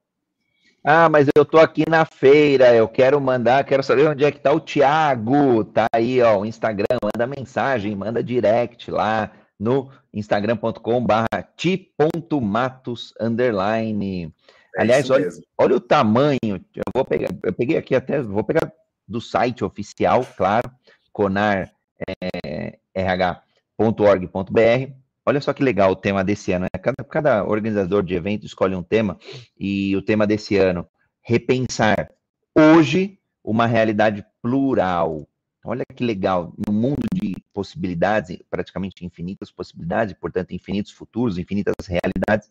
Ah, 0.86 1.08
mas 1.08 1.26
eu 1.34 1.46
tô 1.46 1.58
aqui 1.58 1.82
na 1.88 2.04
feira, 2.04 2.74
eu 2.74 2.86
quero 2.86 3.18
mandar, 3.18 3.64
quero 3.64 3.82
saber 3.82 4.06
onde 4.06 4.22
é 4.22 4.30
que 4.30 4.38
tá 4.38 4.52
o 4.52 4.60
Thiago. 4.60 5.64
Tá 5.64 5.86
aí, 5.90 6.20
ó, 6.20 6.40
o 6.40 6.44
Instagram, 6.44 6.98
manda 7.02 7.26
mensagem, 7.26 7.96
manda 7.96 8.22
direct 8.22 8.90
lá 8.90 9.32
no 9.58 9.90
instagram.com/barra 10.12 11.42
ti.matos 11.56 13.14
underline. 13.18 14.30
É 14.76 14.82
Aliás, 14.82 15.08
olha, 15.10 15.28
olha 15.56 15.76
o 15.76 15.80
tamanho. 15.80 16.38
Eu 16.42 16.82
vou 16.94 17.04
pegar, 17.04 17.28
eu 17.42 17.52
peguei 17.52 17.76
aqui 17.76 17.94
até, 17.94 18.20
vou 18.20 18.44
pegar 18.44 18.72
do 19.06 19.20
site 19.20 19.64
oficial, 19.64 20.26
claro, 20.36 20.70
conar 21.12 21.70
é, 22.08 22.78
rh.org.br. 22.94 24.92
Olha 25.26 25.40
só 25.40 25.52
que 25.52 25.62
legal 25.62 25.92
o 25.92 25.96
tema 25.96 26.22
desse 26.22 26.52
ano. 26.52 26.64
Né? 26.64 26.80
Cada, 26.80 27.04
cada 27.04 27.44
organizador 27.44 28.02
de 28.02 28.14
evento 28.14 28.44
escolhe 28.44 28.74
um 28.74 28.82
tema 28.82 29.18
e 29.58 29.96
o 29.96 30.02
tema 30.02 30.26
desse 30.26 30.56
ano, 30.56 30.86
repensar 31.22 32.10
hoje 32.54 33.18
uma 33.42 33.66
realidade 33.66 34.24
plural. 34.42 35.26
Olha 35.64 35.84
que 35.94 36.04
legal, 36.04 36.52
no 36.66 36.74
mundo 36.74 37.06
de 37.12 37.34
possibilidades, 37.54 38.38
praticamente 38.50 39.04
infinitas 39.04 39.50
possibilidades, 39.50 40.14
portanto, 40.14 40.52
infinitos 40.52 40.92
futuros, 40.92 41.38
infinitas 41.38 41.74
realidades, 41.86 42.50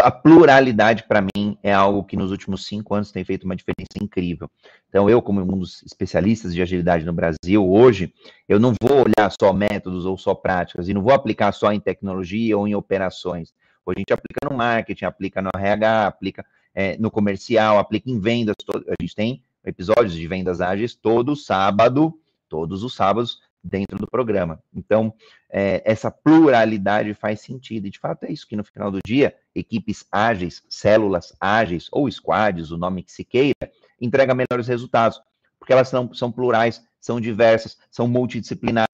a 0.00 0.10
pluralidade, 0.10 1.04
para 1.04 1.20
mim, 1.22 1.56
é 1.62 1.72
algo 1.72 2.04
que 2.04 2.16
nos 2.16 2.30
últimos 2.30 2.66
cinco 2.66 2.94
anos 2.94 3.12
tem 3.12 3.24
feito 3.24 3.44
uma 3.44 3.56
diferença 3.56 4.02
incrível. 4.02 4.50
Então, 4.88 5.08
eu, 5.08 5.20
como 5.20 5.40
um 5.40 5.58
dos 5.58 5.82
especialistas 5.82 6.54
de 6.54 6.62
agilidade 6.62 7.04
no 7.04 7.12
Brasil, 7.12 7.68
hoje, 7.68 8.12
eu 8.48 8.58
não 8.58 8.72
vou 8.82 9.04
olhar 9.04 9.30
só 9.40 9.52
métodos 9.52 10.06
ou 10.06 10.16
só 10.16 10.34
práticas, 10.34 10.88
e 10.88 10.94
não 10.94 11.02
vou 11.02 11.12
aplicar 11.12 11.52
só 11.52 11.72
em 11.72 11.80
tecnologia 11.80 12.56
ou 12.56 12.66
em 12.66 12.74
operações. 12.74 13.52
Hoje 13.84 13.96
a 13.96 14.00
gente 14.00 14.12
aplica 14.12 14.48
no 14.50 14.56
marketing, 14.56 15.04
aplica 15.04 15.42
no 15.42 15.50
RH, 15.54 16.06
aplica 16.06 16.46
é, 16.74 16.96
no 16.98 17.10
comercial, 17.10 17.78
aplica 17.78 18.10
em 18.10 18.20
vendas. 18.20 18.54
Todo, 18.64 18.84
a 18.88 18.94
gente 19.00 19.14
tem 19.14 19.42
episódios 19.64 20.14
de 20.14 20.26
vendas 20.26 20.60
ágeis 20.60 20.94
todo 20.94 21.34
sábado, 21.34 22.18
todos 22.48 22.82
os 22.82 22.94
sábados, 22.94 23.40
dentro 23.62 23.98
do 23.98 24.06
programa. 24.06 24.62
Então, 24.74 25.12
é, 25.50 25.82
essa 25.84 26.10
pluralidade 26.10 27.12
faz 27.14 27.40
sentido. 27.40 27.86
E, 27.86 27.90
de 27.90 27.98
fato, 27.98 28.24
é 28.24 28.32
isso 28.32 28.46
que 28.46 28.56
no 28.56 28.64
final 28.64 28.90
do 28.90 29.00
dia, 29.04 29.34
equipes 29.54 30.04
ágeis, 30.10 30.62
células 30.68 31.32
ágeis 31.40 31.88
ou 31.92 32.10
squads, 32.10 32.70
o 32.70 32.78
nome 32.78 33.02
que 33.02 33.12
se 33.12 33.24
queira, 33.24 33.70
entrega 34.00 34.34
melhores 34.34 34.68
resultados. 34.68 35.20
Porque 35.58 35.72
elas 35.72 35.88
são, 35.88 36.12
são 36.14 36.30
plurais, 36.30 36.82
são 37.00 37.20
diversas, 37.20 37.76
são 37.90 38.06
multidisciplinares, 38.06 38.86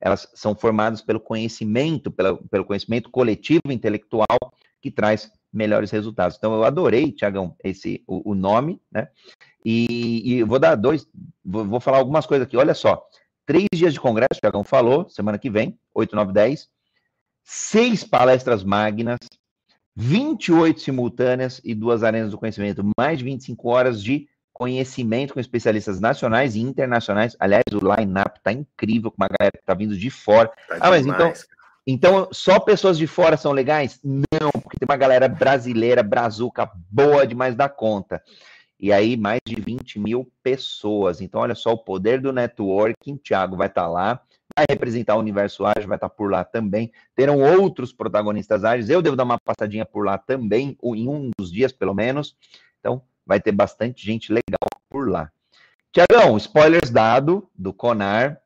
elas 0.00 0.26
são 0.34 0.54
formadas 0.54 1.02
pelo 1.02 1.20
conhecimento, 1.20 2.10
pelo, 2.10 2.38
pelo 2.48 2.64
conhecimento 2.64 3.10
coletivo 3.10 3.70
intelectual 3.70 4.26
que 4.80 4.90
traz 4.90 5.30
melhores 5.52 5.90
resultados. 5.90 6.36
Então, 6.36 6.54
eu 6.54 6.64
adorei, 6.64 7.12
Tiagão, 7.12 7.54
esse 7.62 8.02
o, 8.06 8.30
o, 8.30 8.34
nome, 8.34 8.80
né? 8.90 9.08
E, 9.64 10.36
e 10.38 10.42
vou 10.44 10.58
dar 10.58 10.74
dois, 10.74 11.06
vou, 11.44 11.64
vou, 11.64 11.80
falar 11.80 11.98
algumas 11.98 12.24
coisas 12.24 12.46
aqui. 12.46 12.56
Olha 12.56 12.72
só, 12.72 13.04
três 13.50 13.66
dias 13.74 13.92
de 13.92 13.98
congresso, 13.98 14.36
o 14.36 14.40
Tiagão 14.40 14.62
falou, 14.62 15.08
semana 15.08 15.36
que 15.36 15.50
vem, 15.50 15.76
8, 15.92 16.14
9, 16.14 16.32
10, 16.32 16.68
seis 17.42 18.04
palestras 18.04 18.62
magnas, 18.62 19.18
28 19.96 20.80
simultâneas 20.80 21.60
e 21.64 21.74
duas 21.74 22.04
arenas 22.04 22.30
do 22.30 22.38
conhecimento, 22.38 22.88
mais 22.96 23.18
de 23.18 23.24
25 23.24 23.68
horas 23.68 24.00
de 24.00 24.28
conhecimento 24.52 25.34
com 25.34 25.40
especialistas 25.40 25.98
nacionais 25.98 26.54
e 26.54 26.60
internacionais. 26.60 27.36
Aliás, 27.40 27.64
o 27.72 27.80
line-up 27.80 28.38
tá 28.40 28.52
incrível, 28.52 29.10
com 29.10 29.20
uma 29.20 29.28
galera 29.28 29.58
que 29.58 29.66
tá 29.66 29.74
vindo 29.74 29.96
de 29.96 30.10
fora. 30.10 30.48
Tá 30.68 30.76
ah, 30.78 30.90
mas 30.90 31.04
então, 31.04 31.32
então 31.84 32.28
só 32.30 32.60
pessoas 32.60 32.96
de 32.96 33.08
fora 33.08 33.36
são 33.36 33.50
legais? 33.50 33.98
Não, 34.04 34.52
porque 34.62 34.78
tem 34.78 34.86
uma 34.88 34.96
galera 34.96 35.26
brasileira, 35.26 36.04
brazuca, 36.04 36.70
boa 36.88 37.26
demais 37.26 37.56
da 37.56 37.68
conta. 37.68 38.22
E 38.82 38.94
aí, 38.94 39.14
mais 39.14 39.40
de 39.46 39.60
20 39.60 39.98
mil 39.98 40.32
pessoas. 40.42 41.20
Então, 41.20 41.42
olha 41.42 41.54
só 41.54 41.72
o 41.72 41.78
poder 41.78 42.18
do 42.18 42.32
networking. 42.32 43.18
Thiago 43.18 43.54
vai 43.54 43.66
estar 43.66 43.82
tá 43.82 43.88
lá, 43.88 44.22
vai 44.56 44.64
representar 44.70 45.16
o 45.16 45.20
universo 45.20 45.66
ágil, 45.66 45.86
vai 45.86 45.98
estar 45.98 46.08
tá 46.08 46.14
por 46.14 46.30
lá 46.30 46.44
também. 46.44 46.90
Terão 47.14 47.40
outros 47.40 47.92
protagonistas 47.92 48.64
ágeis. 48.64 48.88
Eu 48.88 49.02
devo 49.02 49.16
dar 49.16 49.24
uma 49.24 49.38
passadinha 49.38 49.84
por 49.84 50.06
lá 50.06 50.16
também, 50.16 50.78
em 50.82 51.08
um 51.08 51.30
dos 51.38 51.52
dias, 51.52 51.72
pelo 51.72 51.92
menos. 51.92 52.34
Então, 52.78 53.02
vai 53.26 53.38
ter 53.38 53.52
bastante 53.52 54.04
gente 54.04 54.32
legal 54.32 54.70
por 54.88 55.10
lá. 55.10 55.30
Tiagão, 55.92 56.38
spoilers 56.38 56.88
dado 56.88 57.50
do 57.54 57.74
Conar. 57.74 58.40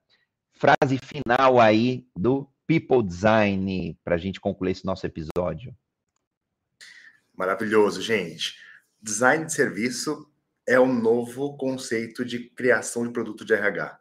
Frase 0.52 0.98
final 0.98 1.60
aí 1.60 2.06
do 2.16 2.48
People 2.66 3.02
Design 3.02 3.96
para 4.02 4.16
a 4.16 4.18
gente 4.18 4.40
concluir 4.40 4.72
esse 4.72 4.84
nosso 4.84 5.06
episódio. 5.06 5.76
Maravilhoso, 7.36 8.02
gente. 8.02 8.54
Design 9.04 9.44
de 9.44 9.52
serviço 9.52 10.26
é 10.66 10.80
um 10.80 10.90
novo 10.90 11.58
conceito 11.58 12.24
de 12.24 12.48
criação 12.48 13.06
de 13.06 13.12
produto 13.12 13.44
de 13.44 13.52
RH. 13.52 14.00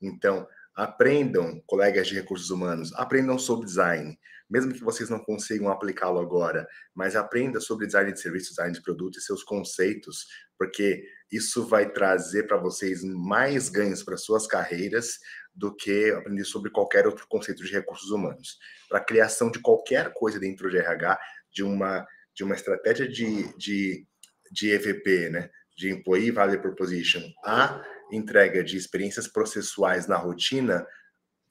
Então, 0.00 0.48
aprendam, 0.74 1.62
colegas 1.66 2.08
de 2.08 2.14
recursos 2.14 2.48
humanos, 2.48 2.90
aprendam 2.94 3.38
sobre 3.38 3.66
design, 3.66 4.18
mesmo 4.48 4.72
que 4.72 4.82
vocês 4.82 5.10
não 5.10 5.18
consigam 5.18 5.68
aplicá-lo 5.68 6.18
agora, 6.18 6.66
mas 6.94 7.14
aprenda 7.14 7.60
sobre 7.60 7.84
design 7.84 8.10
de 8.10 8.22
serviço, 8.22 8.48
design 8.48 8.72
de 8.72 8.80
produto 8.80 9.18
e 9.18 9.20
seus 9.20 9.42
conceitos, 9.42 10.24
porque 10.56 11.04
isso 11.30 11.66
vai 11.66 11.92
trazer 11.92 12.44
para 12.44 12.56
vocês 12.56 13.04
mais 13.04 13.68
ganhos 13.68 14.02
para 14.02 14.16
suas 14.16 14.46
carreiras 14.46 15.18
do 15.54 15.76
que 15.76 16.10
aprender 16.12 16.44
sobre 16.44 16.70
qualquer 16.70 17.06
outro 17.06 17.26
conceito 17.28 17.62
de 17.62 17.70
recursos 17.70 18.10
humanos. 18.10 18.56
Para 18.88 19.00
a 19.00 19.04
criação 19.04 19.50
de 19.50 19.60
qualquer 19.60 20.10
coisa 20.14 20.40
dentro 20.40 20.70
de 20.70 20.78
RH, 20.78 21.18
de 21.52 21.62
uma, 21.62 22.06
de 22.34 22.44
uma 22.44 22.54
estratégia 22.54 23.06
de, 23.06 23.54
de, 23.58 24.06
de 24.50 24.70
EVP, 24.70 25.30
né? 25.30 25.50
de 25.76 25.90
Employee 25.92 26.32
Value 26.32 26.60
Proposition, 26.60 27.22
a 27.44 27.80
entrega 28.10 28.64
de 28.64 28.76
experiências 28.76 29.28
processuais 29.28 30.08
na 30.08 30.16
rotina, 30.16 30.84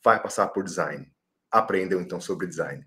vai 0.03 0.21
passar 0.21 0.47
por 0.47 0.63
design 0.63 1.09
aprendam 1.51 2.01
então 2.01 2.19
sobre 2.19 2.47
design. 2.47 2.85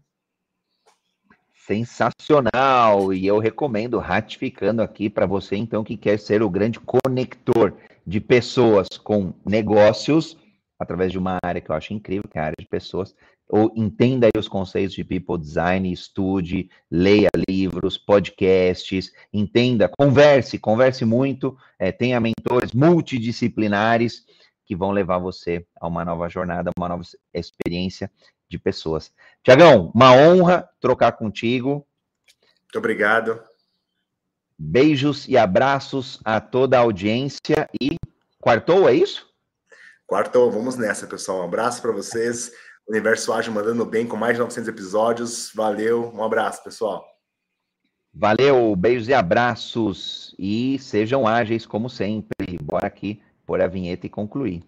Sensacional! 1.67 3.13
E 3.13 3.27
eu 3.27 3.39
recomendo, 3.39 3.99
ratificando 3.99 4.83
aqui 4.83 5.09
para 5.09 5.27
você, 5.27 5.57
então, 5.57 5.85
que 5.85 5.97
quer 5.97 6.19
ser 6.19 6.43
o 6.43 6.51
grande 6.51 6.81
conector 6.81 7.75
de 8.07 8.21
pessoas 8.21 8.89
com 8.99 9.33
negócios, 9.47 10.37
através 10.81 11.13
de 11.13 11.19
uma 11.19 11.37
área 11.45 11.61
que 11.61 11.71
eu 11.71 11.75
acho 11.75 11.93
incrível, 11.93 12.25
que 12.29 12.39
é 12.39 12.41
a 12.41 12.47
área 12.47 12.57
de 12.59 12.67
pessoas, 12.67 13.15
ou 13.47 13.71
entenda 13.77 14.27
aí 14.27 14.33
os 14.39 14.49
conceitos 14.49 14.95
de 14.95 15.05
people 15.05 15.37
design, 15.37 15.93
estude, 15.93 16.71
leia 16.91 17.29
livros, 17.49 17.99
podcasts, 17.99 19.13
entenda, 19.31 19.89
converse, 19.89 20.59
converse 20.59 21.05
muito, 21.05 21.55
é, 21.79 21.93
tenha 21.93 22.19
mentores 22.19 22.73
multidisciplinares 22.73 24.25
que 24.65 24.75
vão 24.75 24.91
levar 24.91 25.19
você 25.19 25.67
a 25.79 25.87
uma 25.87 26.05
nova 26.05 26.29
jornada, 26.29 26.71
uma 26.79 26.89
nova 26.89 27.03
experiência 27.35 28.11
de 28.49 28.59
pessoas. 28.59 29.13
Tiagão, 29.43 29.93
uma 29.95 30.15
honra 30.15 30.69
trocar 30.81 31.13
contigo. 31.13 31.87
Muito 32.63 32.79
obrigado. 32.79 33.43
Beijos 34.59 35.29
e 35.29 35.37
abraços 35.37 36.21
a 36.25 36.41
toda 36.41 36.79
a 36.79 36.81
audiência 36.81 37.69
e 37.81 37.97
quartou, 38.41 38.89
é 38.89 38.95
isso? 38.95 39.30
Quartou, 40.11 40.51
vamos 40.51 40.77
nessa, 40.77 41.07
pessoal. 41.07 41.39
Um 41.39 41.45
abraço 41.45 41.81
para 41.81 41.93
vocês. 41.93 42.51
Universo 42.89 43.33
Ágil 43.33 43.53
mandando 43.53 43.87
bem 43.87 44.09
com 44.09 44.17
mais 44.17 44.35
de 44.35 44.41
900 44.41 44.69
episódios. 44.69 45.53
Valeu, 45.55 46.13
um 46.13 46.25
abraço, 46.25 46.65
pessoal. 46.65 47.07
Valeu, 48.13 48.75
beijos 48.75 49.07
e 49.07 49.15
abraços 49.15 50.35
e 50.37 50.81
sejam 50.81 51.29
ágeis 51.29 51.65
como 51.65 51.89
sempre. 51.89 52.59
Bora 52.61 52.89
aqui 52.89 53.23
pôr 53.47 53.61
a 53.61 53.69
vinheta 53.69 54.05
e 54.05 54.11
concluir. 54.11 54.65